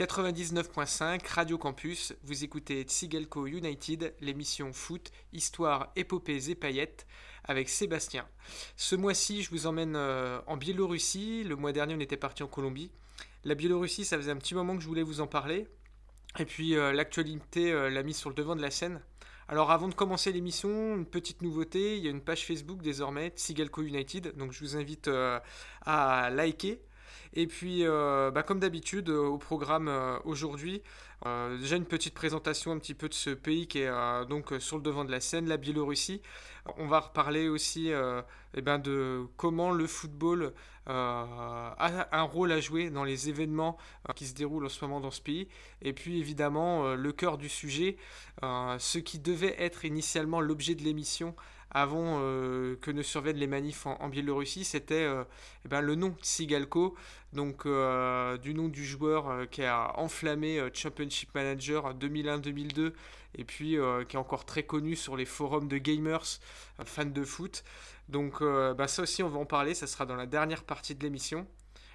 99.5 0.00 1.28
Radio 1.28 1.58
Campus, 1.58 2.14
vous 2.22 2.42
écoutez 2.42 2.84
Tsigelco 2.84 3.46
United, 3.46 4.14
l'émission 4.22 4.72
foot, 4.72 5.12
histoire, 5.34 5.92
épopées 5.94 6.48
et 6.48 6.54
paillettes 6.54 7.06
avec 7.44 7.68
Sébastien. 7.68 8.26
Ce 8.76 8.96
mois-ci, 8.96 9.42
je 9.42 9.50
vous 9.50 9.66
emmène 9.66 9.96
euh, 9.96 10.40
en 10.46 10.56
Biélorussie. 10.56 11.44
Le 11.44 11.54
mois 11.54 11.72
dernier, 11.72 11.94
on 11.94 12.00
était 12.00 12.16
parti 12.16 12.42
en 12.42 12.46
Colombie. 12.46 12.90
La 13.44 13.54
Biélorussie, 13.54 14.06
ça 14.06 14.16
faisait 14.16 14.30
un 14.30 14.38
petit 14.38 14.54
moment 14.54 14.74
que 14.74 14.82
je 14.82 14.88
voulais 14.88 15.02
vous 15.02 15.20
en 15.20 15.26
parler. 15.26 15.68
Et 16.38 16.46
puis 16.46 16.76
euh, 16.76 16.94
l'actualité 16.94 17.70
euh, 17.70 17.90
l'a 17.90 18.02
mis 18.02 18.14
sur 18.14 18.30
le 18.30 18.34
devant 18.34 18.56
de 18.56 18.62
la 18.62 18.70
scène. 18.70 19.02
Alors 19.48 19.70
avant 19.70 19.88
de 19.88 19.94
commencer 19.94 20.32
l'émission, 20.32 20.96
une 20.96 21.04
petite 21.04 21.42
nouveauté, 21.42 21.98
il 21.98 22.02
y 22.02 22.06
a 22.06 22.10
une 22.10 22.22
page 22.22 22.46
Facebook 22.46 22.80
désormais, 22.80 23.34
Tsigelco 23.36 23.82
United, 23.82 24.34
donc 24.38 24.52
je 24.52 24.60
vous 24.60 24.76
invite 24.76 25.10
à 25.84 26.30
liker, 26.30 26.80
et 27.32 27.46
puis, 27.46 27.86
euh, 27.86 28.30
bah, 28.30 28.42
comme 28.42 28.58
d'habitude, 28.58 29.08
euh, 29.08 29.22
au 29.22 29.38
programme 29.38 29.88
euh, 29.88 30.18
aujourd'hui, 30.24 30.82
déjà 31.60 31.76
une 31.76 31.84
petite 31.84 32.14
présentation 32.14 32.72
un 32.72 32.78
petit 32.78 32.94
peu 32.94 33.06
de 33.06 33.14
ce 33.14 33.28
pays 33.28 33.66
qui 33.66 33.80
est 33.80 33.90
donc 34.26 34.54
sur 34.58 34.78
le 34.78 34.82
devant 34.82 35.04
de 35.04 35.10
la 35.10 35.20
scène, 35.20 35.48
la 35.48 35.58
Biélorussie. 35.58 36.22
On 36.78 36.86
va 36.86 37.00
reparler 37.00 37.46
aussi 37.46 37.90
eh 38.54 38.62
ben 38.62 38.78
de 38.78 39.26
comment 39.36 39.70
le 39.70 39.86
football 39.86 40.54
a 40.86 42.08
un 42.10 42.22
rôle 42.22 42.52
à 42.52 42.60
jouer 42.60 42.88
dans 42.88 43.04
les 43.04 43.28
événements 43.28 43.76
qui 44.16 44.26
se 44.26 44.32
déroulent 44.32 44.64
en 44.64 44.70
ce 44.70 44.82
moment 44.82 44.98
dans 44.98 45.10
ce 45.10 45.20
pays. 45.20 45.46
Et 45.82 45.92
puis 45.92 46.18
évidemment, 46.18 46.94
le 46.94 47.12
cœur 47.12 47.36
du 47.36 47.50
sujet, 47.50 47.98
ce 48.40 48.98
qui 48.98 49.18
devait 49.18 49.56
être 49.58 49.84
initialement 49.84 50.40
l'objet 50.40 50.74
de 50.74 50.82
l'émission 50.82 51.34
avant 51.70 52.18
euh, 52.20 52.76
que 52.80 52.90
ne 52.90 53.02
surviennent 53.02 53.36
les 53.36 53.46
manifs 53.46 53.86
en, 53.86 54.08
Biélorussie, 54.08 54.64
c'était 54.64 55.04
euh, 55.04 55.24
eh 55.64 55.68
ben, 55.68 55.80
le 55.80 55.94
nom 55.94 56.14
Sigalko, 56.20 56.96
donc 57.32 57.64
euh, 57.64 58.36
du 58.38 58.54
nom 58.54 58.68
du 58.68 58.84
joueur 58.84 59.48
qui 59.50 59.62
a 59.62 59.98
enflammé 59.98 60.60
Championship 60.74 61.34
Manager 61.34 61.94
2001-2002 61.94 62.92
et 63.38 63.44
puis 63.44 63.76
qui 64.08 64.16
est 64.16 64.18
encore 64.18 64.44
très 64.44 64.64
connu 64.64 64.96
sur 64.96 65.16
les 65.16 65.24
forums 65.24 65.68
de 65.68 65.78
gamers, 65.78 66.26
fans 66.84 67.04
de 67.04 67.24
foot. 67.24 67.62
Donc 68.08 68.42
bah, 68.42 68.88
ça 68.88 69.02
aussi 69.02 69.22
on 69.22 69.28
va 69.28 69.38
en 69.38 69.46
parler, 69.46 69.74
ça 69.74 69.86
sera 69.86 70.06
dans 70.06 70.16
la 70.16 70.26
dernière 70.26 70.64
partie 70.64 70.96
de 70.96 71.02
l'émission. 71.04 71.46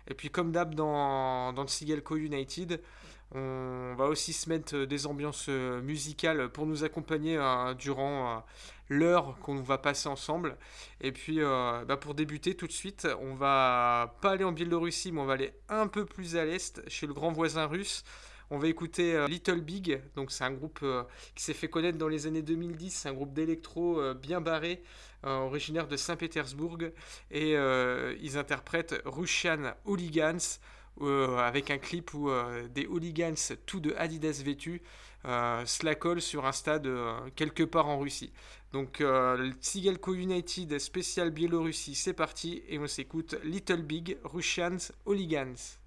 Et 0.08 0.14
puis 0.14 0.30
comme 0.30 0.54
d'hab 0.54 0.74
dans, 0.74 1.52
dans 1.52 1.66
United, 1.66 2.82
on 3.34 3.96
va 3.98 4.06
aussi 4.06 4.32
se 4.32 4.48
mettre 4.48 4.86
des 4.86 5.08
ambiances 5.08 5.50
musicales 5.50 6.48
pour 6.50 6.66
nous 6.66 6.86
accompagner 6.86 7.38
durant 7.78 8.46
l'heure 8.90 9.38
qu'on 9.42 9.56
va 9.62 9.78
passer 9.78 10.08
ensemble. 10.08 10.58
Et 11.02 11.12
puis, 11.12 11.42
euh, 11.42 11.84
bah, 11.86 11.98
pour 11.98 12.14
débuter 12.14 12.56
tout 12.56 12.68
de 12.68 12.72
suite, 12.72 13.08
on 13.22 13.34
va 13.36 14.16
pas 14.22 14.32
aller 14.32 14.44
en 14.44 14.52
Biélorussie, 14.52 15.12
mais 15.12 15.22
on 15.22 15.26
va 15.26 15.34
aller 15.34 15.54
un 15.70 15.88
peu 15.88 16.06
plus 16.06 16.36
à 16.36 16.46
l'est, 16.46 16.82
chez 16.90 17.08
le 17.08 17.14
grand 17.14 17.32
voisin 17.32 17.66
russe. 17.66 18.04
On 18.52 18.60
va 18.60 18.68
écouter 18.68 19.16
euh, 19.16 19.28
Little 19.28 19.62
Big, 19.62 20.02
donc 20.16 20.32
c'est 20.32 20.44
un 20.44 20.52
groupe 20.52 20.80
euh, 20.84 21.04
qui 21.34 21.44
s'est 21.44 21.56
fait 21.56 21.68
connaître 21.68 21.98
dans 21.98 22.08
les 22.08 22.28
années 22.28 22.44
2010, 22.44 22.92
c'est 22.92 23.10
un 23.10 23.14
groupe 23.14 23.34
d'électro 23.34 24.14
bien 24.14 24.40
barré, 24.40 24.84
originaire 25.24 25.88
de 25.88 25.98
Saint-Pétersbourg, 25.98 26.78
et 27.32 27.54
ils 28.22 28.38
interprètent 28.38 29.02
Russian 29.06 29.74
Hooligans, 29.86 30.60
avec 31.02 31.72
un 31.72 31.78
clip 31.78 32.14
où 32.14 32.30
des 32.74 32.86
hooligans 32.88 33.56
tout 33.66 33.80
de 33.80 33.94
Adidas 33.98 34.42
vêtus 34.44 34.82
se 35.24 36.20
sur 36.20 36.46
un 36.46 36.52
stade 36.52 36.90
quelque 37.36 37.64
part 37.64 37.88
en 37.88 38.00
Russie. 38.00 38.32
Donc, 38.76 39.00
euh, 39.00 39.38
le 39.38 39.52
Tsigelco 39.54 40.14
United 40.14 40.78
spécial 40.80 41.30
Biélorussie, 41.30 41.96
c'est 41.96 42.12
parti 42.12 42.62
et 42.68 42.78
on 42.78 42.88
s'écoute 42.88 43.38
Little 43.46 43.84
Big 43.84 44.18
Russians 44.26 44.92
Hooligans. 45.06 45.78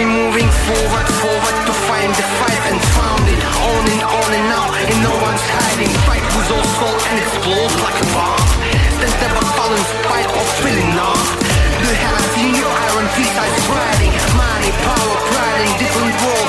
We 0.00 0.06
moving 0.06 0.48
forward, 0.64 1.06
forward 1.20 1.56
to 1.68 1.74
find 1.84 2.08
the 2.08 2.24
fight 2.40 2.62
and 2.72 2.80
found 2.96 3.20
it. 3.28 3.36
On 3.36 3.84
and 3.84 4.00
on 4.00 4.30
and 4.32 4.46
now, 4.48 4.72
and 4.72 4.96
no 5.04 5.12
one's 5.12 5.44
hiding. 5.44 5.92
Fight 6.08 6.24
with 6.24 6.56
all 6.56 6.68
soul 6.80 6.96
and 7.04 7.16
explode 7.20 7.74
like 7.84 8.00
a 8.00 8.06
bomb. 8.16 8.48
Stand 8.96 9.12
never 9.20 9.44
fallen 9.60 9.84
spite 9.92 10.24
of 10.24 10.46
feeling 10.64 10.96
numb. 10.96 11.20
The 11.84 11.92
hell 12.00 12.16
I 12.16 12.24
seen 12.32 12.54
your 12.56 12.72
iron 12.72 13.06
fist 13.12 13.36
eyes 13.44 13.60
riding. 13.68 14.12
Money, 14.40 14.72
power, 14.88 15.16
pride 15.36 15.60
in 15.68 15.72
different 15.76 16.16
worlds 16.24 16.39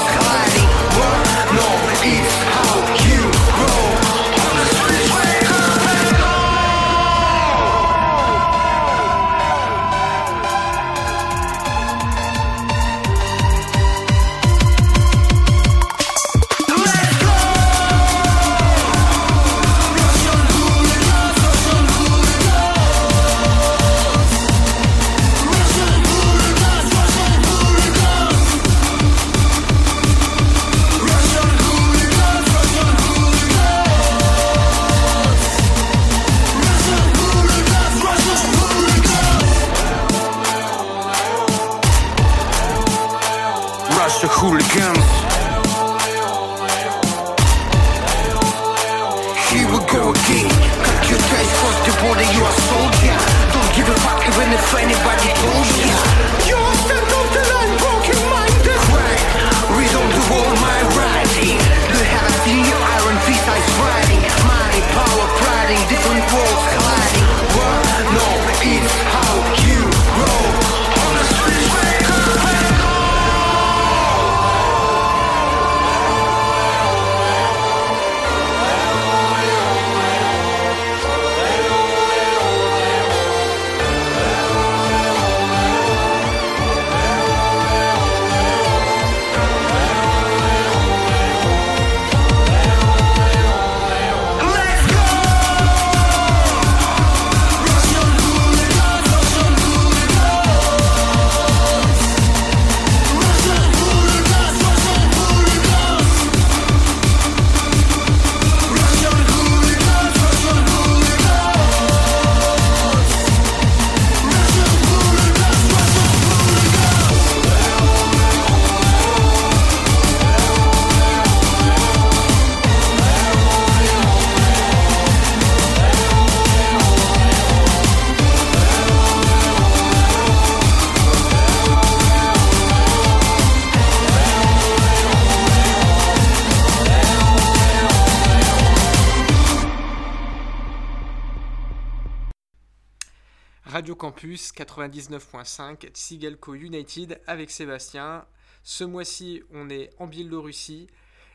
Campus 144.56 145.09
99.5, 145.09 145.90
Tsigalco 145.92 146.53
United 146.53 147.22
avec 147.28 147.52
Sébastien. 147.52 148.26
Ce 148.64 148.84
mois-ci, 148.84 149.44
on 149.52 149.70
est 149.70 149.90
en 150.00 150.08
Biélorussie. 150.08 150.88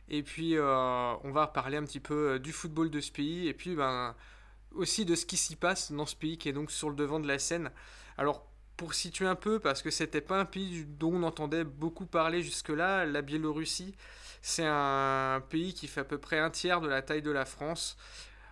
Et 0.09 0.23
puis, 0.23 0.57
euh, 0.57 1.15
on 1.25 1.33
va 1.33 1.47
parler 1.47 1.77
un 1.77 1.85
petit 1.85 2.01
peu 2.01 2.33
euh, 2.33 2.39
du 2.39 2.53
football 2.53 2.91
de 2.91 3.01
ce 3.01 3.11
pays. 3.11 3.49
Et 3.49 3.55
puis, 3.55 3.75
ben, 3.75 4.15
aussi 4.73 5.05
de 5.05 5.15
ce 5.15 5.27
qui 5.27 5.37
s'y 5.37 5.57
passe 5.57 5.93
dans 5.93 6.07
ce 6.07 6.15
pays 6.15 6.39
qui 6.39 6.49
est 6.49 6.53
donc 6.53 6.71
sur 6.71 6.91
le 6.91 6.97
devant 6.97 7.19
de 7.19 7.27
la 7.27 7.39
scène. 7.39 7.71
Alors, 8.19 8.47
pour 8.77 8.95
situer 8.95 9.27
un 9.27 9.35
peu, 9.35 9.59
parce 9.59 9.83
que 9.83 9.91
c'était 9.91 10.21
pas 10.21 10.39
un 10.39 10.45
pays 10.45 10.85
dont 10.85 11.15
on 11.15 11.23
entendait 11.23 11.65
beaucoup 11.65 12.07
parler 12.07 12.43
jusque-là, 12.43 13.07
la 13.07 13.23
Biélorussie, 13.23 13.95
c'est 14.43 14.67
un 14.67 15.43
pays 15.49 15.75
qui 15.75 15.89
fait 15.89 16.01
à 16.01 16.05
peu 16.05 16.19
près 16.19 16.39
un 16.39 16.51
tiers 16.51 16.81
de 16.81 16.89
la 16.89 17.03
taille 17.03 17.23
de 17.23 17.31
la 17.31 17.47
France 17.47 17.97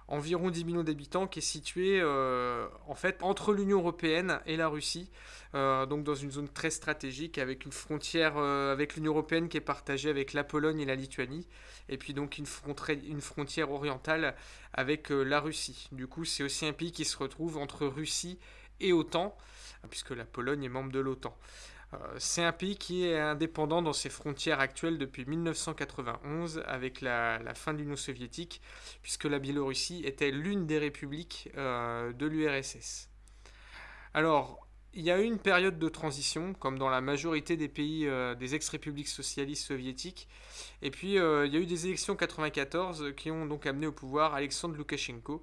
environ 0.09 0.51
10 0.51 0.65
millions 0.65 0.85
d'habitants, 0.85 1.27
qui 1.27 1.39
est 1.39 1.43
situé 1.43 2.01
euh, 2.01 2.67
en 2.87 2.95
fait 2.95 3.23
entre 3.23 3.53
l'Union 3.53 3.79
européenne 3.79 4.41
et 4.47 4.57
la 4.57 4.69
Russie, 4.69 5.11
euh, 5.55 5.87
donc 5.87 6.05
dans 6.05 6.15
une 6.15 6.31
zone 6.31 6.49
très 6.49 6.71
stratégique 6.71 7.39
avec 7.39 7.65
une 7.65 7.73
frontière 7.73 8.35
euh, 8.37 8.73
avec 8.73 8.97
l'Union 8.97 9.13
européenne 9.13 9.49
qui 9.49 9.57
est 9.57 9.63
partagée 9.63 10.11
avec 10.11 10.33
la 10.33 10.45
Pologne 10.45 10.81
et 10.81 10.85
la 10.85 10.95
Lituanie, 10.95 11.47
et 11.89 11.97
puis 11.97 12.13
donc 12.13 12.39
une, 12.39 12.47
une 13.07 13.21
frontière 13.21 13.71
orientale 13.71 14.35
avec 14.73 15.11
la 15.11 15.41
Russie. 15.41 15.89
Du 15.93 16.07
coup, 16.07 16.25
c'est 16.25 16.43
aussi 16.43 16.67
un 16.67 16.73
pays 16.73 16.93
qui 16.93 17.05
se 17.05 17.17
retrouve 17.17 17.57
entre 17.57 17.87
Russie 17.87 18.39
et 18.81 18.93
OTAN, 18.93 19.37
puisque 19.89 20.11
la 20.11 20.25
Pologne 20.25 20.65
est 20.65 20.69
membre 20.69 20.93
de 20.93 20.99
l'OTAN. 20.99 21.37
Euh, 21.95 22.15
c'est 22.19 22.43
un 22.43 22.53
pays 22.53 22.77
qui 22.77 23.07
est 23.07 23.19
indépendant 23.19 23.83
dans 23.83 23.93
ses 23.93 24.11
frontières 24.11 24.61
actuelles 24.61 24.99
depuis 24.99 25.25
1991 25.25 26.63
avec 26.67 27.01
la, 27.01 27.41
fin 27.55 27.73
de 27.73 27.79
l'Union 27.79 27.97
soviétique, 27.97 28.61
puisque 29.03 29.25
la 29.25 29.39
Biélorussie 29.39 30.03
était 30.05 30.31
l'une 30.31 30.67
des 30.67 30.79
républiques 30.79 31.51
euh, 31.57 32.13
de 32.13 32.27
l'URSS. 32.27 33.09
Alors, 34.15 34.61
il 34.97 35.03
y 35.03 35.11
a 35.11 35.21
eu 35.21 35.25
une 35.25 35.41
période 35.41 35.81
de 35.81 35.89
transition, 35.89 36.55
comme 36.55 36.79
dans 36.79 36.89
la 36.89 37.01
majorité 37.01 37.57
des 37.57 37.69
pays 37.69 38.07
euh, 38.07 38.37
des 38.37 38.55
ex-républiques 38.55 39.09
socialistes 39.09 39.67
soviétiques. 39.67 40.29
Et 40.83 40.91
puis, 40.93 41.15
il 41.15 41.15
y 41.15 41.19
a 41.19 41.61
eu 41.61 41.67
des 41.67 41.87
élections 41.87 42.13
en 42.13 42.17
1994 42.17 43.13
qui 43.17 43.31
ont 43.31 43.47
donc 43.47 43.67
amené 43.67 43.87
au 43.89 43.93
pouvoir 43.93 44.35
Alexandre 44.35 44.77
Loukachenko, 44.77 45.43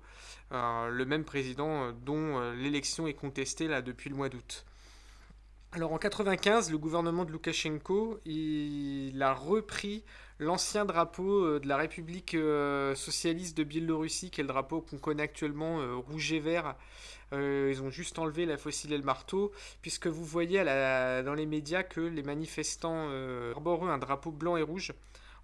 le 0.51 1.03
même 1.03 1.25
président 1.25 1.91
dont 1.91 2.39
l'élection 2.53 3.07
est 3.07 3.13
contestée 3.13 3.67
là 3.67 3.81
depuis 3.81 4.09
le 4.09 4.15
mois 4.15 4.29
d'août. 4.29 4.65
Alors 5.73 5.93
en 5.93 5.97
95, 5.97 6.69
le 6.69 6.77
gouvernement 6.77 7.23
de 7.23 7.31
Loukachenko, 7.31 8.19
il 8.25 9.23
a 9.23 9.33
repris 9.33 10.03
l'ancien 10.37 10.83
drapeau 10.83 11.45
euh, 11.45 11.59
de 11.61 11.67
la 11.69 11.77
République 11.77 12.35
euh, 12.35 12.93
socialiste 12.93 13.55
de 13.57 13.63
Biélorussie, 13.63 14.31
qui 14.31 14.41
est 14.41 14.43
le 14.43 14.49
drapeau 14.49 14.81
qu'on 14.81 14.97
connaît 14.97 15.23
actuellement, 15.23 15.79
euh, 15.79 15.95
rouge 15.95 16.33
et 16.33 16.41
vert. 16.41 16.75
ils 17.31 17.81
ont 17.81 17.89
juste 17.89 18.19
enlevé 18.19 18.45
la 18.45 18.57
fossile 18.57 18.91
et 18.91 18.97
le 18.97 19.05
marteau, 19.05 19.53
puisque 19.81 20.07
vous 20.07 20.25
voyez 20.25 20.61
dans 20.61 21.33
les 21.33 21.45
médias 21.45 21.83
que 21.83 22.01
les 22.01 22.23
manifestants 22.23 23.07
arborent 23.55 23.89
un 23.89 23.97
drapeau 23.97 24.31
blanc 24.31 24.57
et 24.57 24.63
rouge. 24.63 24.91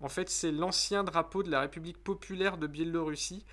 En 0.01 0.09
fait, 0.09 0.30
c'est 0.30 0.51
l'ancien 0.51 1.06
drapeau 1.06 1.41
de 1.41 1.50
la 1.50 1.62
République 1.62 2.03
populaire 2.03 2.57
de 2.57 2.68
Biélorussie 2.68 3.45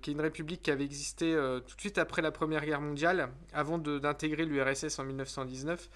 qui 0.00 0.10
est 0.10 0.12
une 0.12 0.20
république 0.20 0.62
qui 0.62 0.70
avait 0.70 0.84
existé 0.84 1.32
euh, 1.32 1.60
tout 1.60 1.76
de 1.76 1.80
suite 1.80 1.98
après 1.98 2.22
la 2.22 2.30
Première 2.30 2.64
Guerre 2.64 2.80
mondiale, 2.80 3.30
avant 3.52 3.78
d'intégrer 3.78 4.44
l'URSS 4.44 4.98
en 4.98 5.04
1919. 5.04 5.90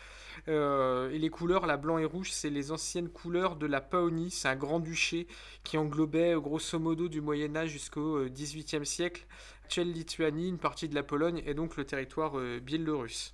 Euh, 0.48 1.10
et 1.10 1.18
les 1.18 1.30
couleurs, 1.30 1.66
la 1.66 1.76
blanc 1.76 1.98
et 1.98 2.04
rouge, 2.04 2.30
c'est 2.32 2.50
les 2.50 2.72
anciennes 2.72 3.08
couleurs 3.08 3.56
de 3.56 3.66
la 3.66 3.80
Paonie, 3.80 4.30
c'est 4.30 4.48
un 4.48 4.56
grand-duché 4.56 5.26
qui 5.62 5.78
englobait 5.78 6.34
grosso 6.34 6.78
modo 6.78 7.08
du 7.08 7.20
Moyen 7.20 7.56
Âge 7.56 7.70
jusqu'au 7.70 8.24
XVIIIe 8.26 8.82
euh, 8.82 8.84
siècle, 8.84 9.26
actuelle 9.64 9.92
Lituanie, 9.92 10.48
une 10.48 10.58
partie 10.58 10.88
de 10.88 10.94
la 10.94 11.02
Pologne 11.02 11.42
et 11.46 11.54
donc 11.54 11.76
le 11.76 11.84
territoire 11.84 12.34
biélorusse. 12.60 13.33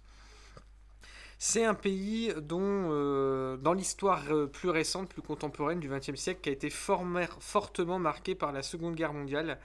C'est 1.43 1.65
un 1.65 1.73
pays 1.73 2.35
dont, 2.37 3.57
dans 3.57 3.73
l'histoire 3.73 4.25
plus 4.53 4.69
récente, 4.69 5.09
plus 5.09 5.23
contemporaine 5.23 5.81
du 5.81 5.89
XXe 5.89 6.15
siècle, 6.15 6.43
qui 6.43 6.51
a 6.51 6.53
été 6.53 6.69
fortement 6.69 7.99
marqué 7.99 8.35
par 8.35 8.53
la 8.53 8.63
Seconde 8.63 8.95
Guerre 8.95 9.15
mondiale. 9.15 9.59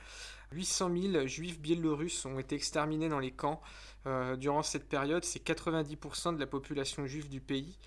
800 0.54 0.90
000 1.12 1.28
juifs 1.28 1.60
biélorusses 1.60 2.26
ont 2.26 2.40
été 2.40 2.56
exterminés 2.56 3.10
dans 3.10 3.20
les 3.20 3.32
camps 3.32 3.62
euh, 4.08 4.38
durant 4.38 4.64
cette 4.64 4.88
période. 4.88 5.26
C'est 5.26 5.46
90% 5.46 6.36
de 6.36 6.40
la 6.40 6.48
population 6.48 7.06
juive 7.06 7.30
du 7.30 7.42
pays. 7.42 7.78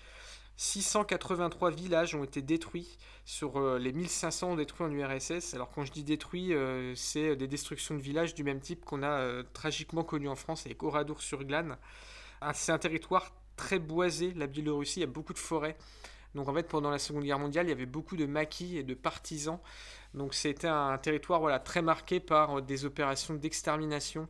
683 0.57 1.71
villages 1.71 2.15
ont 2.15 2.23
été 2.23 2.41
détruits 2.41 2.97
sur 3.25 3.57
euh, 3.57 3.79
les 3.79 3.93
1500 3.93 4.57
détruits 4.57 4.85
en 4.85 4.91
URSS. 4.91 5.53
Alors 5.53 5.71
quand 5.71 5.85
je 5.85 5.91
dis 5.91 6.03
détruits, 6.03 6.53
euh, 6.53 6.93
c'est 6.95 7.35
des 7.35 7.47
destructions 7.47 7.95
de 7.95 8.01
villages 8.01 8.35
du 8.35 8.43
même 8.43 8.59
type 8.59 8.85
qu'on 8.85 9.01
a 9.01 9.43
tragiquement 9.53 10.03
connu 10.03 10.27
en 10.27 10.35
France 10.35 10.65
avec 10.65 10.83
Oradour-sur-Glane. 10.83 11.77
Ah, 12.41 12.53
c'est 12.53 12.71
un 12.71 12.77
territoire 12.77 13.33
très 13.59 13.79
boisé, 13.79 14.33
la 14.35 14.47
Biélorussie, 14.47 14.99
il 14.99 15.01
y 15.01 15.03
a 15.03 15.07
beaucoup 15.07 15.33
de 15.33 15.39
forêts. 15.39 15.77
Donc 16.35 16.47
en 16.47 16.53
fait, 16.53 16.63
pendant 16.63 16.91
la 16.91 16.99
Seconde 16.99 17.23
Guerre 17.23 17.39
mondiale, 17.39 17.65
il 17.65 17.69
y 17.69 17.73
avait 17.73 17.85
beaucoup 17.85 18.15
de 18.15 18.25
maquis 18.25 18.77
et 18.77 18.83
de 18.83 18.93
partisans 18.93 19.59
donc 20.13 20.33
c'était 20.33 20.67
un 20.67 20.97
territoire 20.97 21.39
voilà, 21.39 21.59
très 21.59 21.81
marqué 21.81 22.19
par 22.19 22.57
euh, 22.57 22.61
des 22.61 22.85
opérations 22.85 23.35
d'extermination 23.35 24.27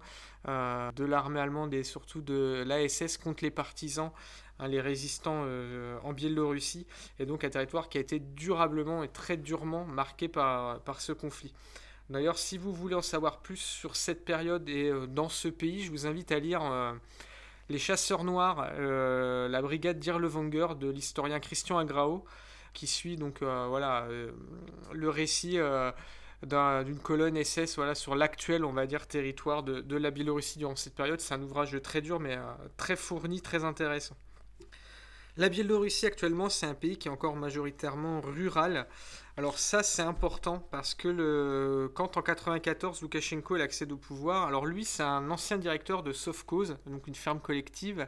euh, 0.47 0.91
de 0.91 1.05
l'armée 1.05 1.39
allemande 1.39 1.73
et 1.73 1.83
surtout 1.83 2.21
de 2.21 2.63
l'ASS 2.65 3.17
contre 3.17 3.43
les 3.43 3.51
partisans, 3.51 4.11
hein, 4.59 4.67
les 4.67 4.81
résistants 4.81 5.43
euh, 5.45 5.97
en 6.03 6.11
Biélorussie. 6.11 6.85
Et 7.17 7.25
donc 7.25 7.43
un 7.43 7.49
territoire 7.49 7.87
qui 7.87 7.97
a 7.97 8.01
été 8.01 8.19
durablement 8.19 9.03
et 9.03 9.07
très 9.07 9.37
durement 9.37 9.85
marqué 9.85 10.27
par, 10.27 10.81
par 10.81 10.99
ce 11.01 11.13
conflit. 11.13 11.53
D'ailleurs, 12.09 12.39
si 12.39 12.57
vous 12.57 12.73
voulez 12.73 12.95
en 12.95 13.03
savoir 13.03 13.39
plus 13.39 13.57
sur 13.57 13.95
cette 13.95 14.25
période 14.25 14.67
et 14.67 14.91
dans 15.09 15.29
ce 15.29 15.47
pays, 15.47 15.83
je 15.83 15.91
vous 15.91 16.07
invite 16.07 16.31
à 16.31 16.39
lire 16.39 16.61
Les 17.69 17.79
Chasseurs 17.79 18.23
Noirs, 18.23 18.71
la 18.77 19.61
brigade 19.61 19.99
d'Irlevanger 19.99 20.75
de 20.79 20.89
l'historien 20.89 21.39
Christian 21.39 21.77
Agrao 21.77 22.25
qui 22.73 22.87
suit 22.87 23.17
donc 23.17 23.41
euh, 23.41 23.65
voilà 23.67 24.03
euh, 24.03 24.31
le 24.93 25.09
récit 25.09 25.57
euh, 25.57 25.91
d'une 26.41 26.99
colonne 26.99 27.43
SS 27.43 27.75
voilà, 27.75 27.95
sur 27.95 28.15
l'actuel, 28.15 28.63
on 28.63 28.71
va 28.71 28.87
dire, 28.87 29.07
territoire 29.07 29.63
de, 29.63 29.81
de, 29.81 29.97
la 29.97 30.09
Biélorussie 30.09 30.57
durant 30.57 30.75
cette 30.77 30.95
période. 30.95 31.19
C'est 31.19 31.33
un 31.33 31.41
ouvrage 31.41 31.77
très 31.83 31.99
dur, 31.99 32.21
mais 32.21 32.37
très 32.77 32.95
fourni, 32.95 33.41
très 33.41 33.65
intéressant. 33.65 34.15
La 35.35 35.49
Biélorussie, 35.49 36.05
actuellement, 36.05 36.47
c'est 36.47 36.65
un 36.65 36.73
pays 36.73 36.97
qui 36.97 37.09
est 37.09 37.11
encore 37.11 37.35
majoritairement 37.35 38.21
rural. 38.21 38.87
Alors 39.39 39.57
ça, 39.57 39.83
c'est 39.83 40.01
important 40.01 40.59
parce 40.69 40.93
que 40.93 41.89
quand 41.93 42.17
en 42.17 42.21
94, 42.21 43.01
Loukachenko 43.01 43.55
accède 43.55 43.93
au 43.93 43.95
pouvoir, 43.95 44.45
alors 44.47 44.65
lui, 44.65 44.83
c'est 44.83 45.01
un 45.01 45.31
ancien 45.31 45.57
directeur 45.57 46.03
de 46.03 46.11
Sovcause, 46.11 46.75
donc 46.85 47.07
une 47.07 47.15
ferme 47.15 47.39
collective, 47.39 48.05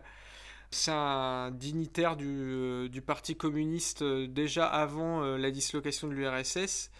c'est 0.71 0.91
un 0.91 1.51
dignitaire 1.51 2.17
du, 2.17 2.27
euh, 2.27 2.89
Parti 3.05 3.37
communiste 3.37 4.01
euh, 4.01 4.27
déjà 4.27 4.67
avant 4.67 5.23
euh, 5.23 5.37
la 5.37 5.51
dislocation 5.51 6.09
de 6.09 6.15
l'URSS. 6.15 6.91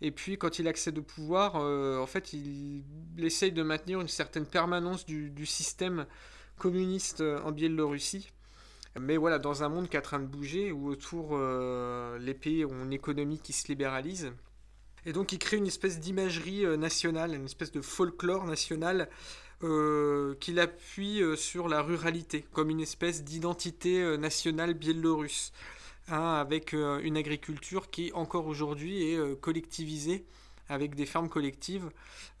Et 0.00 0.12
puis 0.12 0.38
quand 0.38 0.58
il 0.58 0.66
accède 0.66 0.96
au 0.96 1.02
pouvoir, 1.02 1.56
en 1.56 2.06
fait, 2.06 2.32
il, 2.32 2.84
essaye 3.18 3.52
de 3.52 3.62
maintenir 3.62 4.00
une 4.00 4.08
certaine 4.08 4.46
permanence 4.46 5.04
du, 5.04 5.44
système 5.44 6.06
communiste 6.56 7.20
en 7.20 7.52
Biélorussie. 7.52 8.32
Mais 9.00 9.16
voilà, 9.16 9.38
dans 9.38 9.64
un 9.64 9.68
monde 9.68 9.88
qui 9.88 9.96
est 9.96 9.98
en 9.98 10.02
train 10.02 10.20
de 10.20 10.26
bouger, 10.26 10.70
où 10.70 10.88
autour 10.88 11.36
les 12.18 12.34
pays 12.34 12.64
ont 12.64 12.84
une 12.84 12.92
économie 12.92 13.40
qui 13.40 13.52
se 13.52 13.68
libéralise. 13.68 14.32
Et 15.06 15.12
donc 15.12 15.32
il 15.32 15.38
crée 15.38 15.56
une 15.56 15.66
espèce 15.66 15.98
d'imagerie 15.98 16.64
nationale, 16.78 17.34
une 17.34 17.44
espèce 17.44 17.72
de 17.72 17.80
folklore 17.80 18.46
national 18.46 19.08
euh, 19.64 20.34
qu'il 20.40 20.60
appuie 20.60 21.22
euh, 21.22 21.36
sur 21.36 21.68
la 21.68 21.80
ruralité, 21.80 22.44
comme 22.52 22.68
une 22.68 22.80
espèce 22.80 23.24
d'identité 23.24 24.02
euh, 24.02 24.16
nationale 24.18 24.74
biélorusse, 24.74 25.52
hein, 26.08 26.34
avec 26.34 26.72
une 26.74 27.16
agriculture 27.16 27.88
qui 27.88 28.12
encore 28.12 28.46
aujourd'hui 28.46 29.12
est 29.12 29.40
collectivisée 29.40 30.26
avec 30.68 30.94
des 30.94 31.06
fermes 31.06 31.30
collectives. 31.30 31.88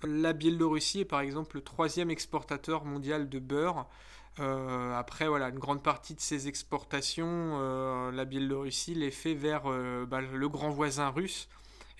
La 0.02 0.34
Biélorussie 0.34 1.00
est 1.00 1.04
par 1.06 1.20
exemple 1.20 1.56
le 1.56 1.62
troisième 1.62 2.10
exportateur 2.10 2.84
mondial 2.84 3.28
de 3.28 3.38
beurre. 3.38 3.88
Après, 4.38 5.28
voilà, 5.28 5.48
une 5.48 5.58
grande 5.58 5.82
partie 5.82 6.14
de 6.14 6.20
ces 6.20 6.48
exportations, 6.48 8.10
la 8.10 8.24
Biélorussie 8.24 8.94
les 8.94 9.10
fait 9.10 9.34
vers 9.34 9.62
bah, 10.06 10.20
le 10.20 10.48
grand 10.48 10.70
voisin 10.70 11.08
russe. 11.10 11.48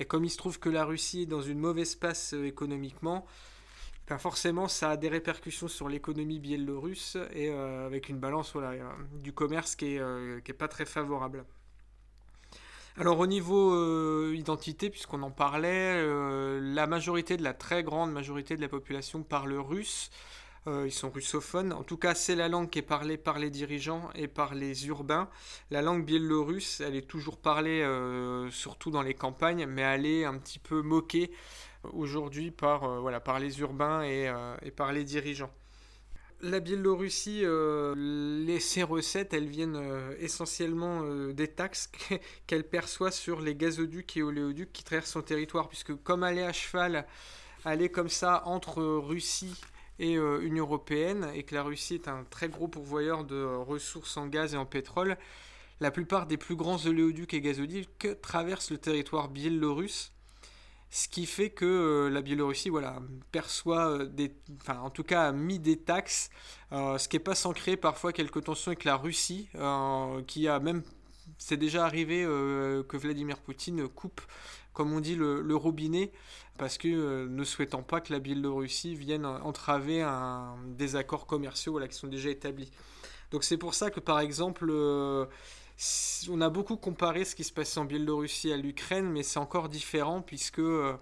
Et 0.00 0.04
comme 0.04 0.24
il 0.24 0.30
se 0.30 0.36
trouve 0.36 0.58
que 0.58 0.68
la 0.68 0.84
Russie 0.84 1.22
est 1.22 1.26
dans 1.26 1.42
une 1.42 1.60
mauvaise 1.60 1.94
passe 1.94 2.32
économiquement, 2.32 3.24
forcément, 4.18 4.68
ça 4.68 4.90
a 4.90 4.96
des 4.96 5.08
répercussions 5.08 5.68
sur 5.68 5.88
l'économie 5.88 6.38
biélorusse 6.38 7.16
et 7.32 7.48
euh, 7.48 7.86
avec 7.86 8.08
une 8.08 8.18
balance 8.18 8.52
voilà, 8.52 8.70
euh, 8.70 8.90
du 9.22 9.32
commerce 9.32 9.76
qui 9.76 9.94
n'est 9.94 9.98
euh, 9.98 10.40
pas 10.58 10.68
très 10.68 10.84
favorable. 10.84 11.44
Alors 12.96 13.18
au 13.18 13.26
niveau 13.26 14.32
identité, 14.32 14.88
puisqu'on 14.88 15.22
en 15.22 15.32
parlait, 15.32 16.00
la 16.60 16.86
majorité 16.86 17.36
de 17.36 17.42
la 17.42 17.52
très 17.52 17.82
grande 17.82 18.12
majorité 18.12 18.54
de 18.54 18.60
la 18.60 18.68
population 18.68 19.24
parle 19.24 19.54
russe. 19.54 20.10
Ils 20.66 20.92
sont 20.92 21.10
russophones. 21.10 21.72
En 21.72 21.82
tout 21.82 21.98
cas, 21.98 22.14
c'est 22.14 22.34
la 22.34 22.48
langue 22.48 22.70
qui 22.70 22.78
est 22.78 22.82
parlée 22.82 23.18
par 23.18 23.38
les 23.38 23.50
dirigeants 23.50 24.08
et 24.14 24.28
par 24.28 24.54
les 24.54 24.86
urbains. 24.86 25.28
La 25.70 25.82
langue 25.82 26.04
biélorusse, 26.04 26.80
elle 26.80 26.96
est 26.96 27.06
toujours 27.06 27.36
parlée 27.36 27.86
surtout 28.50 28.90
dans 28.90 29.02
les 29.02 29.14
campagnes, 29.14 29.66
mais 29.66 29.82
elle 29.82 30.06
est 30.06 30.24
un 30.24 30.38
petit 30.38 30.58
peu 30.58 30.80
moquée 30.80 31.30
aujourd'hui 31.92 32.50
par, 32.50 32.84
euh, 32.84 33.00
voilà, 33.00 33.20
par 33.20 33.38
les 33.38 33.60
urbains 33.60 34.02
et, 34.02 34.28
euh, 34.28 34.56
et, 34.62 34.70
par 34.70 34.92
les 34.92 35.04
dirigeants. 35.04 35.50
la 36.40 36.60
Biélorussie, 36.60 37.40
euh, 37.44 38.58
ses 38.60 38.82
recettes, 38.82 39.32
elles 39.32 39.48
viennent 39.48 39.76
euh, 39.76 40.14
essentiellement 40.18 41.00
euh, 41.02 41.32
des 41.32 41.48
taxes 41.48 41.90
qu'elle 42.46 42.68
perçoit 42.68 43.10
sur 43.10 43.40
les 43.40 43.54
gazoducs 43.54 44.16
et 44.16 44.22
oléoducs 44.22 44.72
qui 44.72 44.84
traversent 44.84 45.12
son 45.12 45.22
territoire, 45.22 45.68
puisque 45.68 45.94
comme 46.02 46.22
aller 46.22 46.42
à 46.42 46.52
cheval, 46.52 47.06
aller 47.64 47.88
comme 47.88 48.10
ça 48.10 48.42
entre 48.46 48.82
Russie 48.82 49.58
et 49.98 50.14
Union 50.14 50.64
européenne, 50.64 51.30
et 51.34 51.44
que 51.44 51.54
la 51.54 51.62
Russie 51.62 51.94
est 51.94 52.08
un 52.08 52.24
très 52.28 52.48
gros 52.48 52.68
pourvoyeur 52.68 53.24
de 53.24 53.44
ressources 53.44 54.16
en 54.16 54.26
gaz 54.26 54.54
et 54.54 54.56
en 54.56 54.66
pétrole, 54.66 55.16
la 55.80 55.90
plupart 55.90 56.26
des 56.26 56.36
plus 56.36 56.56
grands 56.56 56.84
oléoducs 56.86 57.34
et 57.34 57.40
gazoducs 57.40 58.20
traversent 58.20 58.70
le 58.70 58.78
territoire 58.78 59.28
biélorusse 59.28 60.14
ce 60.94 61.08
qui 61.08 61.26
fait 61.26 61.50
que 61.50 61.64
euh, 61.64 62.08
la 62.08 62.22
Biélorussie 62.22 62.68
voilà, 62.68 63.00
perçoit 63.32 63.90
euh, 63.90 64.06
des, 64.06 64.32
enfin 64.60 64.78
en 64.78 64.90
tout 64.90 65.02
cas 65.02 65.26
a 65.26 65.32
mis 65.32 65.58
des 65.58 65.76
taxes, 65.76 66.30
euh, 66.70 66.98
ce 66.98 67.08
qui 67.08 67.16
n'est 67.16 67.22
pas 67.22 67.34
sans 67.34 67.52
créer 67.52 67.76
parfois 67.76 68.12
quelques 68.12 68.44
tensions 68.44 68.68
avec 68.68 68.84
la 68.84 68.96
Russie, 68.96 69.48
qui 70.28 70.46
a 70.46 70.60
même, 70.60 70.84
c'est 71.36 71.56
déjà 71.56 71.84
arrivé 71.84 72.22
que 72.22 72.96
Vladimir 72.96 73.38
Poutine 73.38 73.88
coupe, 73.88 74.20
comme 74.72 74.92
on 74.92 75.00
dit, 75.00 75.16
le, 75.16 75.56
robinet, 75.56 76.12
parce 76.58 76.78
que 76.78 77.26
ne 77.26 77.44
souhaitant 77.44 77.82
pas 77.82 78.00
que 78.00 78.12
la 78.12 78.20
Biélorussie 78.20 78.94
vienne 78.94 79.26
entraver 79.26 80.06
des 80.66 80.96
accords 80.96 81.26
commerciaux 81.26 81.72
voilà, 81.72 81.88
qui 81.88 81.96
sont 81.96 82.06
déjà 82.06 82.30
établis. 82.30 82.70
Donc 83.30 83.42
c'est 83.44 83.58
pour 83.58 83.74
ça 83.74 83.90
que 83.90 84.00
par 84.00 84.20
exemple 84.20 84.70
on 86.30 86.40
a 86.40 86.50
beaucoup 86.50 86.76
comparé 86.76 87.24
ce 87.24 87.34
qui 87.34 87.44
se 87.44 87.52
passait 87.52 87.80
en 87.80 87.84
Biélorussie 87.84 88.52
à 88.52 88.56
l'Ukraine, 88.56 89.10
mais 89.10 89.22
c'est 89.22 89.38
encore 89.38 89.68
différent 89.68 90.22
puisque 90.22 90.60
euh, 90.60 90.94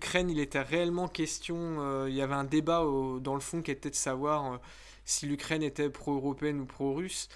l'Ukraine, 0.00 0.30
il 0.30 0.40
était 0.40 0.60
réellement 0.60 1.08
question, 1.08 1.56
euh, 1.80 2.10
il 2.10 2.14
y 2.14 2.22
avait 2.22 2.34
un 2.34 2.44
débat 2.44 2.84
dans 3.20 3.34
le 3.34 3.40
fond 3.40 3.62
qui 3.62 3.70
était 3.70 3.90
de 3.90 3.94
savoir 3.94 4.54
euh, 4.54 4.56
si 5.04 5.26
l'Ukraine 5.26 5.62
était 5.62 5.88
pro-européenne 5.88 6.60
ou 6.60 6.66
pro-russe. 6.66 7.28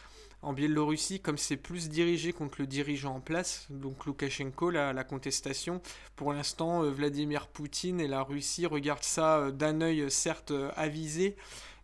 En 0.43 0.53
Biélorussie, 0.53 1.21
comme 1.21 1.39
c'est 1.39 1.57
plus 1.57 1.89
dirigé 1.89 2.33
contre 2.33 2.61
le 2.61 2.67
dirigeant 2.67 3.17
en 3.17 3.21
place, 3.21 3.67
donc 3.71 4.07
Loukachenko, 4.07 4.71
la, 4.71 5.03
contestation, 5.03 5.81
pour 6.15 6.33
l'instant, 6.33 6.83
Vladimir 6.83 7.49
Poutine 7.49 8.01
et 8.01 8.07
la 8.07 8.23
Russie 8.23 8.67
regardent 8.67 9.03
ça 9.03 9.51
d'un 9.51 9.81
œil 9.81 10.09
certes 10.11 10.53
avisé, 10.77 11.37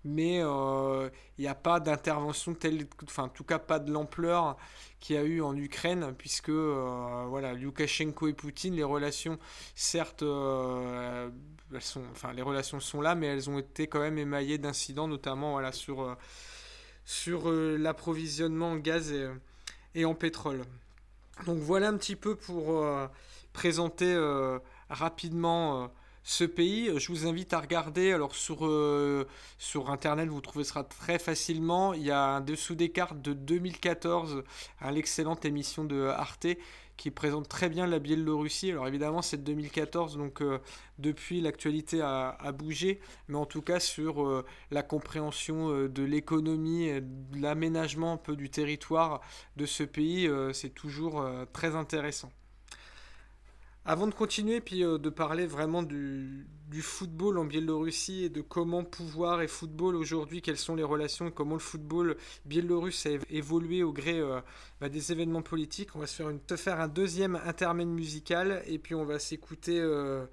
mais 0.05 0.41
euh, 0.43 1.09
il 1.39 1.43
n'y 1.43 1.49
a 1.49 1.55
pas 1.55 1.81
d'intervention 1.81 2.55
telle, 2.55 2.87
enfin 3.05 3.25
en 3.25 3.29
tout 3.29 3.45
cas 3.45 3.59
pas 3.59 3.79
de 3.79 3.93
l'ampleur 3.93 4.57
qu'il 5.01 5.17
y 5.17 5.19
a 5.19 5.23
eu 5.23 5.43
en 5.43 5.57
Ukraine, 5.57 6.15
puisque 6.17 6.49
euh, 6.49 7.25
voilà, 7.29 7.55
Lukashenko 7.55 8.29
et 8.29 8.33
Poutine, 8.33 8.75
les 8.75 8.85
relations, 8.85 9.39
certes, 9.75 10.23
euh, 10.23 11.31
sont, 11.81 12.03
enfin 12.13 12.33
les 12.33 12.43
relations 12.43 12.81
sont 12.81 13.01
là, 13.01 13.15
mais 13.15 13.27
elles 13.27 13.51
ont 13.51 13.59
été 13.59 13.87
quand 13.87 14.01
même 14.01 14.19
émaillées 14.19 14.59
d'incidents, 14.59 15.09
notamment 15.09 15.53
voilà 15.53 15.73
sur 15.73 16.17
sur 17.05 17.51
l'approvisionnement 17.51 18.73
en 18.73 18.77
gaz 18.77 19.13
et, 19.13 19.29
et, 19.95 20.05
en 20.05 20.15
pétrole. 20.15 20.63
Donc 21.47 21.59
voilà 21.59 21.89
un 21.89 21.97
petit 21.97 22.17
peu 22.17 22.37
pour 22.37 22.85
présenter 23.53 24.17
rapidement 24.89 25.91
ce 26.25 26.45
pays. 26.45 26.91
Je 26.99 27.09
vous 27.09 27.27
invite 27.27 27.53
à 27.53 27.61
regarder. 27.61 28.13
Alors 28.13 28.35
sur, 28.35 28.67
euh, 28.67 29.27
internet, 29.89 30.29
vous 30.29 30.41
trouvez 30.41 30.65
ça 30.65 30.85
très 30.85 31.19
facilement. 31.19 31.95
Il 31.95 32.03
y 32.03 32.11
a 32.11 32.23
un 32.37 32.41
dessous 32.41 32.75
des 32.75 32.91
cartes 32.91 33.21
de 33.21 33.33
2014, 33.33 34.43
l'excellente 34.91 35.45
émission 35.45 35.85
de 35.85 36.07
Arte 36.07 36.47
qui 37.03 37.11
présente 37.11 37.49
très 37.49 37.69
bien 37.69 37.89
la 37.89 37.99
Biélorussie. 37.99 38.71
Alors 38.71 38.87
évidemment, 38.87 39.23
c'est 39.23 39.39
de 39.39 39.43
2014, 39.43 40.17
donc 40.17 40.41
euh, 40.41 40.61
depuis 41.01 41.41
l'actualité 41.41 42.01
a, 42.01 42.53
bougé, 42.53 43.01
mais 43.27 43.39
en 43.39 43.45
tout 43.45 43.61
cas 43.61 43.81
sur 43.81 44.23
euh, 44.23 44.47
la 44.71 44.85
compréhension 44.85 45.89
de 45.89 46.03
l'économie, 46.05 46.93
de 46.93 47.43
l'aménagement 47.43 48.13
un 48.13 48.17
peu 48.19 48.37
du 48.37 48.51
territoire 48.51 49.21
de 49.57 49.67
ce 49.67 49.83
pays, 49.83 50.31
c'est 50.53 50.73
toujours 50.73 51.27
très 51.53 51.75
intéressant. 51.75 52.31
Avant 53.85 54.07
de 54.07 54.15
continuer, 54.15 54.61
puis 54.61 54.85
euh, 54.85 54.97
de 54.97 55.11
parler 55.11 55.45
vraiment 55.45 55.83
du, 55.83 56.47
football 56.81 57.37
en 57.37 57.45
Biélorussie 57.45 58.25
et 58.25 58.29
de 58.29 58.41
comment 58.41 58.85
pouvoir 58.85 59.43
et 59.43 59.49
football 59.49 59.97
aujourd'hui, 59.97 60.41
quelles 60.41 60.57
sont 60.57 60.77
les 60.77 60.85
relations 60.85 61.27
et 61.27 61.33
comment 61.33 61.55
le 61.55 61.61
football 61.61 62.17
biélorusse 62.45 63.07
a 63.07 63.11
évolué 63.29 63.83
au 63.83 63.93
gré 63.93 64.21
euh, 64.21 64.41
bah, 64.81 64.89
des 64.89 65.11
événements 65.11 65.43
politiques, 65.43 65.97
on 65.97 65.99
va 65.99 66.07
se 66.07 66.15
faire, 66.15 66.33
te 66.47 66.57
faire 66.57 66.81
un 66.81 66.87
deuxième 66.87 67.37
intermède 67.45 67.89
musical 67.89 68.63
et 68.67 68.79
puis 68.79 68.95
on 68.95 69.05
va 69.05 69.19
s'écouter 69.19 69.81
euh, 69.81 70.27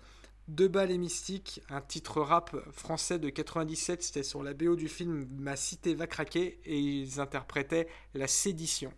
Deux 0.47 0.67
balles 0.67 0.95
mystiques, 0.99 1.61
un 1.69 1.81
titre 1.81 2.21
rap 2.21 2.55
français 2.71 3.17
de 3.17 3.29
97, 3.29 4.03
c'était 4.03 4.23
sur 4.23 4.43
la 4.43 4.53
BO 4.53 4.75
du 4.75 4.87
film 4.87 5.27
Ma 5.39 5.55
cité 5.55 5.95
va 5.95 6.05
craquer 6.05 6.59
et 6.65 6.79
ils 6.79 7.19
interprétaient 7.19 7.87
La 8.13 8.27
sédition. 8.27 8.93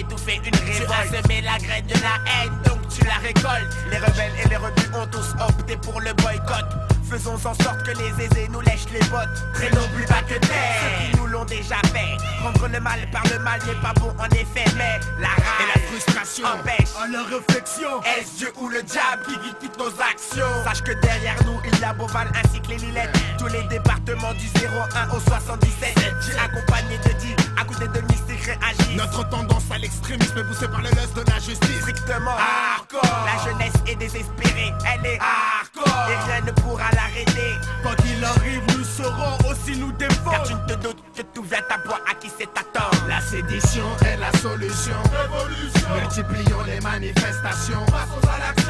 Une. 0.00 0.50
Tu 0.50 0.82
as 0.82 1.22
semé 1.22 1.40
la 1.40 1.58
graine 1.58 1.86
de 1.86 1.94
la 1.94 2.18
haine, 2.26 2.52
donc 2.64 2.88
tu 2.88 3.04
la 3.04 3.14
récoltes. 3.14 3.76
Les 3.90 3.98
rebelles 3.98 4.32
et 4.44 4.48
les 4.48 4.56
rebus 4.56 4.90
ont 4.94 5.06
tous 5.06 5.34
opté 5.40 5.76
pour 5.76 6.00
le 6.00 6.12
boycott. 6.14 6.83
Faisons 7.14 7.34
en 7.34 7.54
sorte 7.54 7.84
que 7.84 7.92
les 7.92 8.24
aisés 8.24 8.48
nous 8.50 8.60
lèchent 8.60 8.90
les 8.92 8.98
bottes. 9.06 9.38
Traînons 9.54 9.86
plus 9.94 10.04
bas 10.06 10.22
que 10.28 10.34
terre. 10.34 10.82
Ceux 10.82 11.12
qui 11.12 11.16
nous 11.16 11.26
l'ont 11.28 11.44
déjà 11.44 11.76
fait. 11.92 12.18
Rendre 12.42 12.66
le 12.66 12.80
mal 12.80 13.08
par 13.12 13.22
le 13.32 13.38
mal 13.38 13.60
n'est 13.64 13.80
pas 13.80 13.92
bon 14.00 14.12
en 14.18 14.26
effet, 14.30 14.64
mais 14.76 14.98
la 15.20 15.28
rage 15.28 15.62
et 15.62 15.78
la 15.78 15.86
frustration 15.86 16.44
empêchent 16.44 16.90
à 17.00 17.06
la 17.06 17.22
réflexion. 17.22 18.02
Est-ce 18.02 18.38
Dieu 18.38 18.52
ou 18.60 18.68
le 18.68 18.82
diable 18.82 19.22
qui 19.28 19.38
guide 19.38 19.54
toutes 19.60 19.78
nos 19.78 19.90
actions? 20.02 20.64
Sache 20.64 20.82
que 20.82 20.90
derrière 21.02 21.36
nous 21.44 21.60
il 21.64 21.78
y 21.78 21.84
a 21.84 21.92
Beauval 21.92 22.26
ainsi 22.34 22.60
que 22.60 22.70
les 22.70 22.78
Lillettes. 22.78 23.16
Tous 23.38 23.46
les 23.46 23.62
départements 23.68 24.34
du 24.34 24.46
01 24.66 25.10
au 25.14 25.20
77. 25.20 25.94
J'ai 26.26 26.36
accompagné 26.36 26.98
de 26.98 27.12
10 27.12 27.36
à 27.60 27.64
côté 27.64 27.86
de 27.86 28.00
mystique 28.08 28.42
réagir. 28.42 28.96
Notre 28.96 29.28
tendance 29.28 29.70
à 29.70 29.78
l'extrémisme 29.78 30.36
est 30.36 30.44
poussée 30.48 30.66
par 30.66 30.82
le 30.82 30.90
lust 30.90 31.14
de 31.14 31.30
la 31.30 31.38
justice. 31.38 31.80
Strictement 31.80 32.34
hardcore. 32.34 33.24
La 33.24 33.44
jeunesse 33.44 33.74
est 33.86 33.94
désespérée, 33.94 34.72
elle 34.92 35.06
est 35.06 35.20
hardcore. 35.20 35.53
Et 35.76 36.30
rien 36.30 36.40
ne 36.46 36.52
pourra 36.52 36.90
l'arrêter. 36.92 37.54
Quand 37.82 37.96
il 38.06 38.24
arrive, 38.24 38.62
nous 38.76 38.84
serons 38.84 39.36
aussi 39.50 39.78
nous 39.78 39.92
défendre. 39.92 40.30
Car 40.30 40.42
tu 40.44 40.54
ne 40.54 40.66
te 40.66 40.74
doutes 40.82 41.02
que 41.16 41.22
tout 41.34 41.42
vient 41.42 41.62
à 41.70 41.78
boire 41.86 42.00
à 42.10 42.14
qui 42.14 42.30
c'est 42.38 42.52
tort. 42.72 42.90
La 43.08 43.20
sédition 43.20 43.84
est 44.06 44.16
la 44.16 44.30
solution. 44.38 44.96
Révolution. 45.12 45.88
Multiplions 46.00 46.62
les 46.66 46.80
manifestations. 46.80 47.84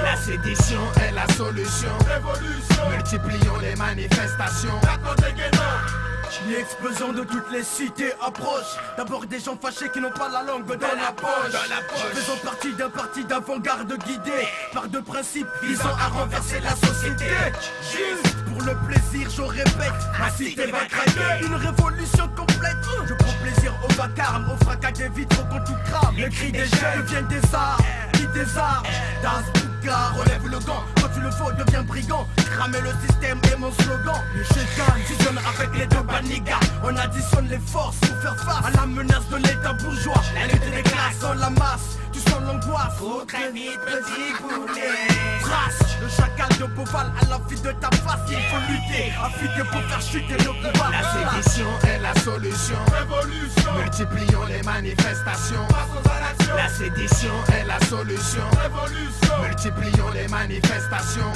La 0.02 0.16
sédition 0.16 0.80
est 1.02 1.12
la 1.12 1.26
solution. 1.34 1.90
Révolution. 2.06 2.90
Multiplions 2.90 3.58
les 3.61 3.76
manifestations. 3.76 4.80
Les 6.49 6.57
explosions 6.57 7.12
de 7.12 7.23
toutes 7.23 7.50
les 7.53 7.62
cités 7.62 8.12
approchent 8.21 8.76
D'abord 8.97 9.26
des 9.26 9.38
gens 9.38 9.57
fâchés 9.61 9.88
qui 9.93 10.00
n'ont 10.00 10.11
pas 10.11 10.29
la 10.29 10.43
langue 10.43 10.67
dans, 10.67 10.75
la, 10.75 11.12
poche. 11.12 12.03
Faisons 12.12 12.37
partie 12.43 12.73
d'un 12.75 12.91
parti 12.91 13.25
d'avant-garde 13.25 13.97
guidé 14.05 14.49
Par 14.73 14.88
deux 14.88 15.03
principes. 15.03 15.47
Visant 15.62 15.95
à 15.99 16.09
renverser 16.09 16.61
la 16.61 16.75
société. 16.75 17.25
Juste 17.83 18.37
pour 18.47 18.62
le 18.62 18.75
plaisir, 18.87 19.29
je 19.31 19.43
répète 19.43 19.93
Ma 20.19 20.31
cité 20.31 20.67
va 20.67 20.85
craquer. 20.87 21.45
Une 21.47 21.55
révolution 21.55 22.29
complète. 22.37 22.76
Je 23.07 23.14
prends 23.14 23.35
plaisir 23.43 23.73
au 23.85 23.93
vacarme, 23.93 24.50
au 24.50 24.64
fracas 24.64 24.93
des 24.93 25.09
vitres 25.09 25.49
quand 25.49 25.61
tout 25.61 25.79
crame. 25.87 26.17
Les 26.17 26.29
cris 26.29 26.53
des 26.53 26.67
jeunes 26.67 27.03
deviennent 27.03 27.29
des 27.29 27.55
arts 27.55 27.79
Qui 28.12 28.26
des 28.29 28.59
relève 29.93 30.47
le 30.47 30.59
gant. 30.61 30.83
Quand 31.00 31.09
tu 31.14 31.21
le 31.21 31.31
faut, 31.31 31.50
deviens 31.53 31.83
brigand. 31.83 32.26
Cramer 32.37 32.81
le 32.81 32.91
système 33.07 33.38
est 33.53 33.59
mon 33.59 33.73
slogan. 33.73 34.17
Les 34.37 34.45
chétans 34.45 34.93
fusionnent 35.05 35.38
avec 35.38 35.79
les 35.79 35.87
deux 35.87 36.03
banigas 36.03 36.61
On 36.83 36.97
additionne 36.97 37.49
les 37.49 37.59
forces 37.59 37.97
pour 37.99 38.17
faire 38.23 38.37
face 38.37 38.67
à 38.67 38.71
la 38.71 38.87
menace 38.87 39.29
de 39.31 39.37
l'état 39.37 39.73
bourgeois. 39.75 40.23
La 40.35 40.47
lutte 40.47 40.71
des 40.75 40.83
classes 40.83 41.21
la 41.38 41.50
masse 41.50 41.99
Faut 43.04 43.23
très 43.26 43.52
vite 43.52 43.78
petit 43.84 44.32
poulet 44.40 45.06
Trace 45.42 45.96
le 46.00 46.08
chacal 46.08 46.49
de 46.58 46.64
Boval 46.75 47.12
à 47.20 47.28
la 47.28 47.38
vie 47.46 47.61
de 47.61 47.70
ta 47.73 47.90
face. 47.90 48.30
Il 48.30 48.37
faut 48.37 48.73
lutter, 48.73 49.12
affûter 49.23 49.68
pour 49.70 49.82
faire 49.82 50.00
chuter 50.00 50.42
le 50.42 50.70
pouvoir 50.70 50.90
La 50.90 51.42
sédition 51.42 51.66
est 51.87 51.99
la 51.99 52.14
solution. 52.14 52.78
Révolution. 52.99 53.73
Multiplions 53.78 54.44
les 54.46 54.62
manifestations. 54.62 55.68
La 56.56 56.68
sédition 56.70 57.34
est 57.52 57.66
la 57.66 57.78
solution. 57.80 58.44
Révolution. 58.62 59.42
Multiplions 59.42 60.11
les 60.14 60.28
manifestations 60.28 61.32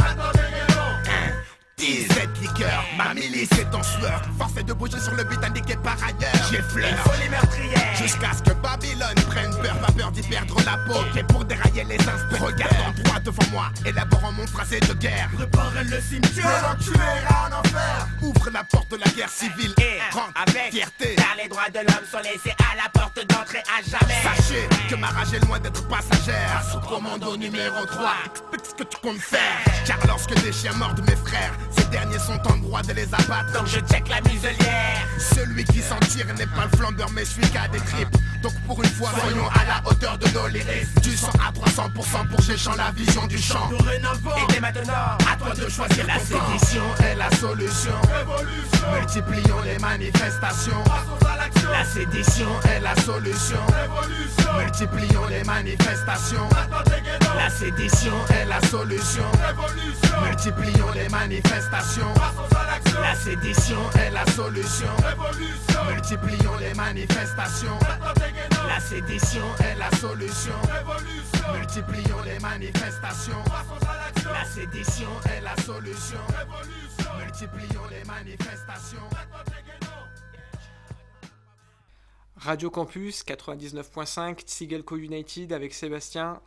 cette 1.79 2.41
liqueur, 2.41 2.85
ma 2.97 3.15
milice 3.15 3.51
est 3.53 3.75
en 3.75 3.83
sueur. 3.83 4.23
Force 4.37 4.55
de 4.55 4.73
bouger 4.73 4.99
sur 4.99 5.15
le 5.15 5.25
but 5.25 5.43
indiqué 5.45 5.77
par 5.77 5.97
ailleurs. 6.03 6.49
J'effleure 6.51 7.05
Jusqu'à 7.97 8.33
ce 8.33 8.43
que 8.43 8.55
Babylone 8.57 9.15
prenne 9.27 9.51
peur 9.63 9.77
Pas 9.79 9.93
peur 9.93 10.11
d'y 10.13 10.23
perdre 10.23 10.57
la 10.65 10.77
peau. 10.87 11.01
Ok 11.01 11.25
pour 11.27 11.45
dérailler 11.45 11.85
les 11.85 11.99
instants 11.99 12.45
Regarde 12.45 12.75
en 12.87 13.03
droit 13.03 13.21
devant 13.21 13.51
moi 13.53 13.71
Élaborant 13.85 14.33
mon 14.33 14.47
phrasé 14.47 14.81
de 14.81 14.93
guerre. 14.95 15.29
Préparez 15.37 15.85
le 15.85 16.01
cimetière. 16.01 16.77
En 17.29 17.61
enfer. 17.61 18.09
Ouvre 18.23 18.51
la 18.51 18.65
porte 18.65 18.91
de 18.91 18.97
la 18.97 19.11
guerre 19.13 19.31
civile. 19.31 19.75
Et 19.79 20.01
rentre. 20.13 20.33
avec 20.37 20.73
fierté. 20.73 21.15
Car 21.17 21.37
les 21.41 21.49
droits 21.49 21.71
de 21.71 21.79
l'homme 21.79 22.07
sont 22.11 22.19
laissés 22.19 22.55
à 22.59 22.77
la 22.77 22.89
porte 22.89 23.09
Ma 24.99 25.09
rage 25.09 25.33
est 25.33 25.47
loin 25.47 25.61
d'être 25.61 25.87
passagère. 25.87 26.65
Sous 26.73 26.81
commando 26.81 27.37
numéro 27.37 27.87
3, 27.87 28.11
explique 28.27 28.67
ce 28.67 28.75
que 28.75 28.83
tu 28.83 28.97
comptes 29.01 29.21
faire. 29.21 29.39
Car 29.87 29.99
lorsque 30.09 30.35
des 30.43 30.53
chiens 30.53 30.73
mordent 30.73 31.03
mes 31.09 31.15
frères, 31.15 31.53
ces 31.71 31.85
derniers 31.87 32.19
sont 32.19 32.41
en 32.53 32.57
droit 32.59 32.83
de 32.83 32.93
les 32.93 33.13
abattre. 33.15 33.53
Donc 33.53 33.67
je 33.67 33.81
check 33.81 34.09
la 34.09 34.21
muselière. 34.23 35.07
Celui 35.19 35.65
qui 35.65 35.81
s'en 35.81 35.99
tire 36.01 36.27
n'est 36.35 36.47
pas 36.47 36.67
le 36.71 36.77
flambeur, 36.77 37.11
mais 37.15 37.25
celui 37.25 37.49
qui 37.49 37.59
a 37.59 37.69
des 37.69 37.79
tripes. 37.79 38.17
Donc 38.43 38.53
pour 38.67 38.83
une 38.83 38.91
fois, 38.91 39.11
soyons 39.21 39.49
à 39.49 39.65
la 39.65 39.91
hauteur 39.91 40.17
de 40.19 40.29
nos 40.29 40.47
lyrics. 40.47 41.01
Du 41.03 41.17
100 41.17 41.29
à 41.45 41.51
300% 41.53 42.29
pour 42.29 42.41
Géchant 42.43 42.75
la 42.77 42.91
vision 42.93 43.27
du 43.27 43.37
champ. 43.39 43.69
Dorénavant, 43.69 44.37
Et 44.37 44.53
dès 44.53 44.61
maintenant, 44.61 44.93
à 45.31 45.37
toi 45.37 45.55
de 45.55 45.69
choisir 45.69 46.07
la 46.07 46.19
sédition 46.19 46.83
est 47.05 47.15
la 47.17 47.31
solution. 47.37 47.93
révolution, 48.09 48.93
Multiplions 48.95 49.61
les 49.65 49.79
manifestations. 49.79 50.83
passons 50.85 51.27
à 51.27 51.37
l'action, 51.37 51.71
La 51.71 51.85
sédition 51.85 52.49
est 52.65 52.81
la 52.81 52.95
solution. 52.97 53.59
révolution, 53.75 54.53
Multiplions 54.59 55.27
les 55.29 55.45
manifestations. 55.45 56.49
La 57.37 57.51
sédition 57.51 58.13
est 58.31 58.45
la 58.47 58.61
solution. 58.69 59.25
révolution, 59.47 60.21
Multiplions 60.25 60.91
les 60.95 61.09
manifestations. 61.09 62.15
passons 62.15 62.57
à 62.57 62.67
l'action, 62.71 63.01
La 63.01 63.15
sédition 63.15 63.79
est 63.97 64.11
la 64.11 64.25
solution. 64.33 64.87
révolution, 65.05 65.85
Multiplions 65.93 66.57
les 66.61 66.75
manifestations. 66.75 67.79
La 68.67 68.81
sédition 68.81 69.45
est 69.61 69.75
la 69.77 69.91
solution. 69.97 70.53
révolution, 70.63 71.53
Multiplions 71.55 72.23
les 72.25 72.39
manifestations. 72.41 73.43
La 74.25 74.45
sédition 74.45 75.09
est 75.35 75.41
la 75.41 75.57
solution. 75.63 76.19
révolution, 76.37 77.11
Multiplions 77.25 77.87
les 77.91 78.05
manifestations. 78.05 78.99
Radio 82.37 82.71
Campus 82.71 83.25
99.5, 83.25 84.41
Tsigelco 84.43 84.97
United 84.97 85.53
avec 85.53 85.75
Sébastien. 85.75 86.41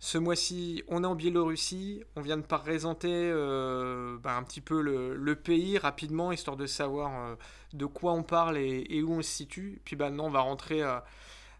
Ce 0.00 0.16
mois-ci, 0.16 0.84
on 0.86 1.02
est 1.02 1.06
en 1.06 1.16
Biélorussie. 1.16 2.04
On 2.14 2.20
vient 2.20 2.36
de 2.36 2.42
présenter 2.42 3.10
euh, 3.12 4.16
bah, 4.18 4.36
un 4.36 4.44
petit 4.44 4.60
peu 4.60 4.80
le, 4.80 5.34
pays 5.34 5.76
rapidement, 5.76 6.30
histoire 6.30 6.56
de 6.56 6.66
savoir 6.66 7.20
euh, 7.20 7.34
de 7.72 7.84
quoi 7.84 8.12
on 8.12 8.22
parle 8.22 8.58
et, 8.58 9.02
où 9.02 9.12
on 9.12 9.22
se 9.22 9.30
situe. 9.30 9.80
Puis 9.84 9.96
maintenant, 9.96 10.26
on 10.26 10.30
va 10.30 10.40
rentrer 10.40 10.82
euh, 10.82 11.00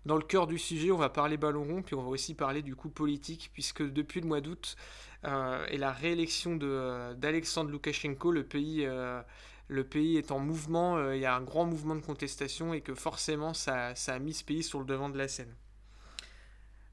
dans 0.06 0.14
le 0.14 0.22
cœur 0.22 0.46
du 0.46 0.56
sujet. 0.56 0.92
On 0.92 0.96
va 0.96 1.08
parler 1.08 1.36
ballon 1.36 1.64
rond, 1.64 1.82
puis 1.82 1.96
on 1.96 2.02
va 2.02 2.08
aussi 2.10 2.34
parler 2.34 2.62
du 2.62 2.76
coup 2.76 2.90
politique, 2.90 3.50
puisque 3.52 3.82
depuis 3.82 4.20
le 4.20 4.28
mois 4.28 4.40
d'août 4.40 4.76
et 5.24 5.78
la 5.78 5.90
réélection 5.90 6.54
d'Alexandre 6.54 7.70
Loukachenko, 7.70 8.30
le 8.30 8.44
pays 8.44 8.86
est 10.16 10.30
en 10.30 10.38
mouvement, 10.38 11.10
il 11.10 11.18
y 11.20 11.26
a 11.26 11.34
un 11.34 11.42
grand 11.42 11.64
mouvement 11.64 11.96
de 11.96 12.00
contestation 12.00 12.72
et 12.72 12.82
que 12.82 12.94
forcément 12.94 13.52
ça 13.52 13.94
a 14.06 14.18
mis 14.20 14.32
ce 14.32 14.44
pays 14.44 14.62
sur 14.62 14.78
le 14.78 14.84
devant 14.84 15.08
de 15.08 15.18
la 15.18 15.26
scène. 15.26 15.52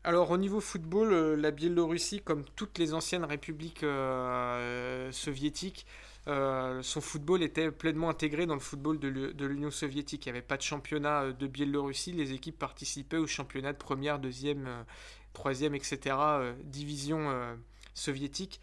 Alors 0.07 0.29
au 0.29 0.37
niveau 0.37 0.61
football, 0.61 1.11
euh, 1.13 1.35
la 1.35 1.49
Biélorussie, 1.49 2.21
comme 2.21 2.45
toutes 2.55 2.77
les 2.77 2.93
anciennes 2.93 3.23
républiques 3.25 3.81
euh, 3.81 5.11
soviétiques, 5.11 5.87
euh, 6.27 6.83
son 6.83 7.01
football 7.01 7.41
était 7.41 7.71
pleinement 7.71 8.09
intégré 8.09 8.45
dans 8.45 8.53
le 8.53 8.59
football 8.59 8.99
de 8.99 9.07
l'U- 9.07 9.33
de 9.33 9.45
l'Union 9.47 9.71
soviétique. 9.71 10.27
Il 10.27 10.29
n'y 10.29 10.37
avait 10.37 10.45
pas 10.45 10.57
de 10.57 10.61
championnat 10.61 11.31
de 11.31 11.47
Biélorussie, 11.47 12.11
les 12.11 12.33
équipes 12.33 12.59
participaient 12.59 13.17
au 13.17 13.25
championnat 13.25 13.73
de 13.73 13.79
première, 13.79 14.19
deuxième, 14.19 14.69
troisième, 15.33 15.73
etc. 15.73 16.15
division 16.63 17.57
soviétique. 17.95 18.61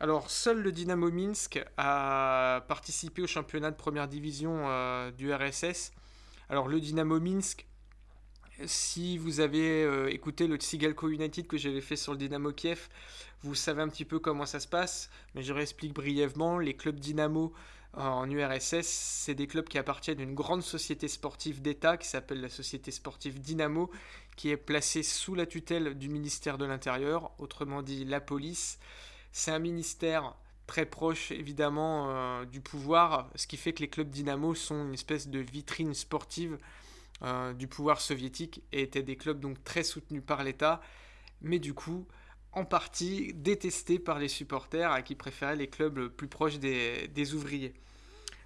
Alors, 0.00 0.30
seul 0.30 0.60
le 0.60 0.70
Dynamo 0.70 1.10
Minsk 1.10 1.64
a 1.78 2.62
participé 2.68 3.22
au 3.22 3.26
championnat 3.26 3.70
de 3.70 3.76
première 3.76 4.06
division 4.06 4.66
du 5.16 5.32
RSS. 5.32 5.92
Alors, 6.50 6.68
le 6.68 6.78
Dynamo 6.78 7.20
Minsk, 7.20 7.66
si 8.66 9.18
vous 9.18 9.40
avez 9.40 9.82
euh, 9.84 10.12
écouté 10.12 10.46
le 10.46 10.56
Tsigalco 10.56 11.08
United 11.08 11.46
que 11.46 11.56
j'avais 11.56 11.80
fait 11.80 11.96
sur 11.96 12.12
le 12.12 12.18
Dynamo 12.18 12.52
Kiev, 12.52 12.88
vous 13.42 13.54
savez 13.54 13.82
un 13.82 13.88
petit 13.88 14.04
peu 14.04 14.18
comment 14.18 14.46
ça 14.46 14.60
se 14.60 14.68
passe, 14.68 15.10
mais 15.34 15.42
je 15.42 15.52
réexplique 15.52 15.92
brièvement. 15.92 16.58
Les 16.58 16.74
clubs 16.74 16.98
Dynamo 16.98 17.52
euh, 17.96 18.00
en 18.00 18.30
URSS, 18.30 18.86
c'est 18.86 19.34
des 19.34 19.46
clubs 19.46 19.68
qui 19.68 19.78
appartiennent 19.78 20.20
à 20.20 20.22
une 20.22 20.34
grande 20.34 20.62
société 20.62 21.08
sportive 21.08 21.62
d'État 21.62 21.96
qui 21.96 22.08
s'appelle 22.08 22.40
la 22.40 22.48
Société 22.48 22.90
sportive 22.90 23.40
Dynamo, 23.40 23.90
qui 24.36 24.50
est 24.50 24.56
placée 24.56 25.02
sous 25.02 25.34
la 25.34 25.46
tutelle 25.46 25.98
du 25.98 26.08
ministère 26.08 26.56
de 26.56 26.64
l'Intérieur, 26.64 27.32
autrement 27.38 27.82
dit 27.82 28.04
la 28.04 28.20
police. 28.20 28.78
C'est 29.32 29.50
un 29.50 29.58
ministère 29.58 30.34
très 30.66 30.86
proche 30.86 31.30
évidemment 31.30 32.06
euh, 32.08 32.44
du 32.44 32.60
pouvoir, 32.60 33.28
ce 33.34 33.46
qui 33.46 33.56
fait 33.56 33.72
que 33.72 33.80
les 33.80 33.88
clubs 33.88 34.08
Dynamo 34.08 34.54
sont 34.54 34.86
une 34.86 34.94
espèce 34.94 35.28
de 35.28 35.40
vitrine 35.40 35.92
sportive 35.92 36.56
du 37.56 37.68
pouvoir 37.68 38.00
soviétique 38.00 38.62
et 38.72 38.82
étaient 38.82 39.02
des 39.02 39.16
clubs 39.16 39.40
donc 39.40 39.62
très 39.64 39.82
soutenus 39.82 40.22
par 40.26 40.44
l'État, 40.44 40.82
mais 41.40 41.58
du 41.58 41.72
coup 41.72 42.06
en 42.54 42.64
partie 42.64 43.32
détestés 43.34 43.98
par 43.98 44.18
les 44.18 44.28
supporters 44.28 44.90
à 44.90 45.02
qui 45.02 45.14
préféraient 45.14 45.56
les 45.56 45.68
clubs 45.68 46.08
plus 46.08 46.28
proches 46.28 46.58
des, 46.58 47.34
ouvriers. 47.34 47.74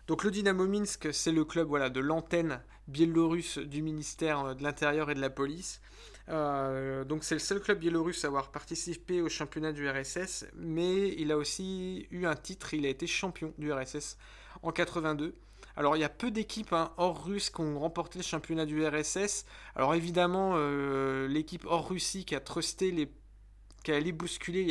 Donc 0.06 0.24
le 0.24 0.30
Dynamo 0.30 0.66
Minsk, 0.66 1.12
c'est 1.12 1.32
le 1.32 1.44
club 1.44 1.68
voilà, 1.68 1.90
de 1.90 2.00
l'antenne 2.00 2.62
biélorusse 2.86 3.58
du 3.58 3.82
ministère 3.82 4.56
de 4.56 4.62
l'Intérieur 4.62 5.10
et 5.10 5.14
de 5.14 5.20
la 5.20 5.28
police. 5.28 5.82
Euh, 6.30 7.04
donc 7.04 7.24
c'est 7.24 7.34
le 7.34 7.40
seul 7.40 7.60
club 7.60 7.78
biélorusse 7.78 8.24
à 8.24 8.28
avoir 8.28 8.50
participé 8.50 9.20
au 9.20 9.28
championnat 9.28 9.72
du 9.72 9.88
RSS, 9.88 10.46
mais 10.56 11.08
il 11.18 11.30
a 11.30 11.36
aussi 11.36 12.06
eu 12.10 12.24
un 12.24 12.36
titre, 12.36 12.72
il 12.72 12.86
a 12.86 12.88
été 12.88 13.06
champion 13.06 13.52
du 13.58 13.72
RSS 13.72 14.16
en 14.62 14.72
82. 14.72 15.34
Alors 15.78 15.96
il 15.96 16.00
y 16.00 16.04
a 16.04 16.08
peu 16.08 16.32
d'équipes 16.32 16.72
hein, 16.72 16.90
hors 16.96 17.24
russes 17.24 17.50
qui 17.50 17.60
ont 17.60 17.78
remporté 17.78 18.18
le 18.18 18.24
championnat 18.24 18.66
du 18.66 18.84
RSS. 18.84 19.46
Alors 19.76 19.94
évidemment, 19.94 20.54
euh, 20.56 21.28
l'équipe 21.28 21.64
hors 21.66 21.88
Russie 21.88 22.24
qui 22.24 22.34
a 22.34 22.40
trusté 22.40 22.90
les 22.90 23.12
qui 23.84 23.92
a 23.92 23.94
allé 23.94 24.10
bousculer 24.10 24.66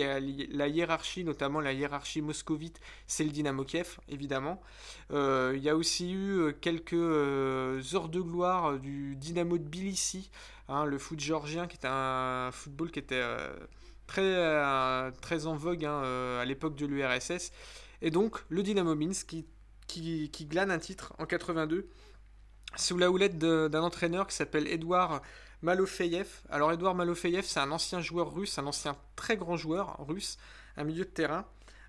la 0.52 0.68
hiérarchie, 0.68 1.24
notamment 1.24 1.62
la 1.62 1.72
hiérarchie 1.72 2.22
moscovite, 2.22 2.82
c'est 3.08 3.24
le 3.24 3.30
Dynamo 3.30 3.64
Kiev, 3.64 4.00
évidemment. 4.10 4.62
Euh, 5.12 5.54
il 5.56 5.64
y 5.64 5.70
a 5.70 5.78
aussi 5.78 6.12
eu 6.12 6.40
euh, 6.40 6.52
quelques 6.52 6.92
heures 6.94 8.10
de 8.10 8.20
gloire 8.20 8.78
du 8.78 9.16
Dynamo 9.16 9.60
de 9.60 9.64
Tbilissi, 9.64 10.30
hein, 10.68 10.84
le 10.84 10.98
foot 10.98 11.22
géorgien, 11.22 11.68
qui 11.68 11.78
était 11.78 11.88
un 11.90 12.50
football 12.52 12.92
qui 12.92 13.00
était 13.00 13.24
très, 14.08 15.12
très 15.22 15.48
en 15.48 15.56
vogue 15.56 15.86
hein, 15.86 16.02
à 16.42 16.44
l'époque 16.44 16.76
de 16.76 16.86
l'URSS. 16.86 17.54
Et 18.02 18.12
donc, 18.12 18.44
le 18.50 18.62
Dynamo 18.62 18.94
Minsk 18.94 19.28
qui, 19.28 19.46
qui, 19.88 20.30
glane 20.42 20.72
un 20.72 20.80
titre 20.80 21.14
en 21.18 21.26
82 21.26 21.90
sous 22.76 22.98
la 22.98 23.10
houlette 23.10 23.38
d'un 23.38 23.82
entraîneur 23.82 24.28
qui 24.28 24.36
s'appelle 24.36 24.68
Edouard 24.68 25.22
Malofeyev. 25.62 26.28
Alors 26.50 26.72
Edouard 26.72 26.96
Malofeyev, 26.96 27.44
c'est 27.46 27.60
un 27.60 27.72
ancien 27.72 28.02
joueur 28.02 28.34
russe, 28.34 28.60
un 28.60 28.68
ancien 28.68 28.96
très 29.16 29.38
grand 29.38 29.58
joueur 29.58 29.96
russe, 30.06 30.38
un 30.76 30.84
milieu 30.84 31.06
de 31.06 31.10
terrain, 31.10 31.46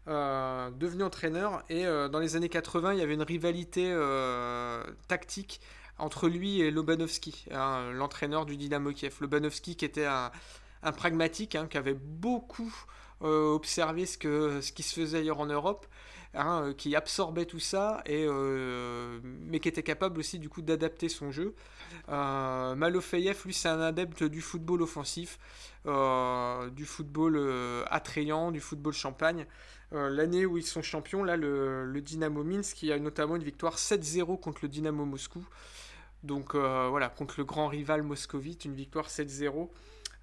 euh, 0.08 0.70
devenu 0.70 1.02
entraîneur. 1.02 1.62
Et 1.68 1.84
euh, 1.86 2.08
dans 2.08 2.18
les 2.18 2.36
années 2.36 2.48
80, 2.48 2.94
il 2.94 2.98
y 3.00 3.02
avait 3.02 3.14
une 3.14 3.22
rivalité 3.22 3.88
euh, 3.90 4.82
tactique 5.06 5.60
entre 5.98 6.28
lui 6.28 6.60
et 6.60 6.70
Lobanovski, 6.70 7.46
hein, 7.52 7.90
l'entraîneur 7.92 8.46
du 8.46 8.56
Dynamo 8.56 8.92
Kiev. 8.92 9.16
Lobanovski 9.20 9.76
qui 9.76 9.84
était 9.84 10.06
un, 10.06 10.30
pragmatique, 10.92 11.56
hein, 11.56 11.66
qui 11.68 11.76
avait 11.76 11.94
beaucoup 11.94 12.72
observé 13.20 14.06
ce, 14.06 14.16
que, 14.16 14.60
ce 14.60 14.70
qui 14.70 14.84
se 14.84 14.94
faisait 14.94 15.18
ailleurs 15.18 15.40
en 15.40 15.46
Europe. 15.46 15.86
Hein, 16.34 16.62
euh, 16.62 16.74
qui 16.74 16.94
absorbait 16.96 17.46
tout 17.46 17.58
ça, 17.58 18.02
et, 18.06 18.24
euh, 18.26 19.20
mais 19.22 19.60
qui 19.60 19.68
était 19.68 19.82
capable 19.82 20.20
aussi 20.20 20.38
du 20.38 20.48
coup 20.48 20.62
d'adapter 20.62 21.08
son 21.08 21.30
jeu. 21.30 21.54
Euh, 22.08 22.74
Malofeyev, 22.74 23.42
lui, 23.44 23.54
c'est 23.54 23.68
un 23.68 23.80
adepte 23.80 24.24
du 24.24 24.40
football 24.40 24.82
offensif, 24.82 25.38
euh, 25.86 26.70
du 26.70 26.84
football 26.84 27.38
attrayant, 27.90 28.50
du 28.50 28.60
football 28.60 28.92
champagne. 28.92 29.46
L'année 29.90 30.44
où 30.44 30.58
ils 30.58 30.66
sont 30.66 30.82
champions, 30.82 31.24
là, 31.24 31.36
le, 31.36 32.00
Dynamo 32.02 32.44
Minsk, 32.44 32.82
y 32.82 32.92
a 32.92 32.98
notamment 32.98 33.36
une 33.36 33.42
victoire 33.42 33.78
7-0 33.78 34.38
contre 34.38 34.60
le 34.62 34.68
Dynamo 34.68 35.04
Moscou. 35.06 35.46
Donc 36.22 36.54
voilà, 36.54 37.08
contre 37.08 37.36
le 37.38 37.44
grand 37.44 37.68
rival 37.68 38.02
moscovite, 38.02 38.66
une 38.66 38.74
victoire 38.74 39.08
7-0. 39.08 39.70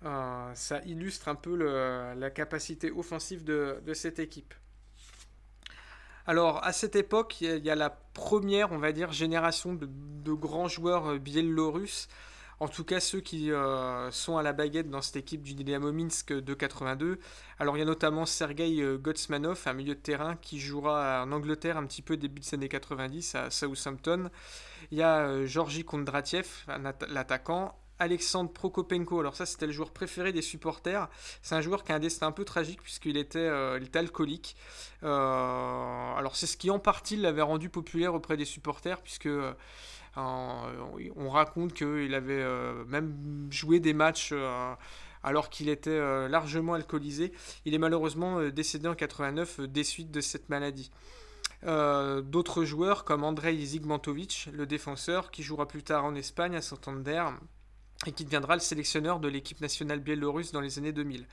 Euh, 0.04 0.52
ça 0.54 0.82
illustre 0.86 1.30
un 1.30 1.36
peu 1.36 1.56
la 1.56 2.30
capacité 2.30 2.92
offensive 2.92 3.44
de 3.44 3.94
cette 3.94 4.20
équipe. 4.20 4.54
Alors, 6.28 6.64
à 6.66 6.74
cette 6.74 6.96
époque, 6.96 7.42
il 7.42 7.64
y 7.66 7.70
a- 7.70 7.76
la 7.76 7.90
première, 7.90 8.72
on 8.72 8.78
va 8.78 8.92
dire, 8.92 9.12
génération 9.12 9.74
de, 9.74 9.88
grands 10.34 10.68
joueurs 10.68 11.08
euh, 11.12 11.18
biélorusses. 11.20 12.08
En 12.60 12.68
tout 12.68 12.84
cas, 12.86 13.00
ceux 13.00 13.20
qui 13.22 13.52
euh, 13.52 14.10
sont 14.12 14.38
à 14.38 14.44
la 14.44 14.54
baguette 14.54 14.90
dans 14.90 15.02
cette 15.02 15.18
équipe 15.18 15.44
du 15.44 15.54
Dynamo 15.56 15.92
Minsk 15.92 16.34
de 16.34 16.54
82. 16.54 17.20
Alors, 17.60 17.76
il 17.78 17.80
y 17.80 17.84
a 17.84 17.86
notamment 17.86 18.26
Sergei 18.26 18.82
euh, 18.82 18.98
Gotsmanov, 18.98 19.62
un 19.68 19.74
milieu 19.74 19.94
de 19.96 20.00
terrain 20.00 20.36
qui 20.38 20.60
jouera 20.60 21.24
en 21.24 21.32
Angleterre 21.32 21.78
un 21.78 21.86
petit 21.86 22.02
peu 22.02 22.18
début 22.18 22.42
des 22.42 22.54
années 22.56 22.70
90 22.70 23.36
à 23.36 23.52
Southampton. 23.52 24.30
Il 24.92 24.98
y 24.98 25.04
a 25.04 25.46
Georgi 25.46 25.84
Kondratiev, 25.86 26.48
l'attaquant. 27.10 27.76
Alexandre 28.00 28.52
Prokopenko, 28.52 29.20
alors 29.20 29.36
ça 29.36 29.46
c'était 29.46 29.68
le 29.68 29.72
joueur 29.72 29.92
préféré 29.92 30.34
des 30.34 30.42
supporters. 30.42 31.08
C'est 31.42 31.56
un 31.56 31.62
joueur 31.62 31.84
qui 31.84 31.92
a 31.92 31.96
un 31.96 32.00
destin 32.00 32.28
un 32.28 32.32
peu 32.32 32.44
tragique 32.44 32.82
puisqu'il 32.82 33.18
était, 33.18 33.40
euh, 33.40 33.80
alcoolique. 33.94 34.58
Euh, 35.04 36.14
alors 36.16 36.36
c'est 36.36 36.48
ce 36.48 36.58
qui 36.58 36.70
en 36.70 36.80
partie 36.80 37.16
l'avait 37.16 37.42
rendu 37.42 37.70
populaire 37.70 38.14
auprès 38.14 38.36
des 38.36 38.46
supporters 38.46 39.02
puisque 39.02 39.28
euh, 39.28 39.54
on 40.18 41.30
raconte 41.30 41.74
qu'il 41.74 42.14
avait 42.14 42.46
même 42.88 43.48
joué 43.50 43.82
des 43.82 43.94
matchs 43.94 44.34
alors 45.24 45.50
qu'il 45.50 45.68
était 45.68 46.30
largement 46.30 46.74
alcoolisé. 46.74 47.34
Il 47.66 47.74
est 47.74 47.78
malheureusement 47.78 48.42
décédé 48.50 48.88
en 48.88 48.96
89 48.96 49.60
des 49.62 49.84
suites 49.84 50.12
de 50.12 50.22
cette 50.22 50.48
maladie. 50.48 50.90
D'autres 51.64 52.64
joueurs 52.64 53.04
comme 53.04 53.26
Andrei 53.26 53.58
Zigmantovic, 53.58 54.48
le 54.54 54.66
défenseur, 54.66 55.32
qui 55.32 55.44
jouera 55.44 55.68
plus 55.68 55.84
tard 55.84 56.06
en 56.06 56.16
Espagne 56.16 56.56
à 56.56 56.62
Santander, 56.62 57.26
et 58.06 58.12
qui 58.12 58.26
deviendra 58.26 58.56
le 58.56 58.62
sélectionneur 58.62 59.20
de 59.20 59.28
l'équipe 59.28 59.62
nationale 59.62 60.00
biélorusse 60.00 60.52
dans 60.52 60.62
les 60.62 60.78
années 60.78 60.92
2000. 60.92 61.26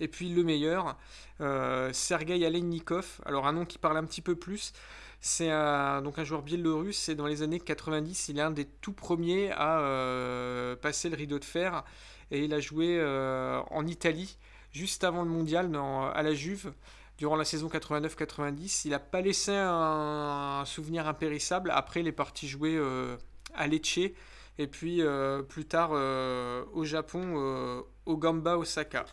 Et 0.00 0.08
puis 0.08 0.28
le 0.28 0.42
meilleur, 0.42 0.96
euh, 1.40 1.92
Sergei 1.92 2.44
Aleinikov, 2.44 3.20
alors 3.24 3.46
un 3.46 3.52
nom 3.52 3.64
qui 3.64 3.78
parle 3.78 3.96
un 3.96 4.04
petit 4.04 4.22
peu 4.22 4.36
plus, 4.36 4.72
c'est 5.20 5.50
un, 5.50 6.02
donc 6.02 6.18
un 6.18 6.24
joueur 6.24 6.42
biélorusse 6.42 7.08
et 7.08 7.14
dans 7.14 7.26
les 7.26 7.42
années 7.42 7.60
90 7.60 8.28
il 8.28 8.38
est 8.38 8.42
un 8.42 8.50
des 8.50 8.66
tout 8.66 8.92
premiers 8.92 9.50
à 9.52 9.80
euh, 9.80 10.76
passer 10.76 11.08
le 11.08 11.16
rideau 11.16 11.38
de 11.38 11.44
fer 11.44 11.82
et 12.30 12.44
il 12.44 12.52
a 12.52 12.60
joué 12.60 12.98
euh, 12.98 13.60
en 13.70 13.86
Italie 13.86 14.36
juste 14.72 15.04
avant 15.04 15.22
le 15.22 15.30
mondial 15.30 15.70
à 16.14 16.22
la 16.22 16.34
Juve 16.34 16.72
durant 17.16 17.36
la 17.36 17.44
saison 17.44 17.68
89-90. 17.68 18.82
Il 18.86 18.90
n'a 18.90 18.98
pas 18.98 19.20
laissé 19.20 19.52
un, 19.54 20.64
souvenir 20.66 21.06
impérissable. 21.06 21.70
Après, 21.70 22.00
il 22.00 22.08
est 22.08 22.12
parti 22.12 22.48
jouer 22.48 22.76
à 23.54 23.68
Lecce 23.68 24.00
et 24.58 24.66
puis 24.66 25.02
euh, 25.02 25.42
plus 25.42 25.64
tard 25.64 25.90
euh, 25.92 26.64
au 26.72 26.84
Japon, 26.84 27.34
euh, 27.36 27.82
au 28.06 28.16
Gamba 28.16 28.56
Osaka. 28.56 29.06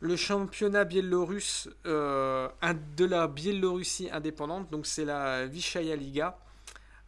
Le 0.00 0.16
championnat 0.16 0.84
biélorusse 0.84 1.68
de 1.84 3.04
la 3.04 3.28
Biélorussie 3.28 4.10
indépendante, 4.10 4.68
donc 4.68 4.84
c'est 4.84 5.04
la 5.04 5.46
Vishaya 5.46 5.94
Liga. 5.94 6.38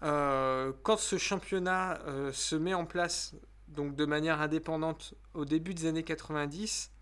quand 0.01 0.97
ce 0.97 1.18
championnat 1.18 1.99
se 2.33 2.55
met 2.55 2.73
en 2.73 2.85
place 2.85 3.35
donc 3.66 3.97
de 3.97 4.05
manière 4.05 4.40
indépendante 4.40 5.14
au 5.35 5.44
début 5.44 5.75
des 5.75 5.87
années 5.87 6.05
90, 6.05 6.93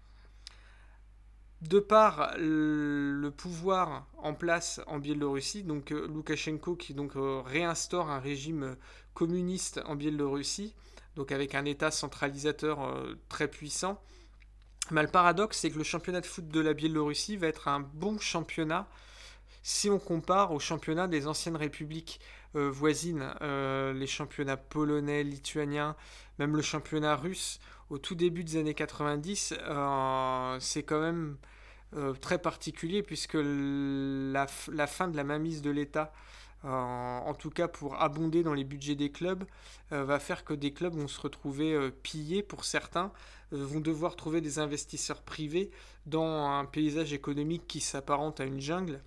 de 1.62 1.79
par 1.79 2.35
le 2.38 3.31
pouvoir 3.31 4.07
en 4.18 4.35
place 4.35 4.81
en 4.87 4.98
Biélorussie, 4.98 5.62
donc 5.62 5.92
euh, 5.92 6.09
Loukachenko 6.09 6.75
qui 6.75 6.92
donc 6.92 7.14
euh, 7.16 7.40
réinstaure 7.44 8.11
un 8.11 8.18
régime 8.18 8.62
euh, 8.64 8.75
communiste 9.14 9.81
en 9.87 9.94
Biélorussie, 9.94 10.75
donc 11.14 11.31
avec 11.31 11.55
un 11.55 11.64
État 11.64 11.90
centralisateur 11.90 12.96
très 13.29 13.46
puissant. 13.46 14.01
Le 14.90 15.07
paradoxe, 15.07 15.59
c'est 15.59 15.70
que 15.70 15.77
le 15.77 15.85
championnat 15.85 16.22
de 16.22 16.27
foot 16.27 16.48
de 16.48 16.61
la 16.61 16.72
Biélorussie 16.72 17.37
va 17.37 17.48
être 17.48 17.68
un 17.68 17.81
bon 17.81 18.18
championnat 18.18 18.88
si 19.62 19.90
on 19.90 19.98
compare 19.98 20.53
au 20.53 20.59
championnat 20.59 21.07
des 21.07 21.27
anciennes 21.27 21.57
républiques 21.57 22.20
voisines, 22.55 23.35
les 23.41 24.07
championnats 24.07 24.57
polonais, 24.57 25.23
lituaniens, 25.23 25.97
même 26.38 26.57
le 26.57 26.62
championnat 26.62 27.17
russe 27.17 27.61
au 27.91 27.99
tout 27.99 28.15
début 28.15 28.45
des 28.45 28.57
années 28.57 28.75
90, 28.75 29.55
c'est 30.61 30.83
quand 30.83 31.01
même 31.01 31.37
euh, 31.95 32.15
très 32.15 32.38
particulier 32.38 33.03
puisque 33.03 33.37
la, 33.37 34.47
fin 34.47 35.09
de 35.09 35.17
la 35.17 35.25
mainmise 35.25 35.61
de 35.61 35.71
l'État, 35.71 36.11
euh, 36.65 36.69
en 36.71 37.35
tout 37.35 37.51
cas 37.51 37.69
pour 37.69 38.01
abonder 38.01 38.43
dans 38.43 38.55
les 38.55 38.65
budgets 38.65 38.95
des 38.95 39.11
clubs, 39.11 39.45
euh, 39.93 40.03
va 40.03 40.19
faire 40.19 40.43
que 40.47 40.55
des 40.55 40.73
clubs 40.73 40.95
vont 40.95 41.09
se 41.09 41.21
retrouver 41.21 41.91
pillés 42.03 42.43
pour 42.43 42.65
certains, 42.65 43.12
vont 43.51 43.81
devoir 43.81 44.17
trouver 44.17 44.41
des 44.41 44.59
investisseurs 44.59 45.21
privés 45.21 45.71
dans 46.07 46.47
un 46.47 46.65
paysage 46.65 47.12
économique 47.12 47.67
qui 47.69 47.81
s'apparente 47.81 48.41
à 48.41 48.45
une 48.45 48.61
jungle. 48.61 49.03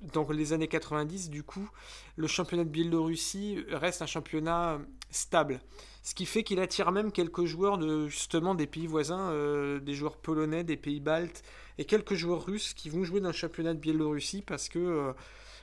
Dans 0.00 0.28
les 0.30 0.52
années 0.52 0.68
90, 0.68 1.30
du 1.30 1.42
coup, 1.42 1.68
le 2.16 2.26
championnat 2.26 2.64
de 2.64 2.68
Biélorussie 2.68 3.64
reste 3.68 4.02
un 4.02 4.06
championnat 4.06 4.78
stable. 5.10 5.60
Ce 6.02 6.14
qui 6.14 6.26
fait 6.26 6.42
qu'il 6.42 6.60
attire 6.60 6.92
même 6.92 7.12
quelques 7.12 7.44
joueurs 7.44 7.78
de 7.78 8.08
justement 8.08 8.54
des 8.54 8.66
pays 8.66 8.86
voisins, 8.86 9.30
euh, 9.30 9.80
des 9.80 9.94
joueurs 9.94 10.16
polonais, 10.16 10.64
des 10.64 10.76
pays 10.76 11.00
baltes 11.00 11.42
et 11.76 11.84
quelques 11.84 12.14
joueurs 12.14 12.46
russes 12.46 12.74
qui 12.74 12.88
vont 12.88 13.04
jouer 13.04 13.20
dans 13.20 13.28
le 13.28 13.34
championnat 13.34 13.74
de 13.74 13.78
Biélorussie 13.78 14.42
parce 14.42 14.68
que 14.68 14.78
euh, 14.78 15.12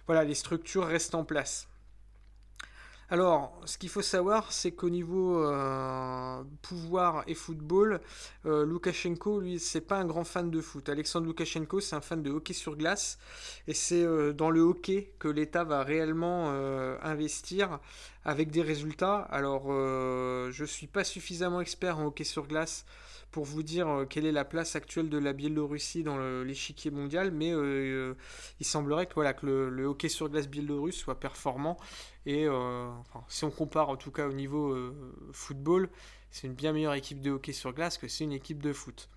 voilà, 0.07 0.23
les 0.23 0.35
structures 0.35 0.85
restent 0.85 1.15
en 1.15 1.23
place. 1.23 1.67
Alors, 3.11 3.61
ce 3.65 3.77
qu'il 3.77 3.89
faut 3.89 4.01
savoir, 4.01 4.51
c'est 4.51 4.71
qu'au 4.71 4.89
niveau 4.89 5.43
euh, 5.43 6.43
pouvoir 6.63 7.23
et 7.27 7.35
football, 7.35 8.01
euh, 8.47 8.65
Loukachenko, 8.65 9.41
lui, 9.41 9.59
c'est 9.59 9.81
pas 9.81 9.97
un 9.97 10.05
grand 10.05 10.23
fan 10.23 10.49
de 10.49 10.59
foot. 10.59 10.89
Alexandre 10.89 11.27
Loukachenko, 11.27 11.81
c'est 11.81 11.95
un 11.95 12.01
fan 12.01 12.23
de 12.23 12.31
hockey 12.31 12.53
sur 12.53 12.75
glace, 12.75 13.19
et 13.67 13.75
c'est 13.75 14.03
euh, 14.03 14.33
dans 14.33 14.49
le 14.49 14.61
hockey 14.61 15.13
que 15.19 15.27
l'État 15.27 15.63
va 15.63 15.83
réellement 15.83 16.49
investir 17.03 17.79
avec 18.23 18.49
des 18.49 18.63
résultats. 18.63 19.17
Alors, 19.17 19.67
je 19.67 20.65
suis 20.65 20.87
pas 20.87 21.03
suffisamment 21.03 21.61
expert 21.61 21.99
en 21.99 22.05
hockey 22.05 22.23
sur 22.23 22.47
glace 22.47 22.85
pour 23.35 23.43
vous 23.43 23.63
dire 23.63 23.89
euh, 23.89 24.05
quelle 24.05 24.25
est 24.25 24.31
la 24.31 24.45
place 24.45 24.77
actuelle 24.77 25.09
de 25.09 25.17
la 25.17 25.33
Biélorussie 25.33 26.03
dans 26.03 26.17
l'échiquier 26.41 26.89
mondial, 26.89 27.31
mais 27.31 27.51
euh, 27.51 27.57
euh, 27.57 28.13
il 28.61 28.65
semblerait 28.65 29.07
que, 29.07 29.13
voilà, 29.13 29.33
que 29.33 29.45
le, 29.45 29.85
hockey 29.85 30.07
sur 30.07 30.29
glace 30.29 30.47
biélorusse 30.47 30.95
soit 30.95 31.19
performant. 31.19 31.75
Et 32.25 32.47
si 33.27 33.43
on 33.43 33.51
compare 33.51 33.89
en 33.89 33.97
tout 33.97 34.09
cas 34.09 34.25
au 34.25 34.31
niveau 34.31 34.73
football, 35.33 35.89
c'est 36.31 36.47
une 36.47 36.53
bien 36.53 36.71
meilleure 36.71 36.93
équipe 36.93 37.19
de 37.19 37.31
hockey 37.31 37.51
sur 37.51 37.73
glace 37.73 37.97
que 37.97 38.07
c'est 38.07 38.23
une 38.23 38.31
équipe 38.31 38.63
de 38.63 38.71
foot. 38.71 39.09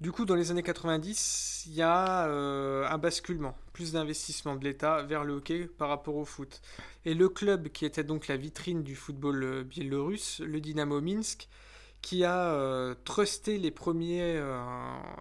Du 0.00 0.12
coup, 0.12 0.24
dans 0.24 0.36
les 0.36 0.52
années 0.52 0.62
90, 0.62 1.64
il 1.66 1.74
y 1.74 1.82
a 1.82 2.24
un 2.24 2.98
basculement, 2.98 3.56
plus 3.72 3.92
d'investissement 3.92 4.54
de 4.54 4.62
l'État 4.64 5.02
vers 5.02 5.24
le 5.24 5.34
hockey 5.34 5.66
par 5.66 5.88
rapport 5.88 6.14
au 6.14 6.24
foot. 6.24 6.62
Et 7.04 7.14
le 7.14 7.28
club 7.28 7.68
qui 7.70 7.84
était 7.84 8.04
donc 8.04 8.28
la 8.28 8.36
vitrine 8.36 8.84
du 8.84 8.94
football 8.94 9.64
biélorusse, 9.64 10.38
le 10.38 10.60
Dynamo 10.60 11.00
Minsk, 11.00 11.48
qui 12.02 12.24
a 12.24 12.52
euh, 12.52 12.94
trusté 13.04 13.58
les 13.58 13.70
premiers, 13.70 14.36
euh, 14.36 14.60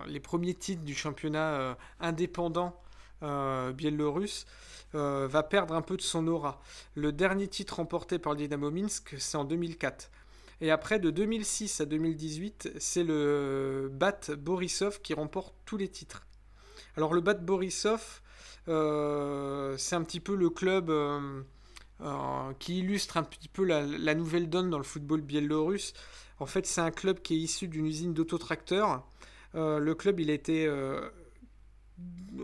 les 0.07 0.19
premiers 0.19 0.55
titres 0.55 0.83
du 0.83 0.95
championnat 0.95 1.53
euh, 1.53 1.73
indépendant 1.99 2.75
biélorusse, 3.75 4.47
va 4.93 5.43
perdre 5.43 5.75
un 5.75 5.83
peu 5.83 5.95
de 5.95 6.01
son 6.01 6.27
aura. 6.27 6.59
Le 6.95 7.11
dernier 7.11 7.47
titre 7.47 7.75
remporté 7.75 8.17
par 8.17 8.33
le 8.33 8.39
Dynamo 8.39 8.71
Minsk, 8.71 9.13
c'est 9.19 9.37
en 9.37 9.43
2004. 9.43 10.09
Et 10.59 10.71
après, 10.71 10.97
de 10.97 11.11
2006 11.11 11.81
à 11.81 11.85
2018, 11.85 12.71
c'est 12.79 13.03
le 13.03 13.91
BAT 13.93 14.35
Borisov 14.39 15.01
qui 15.03 15.13
remporte 15.13 15.53
tous 15.65 15.77
les 15.77 15.87
titres. 15.87 16.25
Alors 16.97 17.13
le 17.13 17.21
BAT 17.21 17.35
Borisov, 17.35 18.21
c'est 18.65 19.95
un 19.95 20.03
petit 20.03 20.19
peu 20.19 20.33
le 20.33 20.49
club 20.49 20.91
qui 22.57 22.79
illustre 22.79 23.17
un 23.17 23.23
petit 23.23 23.49
peu 23.49 23.63
la, 23.65 23.83
la, 23.83 24.15
nouvelle 24.15 24.49
donne 24.49 24.71
dans 24.71 24.79
le 24.79 24.83
football 24.83 25.21
biélorusse. 25.21 25.93
En 26.41 26.47
fait, 26.47 26.65
c'est 26.65 26.81
un 26.81 26.89
club 26.89 27.21
qui 27.21 27.35
est 27.35 27.37
issu 27.37 27.67
d'une 27.67 27.85
usine 27.85 28.15
d'autotracteurs. 28.15 29.03
Euh, 29.53 29.77
le 29.77 29.93
club, 29.93 30.19
il 30.19 30.31
a 30.31 30.33
été 30.33 30.65
euh, 30.65 30.99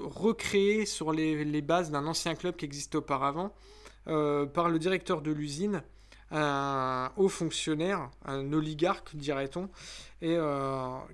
recréé 0.03 0.85
sur 0.85 1.11
les, 1.11 1.61
bases 1.63 1.89
d'un 1.89 2.05
ancien 2.05 2.35
club 2.35 2.55
qui 2.55 2.65
existait 2.65 2.97
auparavant 2.97 3.55
euh, 4.05 4.45
par 4.45 4.69
le 4.69 4.77
directeur 4.77 5.23
de 5.23 5.31
l'usine, 5.31 5.81
un 6.29 7.11
haut 7.17 7.27
fonctionnaire, 7.27 8.11
un 8.23 8.53
oligarque, 8.53 9.15
dirait-on, 9.15 9.67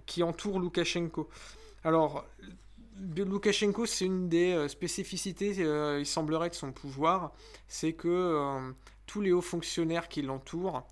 qui 0.06 0.22
entoure 0.22 0.60
Loukachenko. 0.60 1.30
Alors, 1.86 2.26
Loukachenko, 3.16 3.86
c'est 3.86 4.06
une 4.06 4.28
des 4.28 4.68
spécificités, 4.68 5.56
il 6.00 6.06
semblerait, 6.06 6.50
de 6.50 6.56
son 6.56 6.74
pouvoir, 6.74 7.32
c'est 7.70 7.94
que 7.94 8.74
tous 9.06 9.22
les 9.22 9.32
hauts 9.32 9.40
fonctionnaires 9.42 10.10
qui 10.10 10.22
l'entourent 10.22 10.86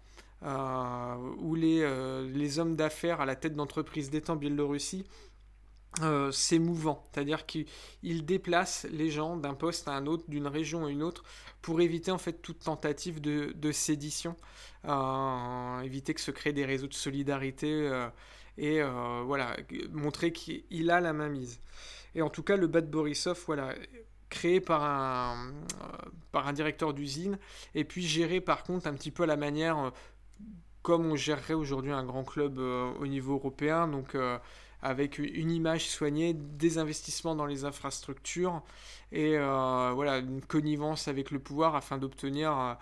où 0.43 1.55
les, 1.55 1.81
euh, 1.81 2.27
les 2.33 2.59
hommes 2.59 2.75
d'affaires 2.75 3.21
à 3.21 3.25
la 3.25 3.35
tête 3.35 3.55
d'entreprises 3.55 4.09
d'État 4.09 4.33
en 4.33 4.35
Biélorussie 4.35 5.05
euh, 6.01 6.31
c'est 6.31 6.57
mouvant, 6.57 7.05
c'est-à-dire 7.11 7.45
qu'il 7.45 7.65
déplace 8.25 8.87
les 8.91 9.11
gens 9.11 9.35
d'un 9.35 9.53
poste 9.53 9.89
à 9.89 9.91
un 9.91 10.05
autre, 10.07 10.23
d'une 10.29 10.47
région 10.47 10.85
à 10.85 10.89
une 10.89 11.03
autre, 11.03 11.23
pour 11.61 11.81
éviter 11.81 12.11
en 12.11 12.17
fait 12.17 12.41
toute 12.41 12.59
tentative 12.59 13.19
de, 13.19 13.51
de 13.53 13.71
sédition, 13.73 14.37
éviter 15.83 16.13
que 16.13 16.21
se 16.21 16.31
créent 16.31 16.53
des 16.53 16.63
réseaux 16.63 16.87
de 16.87 16.93
solidarité 16.93 18.07
et 18.57 18.81
voilà, 18.81 19.57
montrer 19.91 20.31
qu'il 20.31 20.91
a 20.91 21.01
la 21.01 21.11
main 21.11 21.27
mise. 21.27 21.59
Et 22.15 22.21
en 22.21 22.29
tout 22.29 22.41
cas, 22.41 22.55
le 22.55 22.67
Bad 22.67 22.89
Borisov, 22.89 23.43
voilà, 23.45 23.75
créé 24.29 24.61
par 24.61 24.85
un, 24.85 25.51
par 26.31 26.47
un 26.47 26.53
directeur 26.53 26.93
d'usine, 26.93 27.37
et 27.75 27.83
puis 27.83 28.07
géré 28.07 28.39
par 28.39 28.63
contre 28.63 28.87
un 28.87 28.93
petit 28.93 29.11
peu 29.11 29.23
à 29.23 29.27
la 29.27 29.35
manière 29.35 29.91
comme 30.81 31.05
on 31.05 31.15
gérerait 31.15 31.53
aujourd'hui 31.53 31.91
un 31.91 32.03
grand 32.03 32.23
club 32.23 32.57
euh, 32.59 32.91
au 32.99 33.07
niveau 33.07 33.33
européen, 33.33 33.87
donc 33.87 34.15
euh, 34.15 34.37
avec 34.81 35.19
une 35.19 35.51
image 35.51 35.87
soignée, 35.87 36.33
des 36.33 36.77
investissements 36.79 37.35
dans 37.35 37.45
les 37.45 37.65
infrastructures 37.65 38.63
et 39.11 39.37
euh, 39.37 39.91
voilà 39.93 40.17
une 40.17 40.41
connivence 40.41 41.07
avec 41.07 41.29
le 41.31 41.39
pouvoir 41.39 41.75
afin 41.75 41.97
d'obtenir 41.97 42.77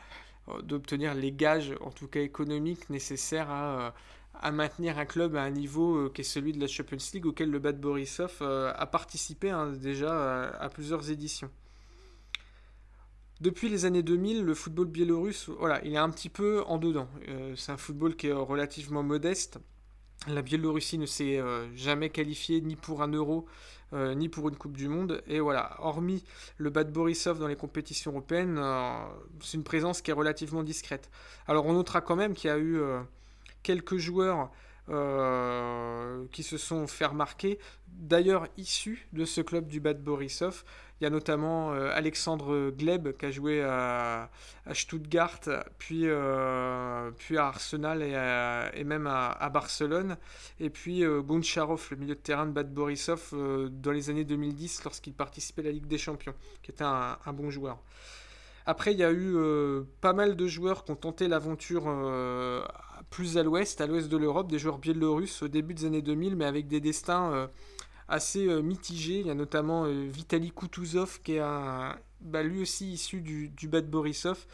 d'obtenir 0.63 1.13
les 1.13 1.31
gages, 1.31 1.75
en 1.81 1.91
tout 1.91 2.07
cas 2.07 2.21
économiques, 2.21 2.89
nécessaires 2.89 3.51
à, 3.51 4.51
maintenir 4.51 4.97
un 4.97 5.05
club 5.05 5.35
à 5.35 5.43
un 5.43 5.51
niveau 5.51 6.09
qui 6.09 6.21
est 6.21 6.23
celui 6.23 6.53
de 6.53 6.59
la 6.59 6.65
Champions 6.65 6.97
League 7.13 7.27
auquel 7.27 7.51
le 7.51 7.59
Bad 7.59 7.79
Borisov 7.79 8.41
a 8.41 8.85
participé 8.87 9.51
hein, 9.51 9.67
déjà 9.67 10.49
à, 10.49 10.69
plusieurs 10.69 11.11
éditions. 11.11 11.51
Depuis 13.41 13.69
les 13.69 13.85
années 13.85 14.03
2000, 14.03 14.43
le 14.43 14.53
football 14.53 14.87
biélorusse, 14.87 15.49
voilà, 15.59 15.83
il 15.85 15.93
est 15.93 15.97
un 15.97 16.09
petit 16.09 16.29
peu 16.29 16.63
en 16.67 16.77
dedans. 16.77 17.07
c'est 17.55 17.71
un 17.71 17.77
football 17.77 18.15
qui 18.15 18.27
est 18.27 18.33
relativement 18.33 19.01
modeste. 19.01 19.59
La 20.27 20.41
Biélorussie 20.41 20.97
ne 20.97 21.05
s'est 21.05 21.41
jamais 21.75 22.09
qualifiée 22.09 22.59
ni 22.59 22.75
pour 22.75 23.01
un 23.01 23.07
euro 23.07 23.47
euh, 23.91 24.13
ni 24.13 24.29
pour 24.29 24.47
une 24.49 24.55
Coupe 24.55 24.77
du 24.77 24.87
Monde. 24.87 25.23
Et 25.25 25.39
voilà, 25.39 25.75
hormis 25.79 26.23
le 26.57 26.69
Bad 26.69 26.93
Borisov 26.93 27.39
dans 27.39 27.47
les 27.47 27.55
compétitions 27.55 28.11
européennes, 28.11 28.59
euh, 28.59 28.93
c'est 29.41 29.57
une 29.57 29.63
présence 29.63 30.03
qui 30.03 30.11
est 30.11 30.13
relativement 30.13 30.61
discrète. 30.61 31.09
Alors 31.47 31.65
on 31.65 31.73
notera 31.73 32.01
quand 32.01 32.15
même 32.15 32.35
qu'il 32.35 32.49
y 32.49 32.53
a 32.53 32.57
eu 32.57 32.77
euh, 32.77 33.01
quelques 33.63 33.97
joueurs 33.97 34.51
qui 36.31 36.41
se 36.41 36.57
sont 36.57 36.87
fait 36.87 37.05
remarquer, 37.05 37.59
d'ailleurs 37.89 38.47
issus 38.57 39.07
de 39.13 39.23
ce 39.23 39.39
club 39.41 39.67
du 39.67 39.79
Bad 39.79 40.03
Borisov. 40.03 40.63
Il 40.99 41.05
y 41.05 41.07
a 41.07 41.09
notamment 41.09 41.71
euh, 41.73 41.91
Alexandre 41.93 42.71
Gleb 42.71 43.13
qui 43.13 43.25
a 43.25 43.31
joué 43.31 43.63
à, 43.63 44.29
Stuttgart, 44.73 45.39
puis, 45.77 46.01
euh, 46.03 47.09
puis 47.17 47.37
à 47.37 47.47
Arsenal 47.47 48.03
et, 48.73 48.83
même 48.83 49.07
à, 49.07 49.49
Barcelone. 49.49 50.17
Et 50.59 50.69
puis 50.69 51.03
euh, 51.03 51.21
le 51.21 51.95
milieu 51.95 52.15
de 52.15 52.19
terrain 52.19 52.45
de 52.45 52.51
Bad 52.51 52.73
Borisov, 52.73 53.33
dans 53.71 53.91
les 53.91 54.09
années 54.09 54.25
2010 54.25 54.83
lorsqu'il 54.83 55.13
participait 55.13 55.61
à 55.61 55.65
la 55.65 55.71
Ligue 55.71 55.87
des 55.87 55.97
Champions, 55.97 56.35
qui 56.61 56.71
était 56.71 56.83
un, 56.83 57.33
bon 57.33 57.49
joueur. 57.49 57.79
Après, 58.65 58.91
il 58.91 58.99
y 58.99 59.03
a 59.03 59.11
eu 59.11 59.37
pas 60.01 60.13
mal 60.13 60.35
de 60.35 60.47
joueurs 60.47 60.83
qui 60.83 60.91
ont 60.91 60.95
tenté 60.97 61.27
l'aventure 61.29 61.85
plus 63.09 63.37
à 63.37 63.43
l'ouest, 63.43 63.79
à 63.79 63.87
l'ouest 63.87 64.09
de 64.09 64.17
l'Europe, 64.17 64.51
des 64.51 64.59
joueurs 64.59 64.79
biélorusses 64.79 65.41
au 65.41 65.47
début 65.47 65.73
des 65.73 65.85
années 65.85 66.01
2000, 66.01 66.35
mais 66.35 66.45
avec 66.45 66.67
des 66.67 66.81
destins 66.81 67.49
assez 68.09 68.47
euh, 68.47 68.61
mitigé. 68.61 69.19
Il 69.19 69.27
y 69.27 69.29
a 69.29 69.35
notamment 69.35 69.85
euh, 69.85 70.07
Vitaly 70.09 70.51
Kutuzov, 70.51 71.21
qui 71.21 71.35
est 71.35 71.41
bah, 72.21 72.43
lui 72.43 72.61
aussi 72.61 72.91
issu 72.91 73.21
du, 73.21 73.67
Bad 73.67 73.89
Borisov, 73.89 74.45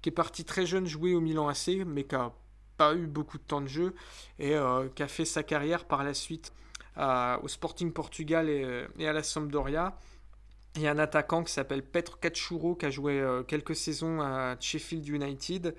qui 0.00 0.08
est 0.08 0.12
parti 0.12 0.44
très 0.44 0.66
jeune 0.66 0.86
jouer 0.86 1.14
au 1.14 1.20
Milan 1.20 1.48
AC, 1.48 1.68
mais 1.86 2.04
qui 2.04 2.14
n'a 2.14 2.32
pas 2.76 2.94
eu 2.94 3.06
beaucoup 3.06 3.38
de 3.38 3.42
temps 3.42 3.60
de 3.60 3.68
jeu 3.68 3.94
et 4.38 4.56
euh, 4.56 4.88
qui 4.94 5.02
a 5.02 5.08
fait 5.08 5.24
sa 5.24 5.42
carrière 5.42 5.84
par 5.84 6.02
la 6.02 6.14
suite 6.14 6.52
au 6.96 7.48
Sporting 7.48 7.90
Portugal 7.90 8.50
et, 8.50 9.06
à 9.06 9.12
la 9.14 9.22
Sampdoria. 9.22 9.96
Il 10.76 10.82
y 10.82 10.86
a 10.86 10.90
un 10.90 10.98
attaquant 10.98 11.42
qui 11.42 11.50
s'appelle 11.50 11.82
Petr 11.82 12.18
Kachuro 12.18 12.74
qui 12.74 12.84
a 12.84 12.90
joué 12.90 13.24
quelques 13.48 13.74
saisons 13.74 14.20
à 14.20 14.56
Sheffield 14.60 15.08
United. 15.08 15.74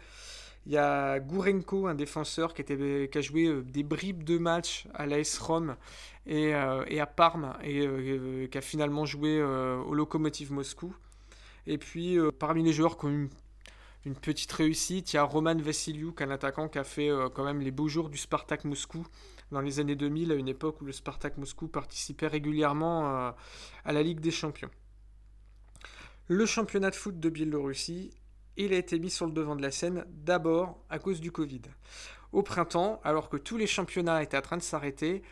Il 0.66 0.72
y 0.72 0.78
a 0.78 1.20
Gourenko, 1.20 1.88
un 1.88 1.96
défenseur 1.96 2.54
qui, 2.54 2.62
a 2.64 3.22
joué 3.22 3.62
des 3.64 3.84
bribes 3.84 4.24
de 4.24 4.38
match 4.38 4.88
à 4.94 5.06
l'AS 5.06 5.38
Rome 5.38 5.76
euh, 6.30 6.86
et, 6.88 7.02
à 7.02 7.06
Parme, 7.06 7.54
et 7.62 7.86
euh, 7.86 8.48
qui 8.48 8.58
a 8.58 8.62
finalement 8.62 9.06
joué 9.06 9.38
euh, 9.40 9.78
au 9.80 9.94
Lokomotiv 9.94 10.54
Moscou. 10.54 10.96
Et 11.68 11.78
puis, 11.78 12.18
parmi 12.40 12.64
les 12.64 12.74
joueurs 12.74 12.98
qui 12.98 13.06
ont 13.06 13.10
eu 13.10 13.30
une, 14.06 14.16
petite 14.16 14.52
réussite, 14.52 15.14
il 15.14 15.16
y 15.18 15.20
a 15.20 15.24
Roman 15.24 15.56
Vassiliuk, 15.56 16.22
un 16.22 16.30
attaquant 16.30 16.68
qui 16.68 16.78
a 16.78 16.84
fait 16.84 17.10
quand 17.34 17.46
même 17.46 17.62
les 17.62 17.72
beaux 17.72 17.88
jours 17.88 18.10
du 18.10 18.18
Spartak 18.18 18.66
Moscou 18.66 19.06
dans 19.52 19.62
les 19.62 19.80
années 19.80 19.96
2000, 19.96 20.34
à 20.34 20.36
une 20.36 20.50
époque 20.50 20.82
où 20.82 20.86
le 20.86 20.92
Spartak 20.92 21.38
Moscou 21.38 21.70
participait 21.70 22.28
régulièrement 22.28 23.06
à 23.06 23.94
la 23.94 24.04
Ligue 24.04 24.20
des 24.20 24.32
Champions. 24.32 24.70
Le 26.28 26.46
championnat 26.46 26.90
de 26.90 26.96
foot 26.96 27.18
de 27.18 27.30
Biélorussie, 27.30 28.12
il 28.58 28.74
a 28.74 28.78
été 28.78 29.00
mis 29.00 29.10
sur 29.10 29.26
le 29.26 29.32
devant 29.32 29.56
de 29.56 29.62
la 29.62 29.72
scène 29.72 30.06
d'abord 30.10 30.78
à 30.90 31.00
cause 31.00 31.22
du 31.22 31.32
Covid. 31.32 31.62
Au 32.32 32.44
printemps, 32.44 33.00
alors 33.04 33.30
que 33.30 33.38
tous 33.38 33.58
les 33.58 33.68
championnats 33.68 34.24
étaient 34.24 34.38
en 34.38 34.42
train 34.42 34.58
de 34.58 34.64
s'arrêter, 34.64 35.24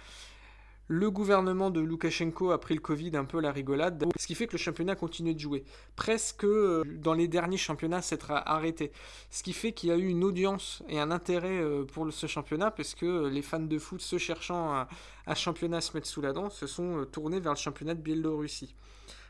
le 0.87 1.09
gouvernement 1.09 1.69
de 1.69 1.79
Loukachenko 1.79 2.51
a 2.51 2.59
pris 2.59 2.73
le 2.73 2.81
Covid 2.81 3.15
un 3.15 3.23
peu 3.23 3.37
à 3.37 3.41
la 3.41 3.53
rigolade, 3.53 4.03
ce 4.19 4.27
qui 4.27 4.35
fait 4.35 4.45
que 4.45 4.51
le 4.51 4.57
championnat 4.57 4.95
continue 4.95 5.33
de 5.33 5.39
jouer. 5.39 5.63
Presque 5.95 6.43
euh, 6.43 6.83
dans 6.85 7.13
les 7.13 7.29
derniers 7.29 7.55
championnats, 7.55 8.01
c'est 8.01 8.19
arrêté. 8.29 8.91
Ce 9.29 9.41
qui 9.41 9.53
fait 9.53 9.71
qu'il 9.71 9.87
y 9.87 9.91
a 9.93 9.95
eu 9.95 10.07
une 10.07 10.25
audience 10.25 10.83
et 10.89 10.99
un 10.99 11.09
intérêt 11.09 11.61
euh, 11.61 11.85
pour 11.85 12.11
ce 12.11 12.27
championnat, 12.27 12.71
parce 12.71 12.93
que 12.93 13.05
euh, 13.05 13.29
les 13.29 13.41
fans 13.41 13.61
de 13.61 13.79
foot, 13.79 14.01
se 14.01 14.17
cherchant 14.17 14.85
un 15.27 15.35
championnat 15.35 15.79
se 15.79 15.95
mettre 15.95 16.07
sous 16.07 16.19
la 16.19 16.33
dent, 16.33 16.49
se 16.49 16.67
sont 16.67 17.05
tournés 17.09 17.39
vers 17.39 17.53
le 17.53 17.57
championnat 17.57 17.95
de 17.95 18.01
Biélorussie. 18.01 18.75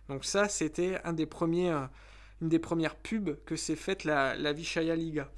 Donc 0.10 0.26
ça, 0.26 0.50
c'était 0.50 1.00
un 1.04 1.14
des 1.14 1.28
premiers, 1.28 1.72
des 2.42 2.60
premières 2.60 2.96
pubs 2.96 3.38
que 3.46 3.56
s'est 3.56 3.76
faite 3.76 4.04
la, 4.04 4.36
la 4.36 4.54
Liga. 4.54 5.32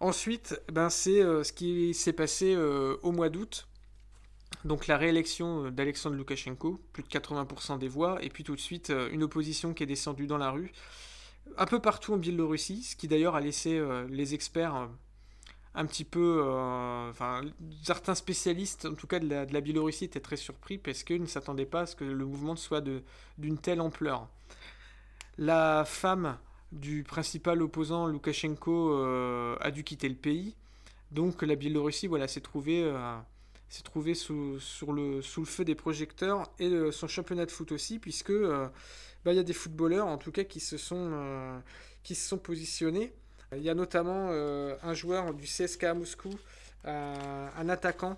Ensuite, 0.00 0.60
ben, 0.70 0.90
c'est 0.90 1.20
ce 1.20 1.52
qui 1.52 1.94
s'est 1.94 2.12
passé 2.12 2.56
au 2.56 3.12
mois 3.12 3.28
d'août 3.28 3.66
donc 4.64 4.86
la 4.86 4.96
réélection 4.96 5.66
euh, 5.66 5.70
d'Alexandre 5.70 6.16
Loukachenko, 6.16 6.80
plus 6.92 7.02
de 7.02 7.08
80% 7.08 7.78
des 7.78 7.88
voix, 7.88 8.22
et 8.22 8.28
puis 8.28 8.44
tout 8.44 8.54
de 8.54 8.60
suite 8.60 8.90
euh, 8.90 9.08
une 9.12 9.22
opposition 9.22 9.74
qui 9.74 9.82
est 9.82 9.86
descendue 9.86 10.26
dans 10.26 10.38
la 10.38 10.50
rue, 10.50 10.72
un 11.56 11.66
peu 11.66 11.80
partout 11.80 12.14
en 12.14 12.16
Biélorussie, 12.16 12.82
ce 12.82 12.96
qui 12.96 13.08
d'ailleurs 13.08 13.36
a 13.36 13.40
laissé 13.40 13.78
euh, 13.78 14.06
les 14.10 14.34
experts 14.34 14.88
un 15.78 15.84
petit 15.84 16.04
peu, 16.04 16.42
enfin 17.10 17.42
certains 17.82 18.14
spécialistes, 18.14 18.86
en 18.86 18.94
tout 18.94 19.06
cas 19.06 19.18
de 19.18 19.28
la, 19.28 19.44
de 19.44 19.52
la, 19.52 19.60
Biélorussie, 19.60 20.06
étaient 20.06 20.20
très 20.20 20.38
surpris 20.38 20.78
parce 20.78 21.02
qu'ils 21.02 21.20
ne 21.20 21.26
s'attendaient 21.26 21.66
pas 21.66 21.82
à 21.82 21.86
ce 21.86 21.94
que 21.94 22.04
le 22.04 22.24
mouvement 22.24 22.56
soit 22.56 22.82
d'une 23.36 23.58
telle 23.58 23.82
ampleur. 23.82 24.26
La 25.38 25.84
femme 25.84 26.38
du 26.72 27.04
principal 27.04 27.62
opposant 27.62 28.06
Loukachenko 28.06 29.56
a 29.60 29.70
dû 29.70 29.84
quitter 29.84 30.08
le 30.08 30.14
pays, 30.14 30.56
donc 31.10 31.42
la 31.42 31.54
Biélorussie 31.54 32.06
voilà, 32.06 32.26
s'est 32.26 32.40
trouvée 32.40 32.90
trouvé 33.82 34.14
sous, 34.14 34.58
le, 34.88 35.20
feu 35.22 35.64
des 35.64 35.74
projecteurs 35.74 36.50
et 36.58 36.70
son 36.92 37.08
championnat 37.08 37.46
de 37.46 37.50
foot 37.50 37.72
aussi, 37.72 37.98
puisque 37.98 38.30
euh, 38.30 38.68
bah, 39.24 39.32
il 39.32 39.36
y 39.36 39.40
a 39.40 39.42
des 39.42 39.52
footballeurs 39.52 40.06
en 40.06 40.18
tout 40.18 40.32
cas 40.32 40.44
qui 40.44 40.60
se 40.60 40.76
sont, 40.76 41.10
euh, 41.12 41.58
positionnés. 42.42 43.12
Il 43.52 43.62
y 43.62 43.70
a 43.70 43.74
notamment 43.74 44.28
euh, 44.30 44.76
un 44.82 44.94
joueur 44.94 45.34
du 45.34 45.44
CSK 45.44 45.84
à 45.84 45.94
Moscou, 45.94 46.30
un 46.84 47.68
attaquant, 47.68 48.16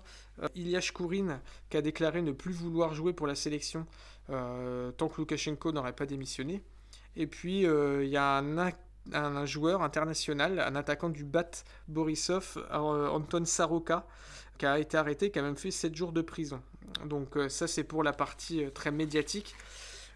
Ilyash 0.53 0.91
Kourin, 0.91 1.41
qui 1.69 1.77
a 1.77 1.81
déclaré 1.81 2.21
ne 2.21 2.31
plus 2.31 2.51
vouloir 2.51 2.93
jouer 2.93 3.13
pour 3.13 3.25
la 3.25 3.33
sélection 3.33 3.87
tant 4.27 5.07
que 5.07 5.21
Lukashenko 5.21 5.71
n'aurait 5.71 5.95
pas 5.95 6.05
démissionné. 6.05 6.61
Et 7.19 7.27
puis 7.27 7.63
il 7.63 8.09
y 8.09 8.17
a 8.17 8.41
un, 9.13 9.45
joueur 9.45 9.83
international, 9.83 10.59
un 10.59 10.75
attaquant 10.75 11.09
du 11.09 11.23
BAT 11.23 11.51
Borisov, 11.87 12.57
Anton 12.71 13.45
Saroka, 13.45 14.07
qui 14.57 14.65
a 14.65 14.77
été 14.77 14.97
arrêté, 14.97 15.31
qui 15.31 15.39
a 15.39 15.41
même 15.41 15.55
fait 15.55 15.71
7 15.71 15.95
jours 15.95 16.11
de 16.11 16.21
prison. 16.21 16.61
Donc 17.05 17.37
euh, 17.37 17.49
ça 17.49 17.67
c'est 17.67 17.83
pour 17.83 18.03
la 18.03 18.13
partie 18.13 18.63
euh, 18.63 18.69
très 18.69 18.91
médiatique. 18.91 19.55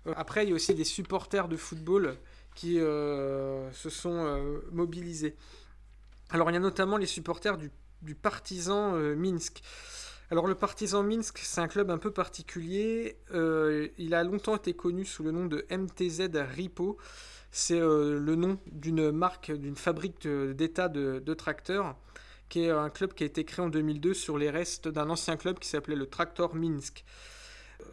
Euh, 0.05 0.13
après 0.17 0.43
il 0.43 0.49
y 0.49 0.51
a 0.51 0.55
aussi 0.55 0.75
des 0.75 0.83
supporters 0.83 1.47
de 1.47 1.57
football 1.57 2.15
qui 2.55 2.75
se 2.75 3.89
sont 3.89 4.61
mobilisés. 4.71 5.35
Alors 6.29 6.51
il 6.51 6.53
y 6.53 6.57
a 6.57 6.59
notamment 6.59 6.97
les 6.97 7.07
supporters 7.07 7.57
du, 7.57 7.71
Partizan 8.21 8.91
Minsk. 9.15 9.63
Alors 10.31 10.47
le 10.47 10.55
Partizan 10.55 11.03
Minsk, 11.03 11.39
c'est 11.39 11.61
un 11.61 11.67
club 11.67 11.91
un 11.91 11.97
peu 11.97 12.11
particulier. 12.11 13.17
il 13.33 14.13
a 14.13 14.23
longtemps 14.23 14.55
été 14.55 14.73
connu 14.73 15.05
sous 15.05 15.23
le 15.23 15.31
nom 15.31 15.45
de 15.45 15.65
MTZ 15.69 16.29
Ripo. 16.55 16.97
C'est 17.51 17.79
le 17.79 18.35
nom 18.35 18.57
d'une 18.71 19.11
marque, 19.11 19.51
d'une 19.51 19.75
fabrique 19.75 20.27
d'état 20.27 20.89
de, 20.89 21.33
tracteurs 21.33 21.95
qui 22.49 22.65
est 22.65 22.69
un 22.69 22.89
club 22.89 23.13
qui 23.13 23.23
a 23.23 23.25
été 23.25 23.45
créé 23.45 23.65
en 23.65 23.69
2002 23.69 24.13
sur 24.13 24.37
les 24.37 24.51
restes 24.51 24.87
d'un 24.87 25.09
ancien 25.09 25.37
club 25.37 25.57
qui 25.57 25.67
s'appelait 25.67 25.95
le 25.95 26.05
Tractor 26.05 26.53
Minsk. 26.53 27.03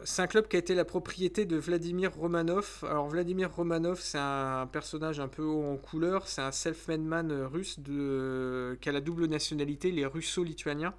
C'est 0.03 0.21
un 0.21 0.27
club 0.27 0.47
qui 0.47 0.55
a 0.55 0.59
été 0.59 0.75
la 0.75 0.85
propriété 0.85 1.45
de 1.45 1.57
Vladimir 1.57 2.13
Romanov. 2.13 2.83
Alors 2.83 3.07
Vladimir 3.09 3.51
Romanov, 3.51 3.99
c'est 3.99 4.19
un 4.19 4.67
personnage 4.67 5.19
un 5.19 5.27
peu 5.27 5.41
haut 5.41 5.63
en 5.63 5.77
couleur, 5.77 6.27
c'est 6.27 6.41
un 6.41 6.51
self-made 6.51 7.01
man 7.01 7.31
russe 7.51 7.79
de... 7.79 8.77
qui 8.81 8.89
a 8.89 8.91
la 8.91 9.01
double 9.01 9.25
nationalité, 9.25 9.91
les 9.91 10.05
russo-lituaniens. 10.05 10.93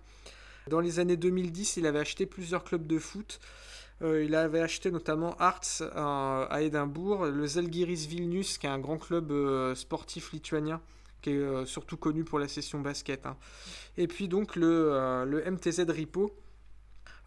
Dans 0.68 0.80
les 0.80 1.00
années 1.00 1.16
2010, 1.16 1.76
il 1.76 1.86
avait 1.86 1.98
acheté 1.98 2.26
plusieurs 2.26 2.64
clubs 2.64 2.86
de 2.86 2.98
foot. 2.98 3.40
Euh, 4.02 4.24
il 4.24 4.34
avait 4.34 4.60
acheté 4.60 4.90
notamment 4.90 5.34
Arts 5.38 5.82
à, 5.94 6.60
Édimbourg, 6.60 7.26
le 7.26 7.46
Zalgiris 7.46 8.06
Vilnius, 8.06 8.58
qui 8.58 8.66
est 8.66 8.70
un 8.70 8.78
grand 8.78 8.98
club 8.98 9.30
euh, 9.30 9.74
sportif 9.74 10.32
lituanien, 10.32 10.80
qui 11.20 11.30
est 11.30 11.34
euh, 11.34 11.64
surtout 11.66 11.96
connu 11.96 12.24
pour 12.24 12.38
la 12.38 12.48
session 12.48 12.80
basket. 12.80 13.26
Hein. 13.26 13.36
Et 13.96 14.08
puis 14.08 14.28
donc 14.28 14.56
le, 14.56 15.24
le, 15.26 15.50
MTZ 15.50 15.84
Ripo. 15.88 16.34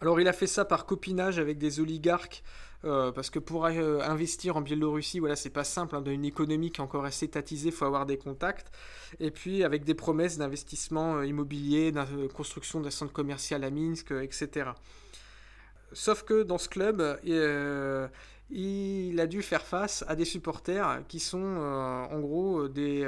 Alors 0.02 0.20
il 0.20 0.28
a 0.28 0.34
fait 0.34 0.48
ça 0.48 0.66
par 0.66 0.86
copinage 0.86 1.40
avec 1.40 1.58
des 1.58 1.80
oligarques, 1.80 2.44
euh, 2.86 3.12
parce 3.12 3.32
que 3.32 3.40
pour 3.40 3.66
investir 3.66 4.58
en 4.58 4.62
Biélorussie, 4.62 5.20
voilà, 5.20 5.36
c'est 5.36 5.50
pas 5.50 5.64
simple, 5.64 5.96
hein, 5.96 6.02
dans 6.02 6.12
une 6.12 6.26
économie 6.26 6.72
qui 6.72 6.82
est 6.82 6.84
encore 6.84 7.06
assez 7.06 7.26
étatisée, 7.26 7.70
il 7.70 7.76
faut 7.76 7.86
avoir 7.86 8.06
des 8.06 8.18
contacts. 8.18 8.72
Et 9.20 9.32
puis 9.32 9.64
avec 9.64 9.84
des 9.86 9.96
promesses 9.96 10.38
d'investissement 10.38 11.24
immobilier, 11.24 11.92
de 11.92 12.28
construction 12.28 12.82
d'un 12.82 12.92
centre 12.92 13.14
commercial 13.14 13.64
à 13.64 13.72
Minsk, 13.72 14.12
etc. 14.12 14.72
Sauf 15.94 16.24
que 16.24 16.44
dans 16.44 16.58
ce 16.58 16.70
club, 16.70 17.20
il 18.50 19.20
a 19.20 19.28
dû 19.28 19.42
faire 19.42 19.64
face 19.64 20.06
à 20.08 20.16
des 20.16 20.26
supporters 20.26 21.02
qui 21.08 21.20
sont 21.20 21.38
en 21.42 22.20
gros 22.20 22.68
des 22.68 23.08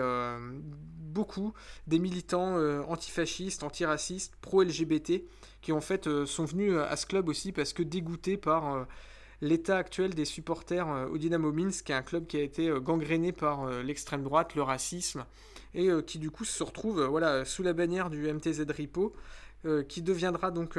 beaucoup 0.99 1.53
des 1.87 1.99
militants 1.99 2.57
antifascistes, 2.89 3.63
antiracistes, 3.63 4.35
pro-LGBT, 4.41 5.23
qui 5.61 5.71
en 5.71 5.81
fait 5.81 6.25
sont 6.25 6.45
venus 6.45 6.77
à 6.77 6.95
ce 6.95 7.05
club 7.05 7.27
aussi 7.29 7.51
parce 7.51 7.73
que 7.73 7.83
dégoûtés 7.83 8.37
par 8.37 8.87
l'état 9.41 9.77
actuel 9.77 10.13
des 10.13 10.25
supporters 10.25 10.87
au 11.11 11.17
Dynamo 11.17 11.51
Minsk, 11.51 11.85
qui 11.85 11.91
est 11.91 11.95
un 11.95 12.01
club 12.01 12.27
qui 12.27 12.37
a 12.37 12.41
été 12.41 12.71
gangréné 12.81 13.31
par 13.31 13.67
l'extrême 13.81 14.23
droite, 14.23 14.55
le 14.55 14.63
racisme, 14.63 15.25
et 15.73 15.89
qui 16.05 16.19
du 16.19 16.31
coup 16.31 16.45
se 16.45 16.63
retrouve 16.63 17.03
voilà, 17.03 17.45
sous 17.45 17.63
la 17.63 17.73
bannière 17.73 18.09
du 18.09 18.31
MTZ 18.31 18.65
Ripo, 18.69 19.13
qui 19.87 20.01
deviendra 20.01 20.49
donc 20.51 20.77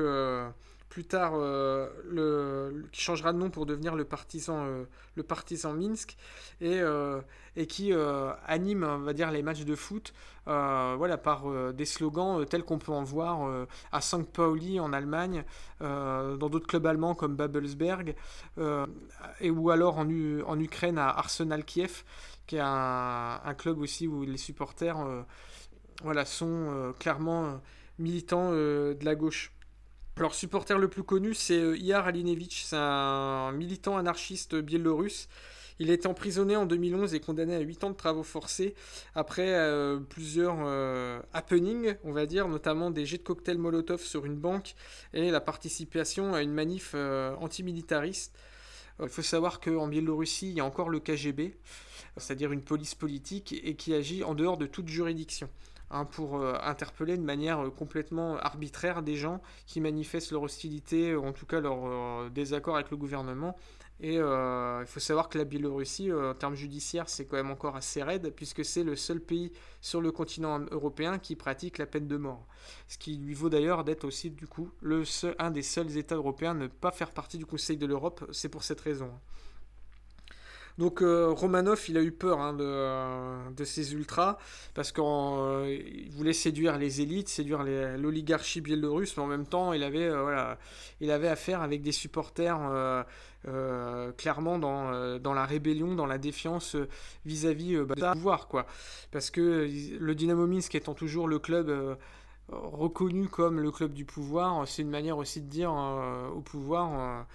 plus 0.89 1.05
tard 1.05 1.33
euh, 1.35 2.83
qui 2.93 3.03
changera 3.03 3.33
de 3.33 3.39
nom 3.39 3.51
pour 3.51 3.67
devenir 3.67 3.95
le 3.95 4.05
partisan, 4.05 4.65
euh, 4.65 4.85
Minsk 5.75 6.17
et, 6.61 6.81
euh, 6.81 7.21
qui 7.69 7.93
anime 8.47 9.05
va 9.05 9.13
dire 9.13 9.31
les 9.31 9.43
matchs 9.43 9.65
de 9.65 9.75
foot 9.75 10.15
voilà 10.47 11.19
par 11.19 11.45
des 11.73 11.85
slogans 11.85 12.45
tels 12.47 12.63
qu'on 12.63 12.79
peut 12.79 12.93
en 12.93 13.03
voir 13.03 13.67
à 13.91 14.01
St. 14.01 14.31
Pauli 14.33 14.79
en 14.79 14.93
Allemagne 14.93 15.45
dans 15.81 16.37
d'autres 16.37 16.69
clubs 16.69 16.87
allemands 16.87 17.17
comme 17.17 17.35
Babelsberg 17.35 18.15
et 19.41 19.51
ou 19.51 19.71
alors 19.71 19.99
en, 19.99 20.07
en 20.47 20.61
Ukraine 20.61 20.99
à 20.99 21.09
Arsenal 21.09 21.65
Kiev 21.65 22.05
qui 22.47 22.57
est 22.57 22.61
un, 22.61 23.41
un 23.45 23.55
club 23.55 23.81
aussi 23.81 24.07
où 24.07 24.23
les 24.23 24.39
supporters 24.39 24.99
voilà 26.05 26.25
sont 26.25 26.95
clairement 27.01 27.61
militants 27.99 28.53
de 28.53 28.97
la 29.03 29.17
gauche 29.17 29.53
leur 30.21 30.35
supporter 30.35 30.79
le 30.79 30.89
plus 30.89 31.03
connu, 31.03 31.35
c'est 31.35 31.59
euh, 31.59 31.77
Ihar 31.77 32.07
Alinevich, 32.07 32.65
c'est 32.65 32.77
un 32.77 33.53
militant 33.53 33.97
anarchiste 33.97 34.57
biélorusse. 34.57 35.29
Il 35.81 35.91
été 35.91 36.09
emprisonné 36.09 36.57
en 36.57 36.67
2011 36.67 37.15
et 37.15 37.21
condamné 37.21 37.55
à 37.55 37.61
8 37.61 37.85
ans 37.85 37.91
de 37.91 37.97
travaux 37.97 38.25
forcés 38.25 38.75
après 39.15 39.55
euh, 39.55 40.01
plusieurs 40.01 40.57
euh, 40.61 41.21
happenings, 41.33 41.95
on 42.03 42.11
va 42.11 42.27
dire, 42.27 42.49
notamment 42.49 42.91
des 42.91 43.07
jets 43.07 43.19
de 43.19 43.23
cocktails 43.23 43.59
Molotov 43.59 44.01
sur 44.01 44.27
une 44.27 44.35
banque 44.35 44.75
et 45.15 45.31
la 45.31 45.41
participation 45.41 46.35
à 46.35 46.43
une 46.43 46.53
manif 46.53 46.95
antimilitariste. 46.95 48.37
Il 49.01 49.09
faut 49.09 49.23
savoir 49.23 49.61
qu'en 49.61 49.87
Biélorussie, 49.87 50.49
il 50.49 50.55
y 50.57 50.61
a 50.61 50.65
encore 50.65 50.89
le 50.89 50.99
KGB, 50.99 51.55
c'est-à-dire 52.17 52.51
une 52.51 52.63
police 52.63 52.97
politique, 52.97 53.55
et 53.63 53.77
qui 53.77 53.95
agit 53.95 54.25
en 54.25 54.35
dehors 54.35 54.57
de 54.57 54.67
toute 54.67 54.89
juridiction. 54.89 55.49
Hein, 55.91 56.05
pour 56.05 56.37
euh, 56.37 56.55
interpeller 56.63 57.17
de 57.17 57.23
manière 57.23 57.61
euh, 57.65 57.71
complètement 57.71 58.37
arbitraire 58.37 59.03
des 59.03 59.17
gens 59.17 59.41
qui 59.65 59.81
manifestent 59.81 60.33
leur 60.33 60.43
hostilité, 60.43 61.17
ou 61.17 61.25
en 61.25 61.33
tout 61.33 61.47
cas 61.47 61.61
leur 61.61 61.87
euh, 61.87 62.29
désaccord 62.29 62.75
avec 62.75 62.91
le 62.91 62.99
gouvernement. 62.99 63.57
Et 64.01 64.15
il 64.15 64.87
faut 64.87 65.01
savoir 65.01 65.29
que 65.29 65.39
la 65.39 65.45
Biélorussie, 65.45 66.13
en 66.13 66.33
termes 66.33 66.55
judiciaires, 66.55 67.09
c'est 67.09 67.25
quand 67.25 67.35
même 67.35 67.51
encore 67.51 67.75
assez 67.75 68.01
raide, 68.01 68.33
puisque 68.33 68.65
c'est 68.65 68.85
le 68.85 68.95
seul 68.95 69.19
pays 69.19 69.51
sur 69.81 70.01
le 70.01 70.13
continent 70.13 70.61
européen 70.71 71.19
qui 71.19 71.35
pratique 71.35 71.79
la 71.79 71.87
peine 71.87 72.07
de 72.07 72.17
mort. 72.17 72.47
Ce 72.87 72.97
qui 72.97 73.17
lui 73.17 73.35
vaut 73.35 73.49
d'ailleurs 73.49 73.83
d'être 73.83 74.05
aussi, 74.05 74.31
du 74.31 74.47
coup, 74.47 74.71
le 74.83 75.05
seul, 75.05 75.35
un 75.41 75.51
des 75.51 75.63
seuls 75.63 75.97
États 75.97 76.15
européens 76.15 76.53
à 76.53 76.55
ne 76.55 76.69
pas 76.69 76.93
faire 76.93 77.11
partie 77.11 77.39
du 77.39 77.47
Conseil 77.47 77.77
de 77.77 77.87
l'Europe. 77.87 78.25
C'est 78.31 78.49
pour 78.49 78.63
cette 78.63 78.81
raison. 78.83 79.11
Donc 80.79 81.03
euh, 81.03 81.31
Romanov, 81.31 81.83
il 81.89 81.99
a 81.99 82.03
eu 82.03 82.13
peur 82.13 82.41
hein, 82.41 82.53
de, 82.53 83.53
de, 83.53 83.65
ces 83.65 83.95
ultras 83.95 84.39
parce 84.75 84.93
qu'il 84.93 85.03
euh, 85.05 85.77
voulait 86.13 86.33
séduire 86.33 86.79
les 86.79 87.01
élites, 87.01 87.29
séduire 87.29 87.65
l'oligarchie 87.65 88.61
biélorusse, 88.61 89.17
mais 89.17 89.25
en 89.25 89.27
même 89.27 89.47
temps, 89.47 89.73
il 89.73 89.83
avait, 89.83 90.05
euh, 90.05 90.23
voilà, 90.23 90.57
il 91.01 91.11
avait 91.11 91.27
affaire 91.27 91.63
avec 91.63 91.83
des 91.83 91.93
supporters 91.93 93.05
clairement 94.17 94.59
dans, 94.59 95.35
la 95.35 95.47
rébellion, 95.47 95.97
dans 95.97 96.07
la 96.07 96.19
défiance 96.19 96.77
vis-à-vis 97.27 97.77
-vis, 97.77 97.85
bah, 97.85 97.95
du 97.97 98.19
pouvoir, 98.19 98.47
quoi. 98.47 98.67
Parce 99.11 99.31
que 99.31 99.69
le 99.99 100.15
Dynamo 100.15 100.47
Minsk 100.47 100.77
étant 100.77 100.95
toujours 100.95 101.27
le 101.27 101.41
club 101.41 101.99
reconnu 102.49 103.29
comme 103.29 103.61
le 103.61 103.71
club 103.73 103.93
du 103.93 104.05
pouvoir, 104.05 104.67
c'est 104.67 104.83
une 104.83 104.91
manière 104.91 105.19
aussi 105.19 105.41
de 105.41 105.49
dire 105.49 105.73
au 106.35 106.41
pouvoir 106.41 107.27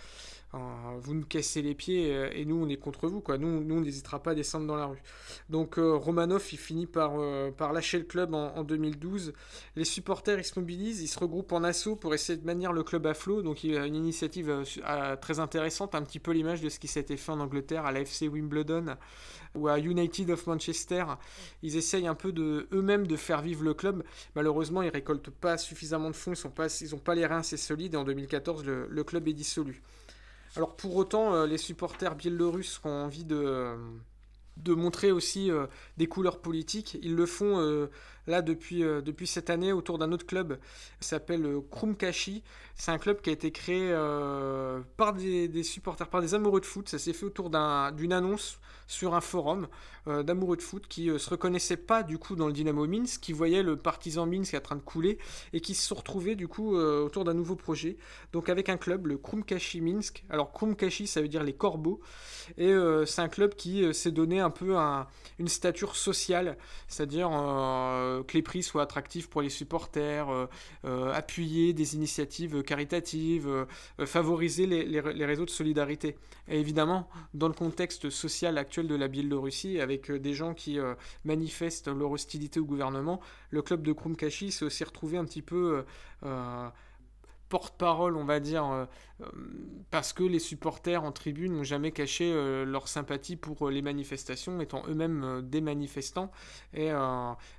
vous 1.00 1.16
nous 1.16 1.26
cassez 1.26 1.62
les 1.62 1.74
pieds 1.74 2.14
euh, 2.14 2.30
et 2.34 2.46
nous 2.46 2.56
on 2.56 2.70
est 2.70 2.78
contre 2.78 3.08
vous 3.08 3.22
quoi. 3.22 3.38
Nous, 3.38 3.64
nous 3.64 3.76
on 3.76 3.82
n'hésitera 3.82 4.22
pas 4.22 4.32
à 4.32 4.36
descendre 4.36 4.68
dans 4.68 4.76
la 4.76 4.86
rue. 4.86 5.02
Donc 5.50 5.78
euh, 5.78 5.96
Romanov 5.96 6.48
il 6.52 6.58
finit 6.58 6.86
par, 6.86 7.14
euh, 7.18 7.52
par 7.52 7.74
lâcher 7.74 7.98
le 7.98 8.04
club 8.04 8.34
en, 8.34 8.64
2012. 8.64 9.34
Les 9.76 9.86
supporters 9.86 10.40
ils 10.40 10.44
se 10.44 10.60
mobilisent, 10.60 11.02
ils 11.02 11.08
se 11.08 11.20
regroupent 11.20 11.52
en 11.54 11.64
assaut 11.64 11.96
pour 11.96 12.14
essayer 12.14 12.38
de 12.38 12.46
maintenir 12.46 12.72
le 12.72 12.84
club 12.84 13.08
à 13.08 13.14
flot. 13.14 13.42
Donc 13.42 13.64
il 13.64 13.72
y 13.72 13.78
a 13.78 13.86
une 13.86 13.96
initiative 13.96 14.64
très 15.22 15.40
intéressante, 15.40 15.96
un 15.96 16.04
petit 16.04 16.20
peu 16.20 16.32
l'image 16.32 16.62
de 16.62 16.70
ce 16.70 16.80
qui 16.80 16.88
s'était 16.88 17.18
fait 17.18 17.32
en 17.32 17.40
Angleterre 17.40 17.86
à 17.86 17.92
l'AFC 17.92 18.28
Wimbledon 18.32 18.96
ou 19.56 19.68
à 19.68 19.80
United 19.80 20.30
of 20.30 20.46
Manchester. 20.48 21.06
Ils 21.62 21.78
essayent 21.78 22.08
un 22.08 22.16
peu 22.16 22.32
de 22.32 22.68
eux-mêmes 22.72 23.08
de 23.08 23.16
faire 23.16 23.42
vivre 23.42 23.64
le 23.64 23.74
club. 23.74 24.04
Malheureusement 24.36 24.84
ils 24.84 24.90
récoltent 24.90 25.32
pas 25.32 25.58
suffisamment 25.58 26.12
de 26.12 26.16
fonds, 26.16 26.34
ils 26.34 26.44
n'ont 26.44 26.52
pas, 26.52 26.68
pas 27.04 27.16
les 27.16 27.26
reins 27.26 27.40
assez 27.40 27.58
solides 27.58 27.96
et 27.96 27.98
en 27.98 28.04
2014 28.04 28.64
le 28.66 29.04
club 29.04 29.28
est 29.28 29.34
dissolu. 29.34 29.82
Alors 30.56 30.76
pour 30.76 30.96
autant, 30.96 31.34
euh, 31.34 31.48
les 31.48 31.58
supporters 31.58 32.16
biélorusses 32.16 32.80
ont 32.84 32.90
envie 32.90 33.24
de, 33.26 33.76
de 34.58 34.74
montrer 34.74 35.12
aussi 35.12 35.50
euh, 35.52 35.66
des 35.98 36.08
couleurs 36.08 36.40
politiques. 36.40 36.98
Ils 37.02 37.16
le 37.16 37.26
font 37.26 37.60
euh, 37.60 37.88
là 38.28 38.42
depuis, 38.42 38.82
depuis 38.82 39.28
cette 39.28 39.50
année 39.50 39.72
autour 39.72 39.98
d'un 39.98 40.12
autre 40.12 40.26
club 40.26 40.60
qui 41.00 41.08
s'appelle 41.08 41.46
Krumkashi. 41.72 42.44
C'est 42.76 42.92
un 42.92 42.98
club 42.98 43.22
qui 43.22 43.30
a 43.30 43.34
été 43.34 43.52
créé 43.52 43.94
par 44.98 45.14
des, 45.14 45.64
supporters, 45.64 46.10
par 46.10 46.22
des 46.22 46.34
amoureux 46.34 46.62
de 46.62 46.66
foot. 46.66 46.90
Ça 46.90 47.00
s'est 47.00 47.14
fait 47.14 47.26
autour 47.26 47.50
d'une 47.50 48.14
annonce 48.14 48.60
sur 48.88 49.16
un 49.16 49.22
forum 49.22 49.68
euh, 50.08 50.22
d'amoureux 50.22 50.58
de 50.58 50.62
foot 50.62 50.86
qui 50.88 51.10
euh, 51.10 51.18
se 51.18 51.30
reconnaissaient 51.30 51.78
pas 51.78 52.04
du 52.04 52.18
coup 52.18 52.36
dans 52.36 52.48
le 52.48 52.54
Dynamo 52.54 52.86
Minsk, 52.86 53.22
qui 53.22 53.32
voyaient 53.32 53.64
le 53.64 53.78
partisan 53.78 54.26
Minsk 54.26 54.54
en 54.54 54.60
train 54.60 54.76
de 54.76 54.82
couler 54.82 55.18
et 55.54 55.62
qui 55.62 55.76
se 55.76 55.88
sont 55.88 55.96
retrouvés 55.96 56.36
du 56.36 56.48
coup 56.50 56.76
euh, 56.76 57.06
autour 57.06 57.24
d'un 57.24 57.34
nouveau 57.34 57.56
projet. 57.56 57.98
Donc 58.34 58.50
avec 58.50 58.68
un 58.70 58.78
club, 58.78 59.08
le 59.08 59.18
Krumkashi 59.18 59.82
Minsk. 59.82 60.26
Alors 60.30 60.52
Krumkashi, 60.52 61.08
ça 61.08 61.22
veut 61.22 61.30
dire 61.30 61.44
les 61.44 61.54
corbeaux. 61.54 62.02
Et 62.58 62.74
c'est 63.06 63.22
un 63.22 63.30
club 63.30 63.56
qui 63.56 63.94
s'est 63.94 64.12
donné 64.12 64.40
un 64.40 64.50
peu 64.50 64.76
une 65.40 65.48
stature 65.48 65.96
sociale, 65.96 66.58
c'est-à-dire 66.88 67.30
que 68.28 68.34
les 68.34 68.42
prix 68.42 68.64
soient 68.64 68.84
attractifs 68.84 69.30
pour 69.30 69.42
les 69.42 69.50
supporters, 69.50 70.28
appuyer 70.84 71.74
des 71.74 71.96
initiatives 71.96 72.64
caritatives, 72.64 73.66
favoriser 74.06 74.66
les, 74.66 75.26
réseaux 75.26 75.46
de 75.46 75.50
solidarité. 75.50 76.16
Et 76.48 76.60
évidemment, 76.60 77.08
dans 77.34 77.48
le 77.48 77.54
contexte 77.54 78.10
social 78.10 78.58
actuel 78.58 78.88
de 78.88 78.96
la 78.96 79.08
Biélorussie, 79.08 79.80
avec 79.80 80.10
euh, 80.10 80.20
des 80.20 80.34
gens 80.34 80.54
qui 80.54 80.80
euh, 80.80 80.96
manifestent 81.24 81.88
leur 81.88 82.12
hostilité 82.12 82.60
au 82.60 82.66
gouvernement, 82.66 83.22
le 83.50 83.62
club 83.62 83.84
de 83.84 83.94
Krumkashi 83.94 84.52
s'est 84.52 84.66
aussi 84.66 84.84
retrouvé 84.84 85.18
un 85.18 85.26
petit 85.26 85.42
peu 85.42 85.84
euh, 86.24 86.70
porte-parole, 87.54 88.18
on 88.18 88.26
va 88.26 88.40
dire, 88.40 88.88
parce 89.92 90.12
que 90.12 90.24
les 90.24 90.40
supporters 90.40 91.04
en 91.04 91.12
tribune 91.12 91.54
n'ont 91.54 91.64
jamais 91.64 91.92
caché 91.92 92.34
leur 92.66 92.88
sympathie 92.88 93.36
pour 93.36 93.70
les 93.70 93.84
manifestations, 93.84 94.60
étant 94.60 94.82
eux-mêmes 94.88 95.44
des 95.44 95.62
manifestants. 95.62 96.32
Et, 96.74 96.90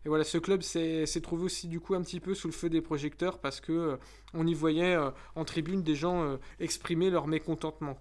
voilà, 0.05 0.25
ce 0.25 0.39
club 0.39 0.63
s'est 0.63 1.21
trouvé 1.23 1.45
aussi 1.45 1.69
du 1.69 1.79
coup 1.79 1.95
un 1.95 2.03
petit 2.03 2.19
peu 2.19 2.35
sous 2.35 2.49
le 2.49 2.53
feu 2.53 2.69
des 2.69 2.81
projecteurs 2.81 3.39
parce 3.39 3.61
que 3.61 3.99
on 4.33 4.49
y 4.49 4.55
voyait 4.55 4.97
en 5.37 5.45
tribune 5.45 5.85
des 5.85 5.95
gens 5.95 6.39
exprimer 6.59 7.09
leur 7.11 7.29
mécontentement. 7.29 7.97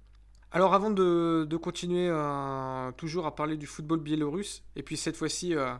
Alors 0.56 0.76
avant 0.76 0.92
de, 0.92 1.58
continuer 1.58 2.08
euh, 2.12 2.92
toujours 2.92 3.26
à 3.26 3.36
parler 3.36 3.58
du 3.58 3.66
football 3.66 4.00
biélorusse, 4.00 4.64
et 4.76 4.84
puis 4.84 4.98
cette 4.98 5.18
fois-ci 5.18 5.56
euh, 5.56 5.74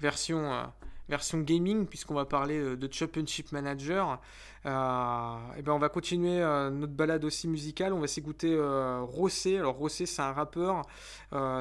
version, 0.00 0.52
euh, 0.52 0.64
version 1.08 1.40
gaming, 1.40 1.86
puisqu'on 1.86 2.12
va 2.12 2.26
parler 2.26 2.76
de 2.76 2.92
Championship 2.92 3.52
Manager, 3.52 4.20
et 4.68 5.62
ben 5.62 5.72
on 5.72 5.78
va 5.78 5.88
continuer 5.88 6.40
notre 6.70 6.92
balade 6.92 7.24
aussi 7.24 7.48
musicale, 7.48 7.92
on 7.92 8.00
va 8.00 8.06
s'écouter 8.06 8.56
Rossé. 8.58 9.58
Alors 9.58 9.76
Rossé 9.76 10.06
c'est 10.06 10.22
un 10.22 10.32
rappeur, 10.32 10.82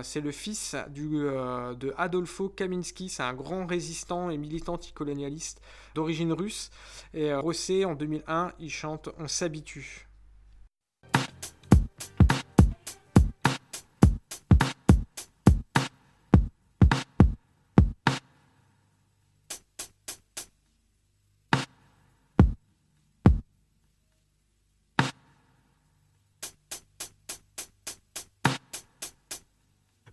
c'est 0.04 0.22
le 0.22 0.32
fils 0.32 0.76
du, 0.90 1.10
de 1.10 1.94
Adolfo 1.98 2.50
Kaminski, 2.50 3.10
c'est 3.10 3.24
un 3.24 3.34
grand 3.34 3.66
résistant 3.66 4.30
et 4.30 4.38
militant 4.38 4.74
anticolonialiste 4.74 5.62
d'origine 5.96 6.34
russe. 6.34 6.70
Et 7.14 7.34
Rossé 7.34 7.86
en 7.86 7.96
2001 7.96 8.54
il 8.60 8.70
chante 8.70 9.10
On 9.20 9.28
s'habitue. 9.28 10.07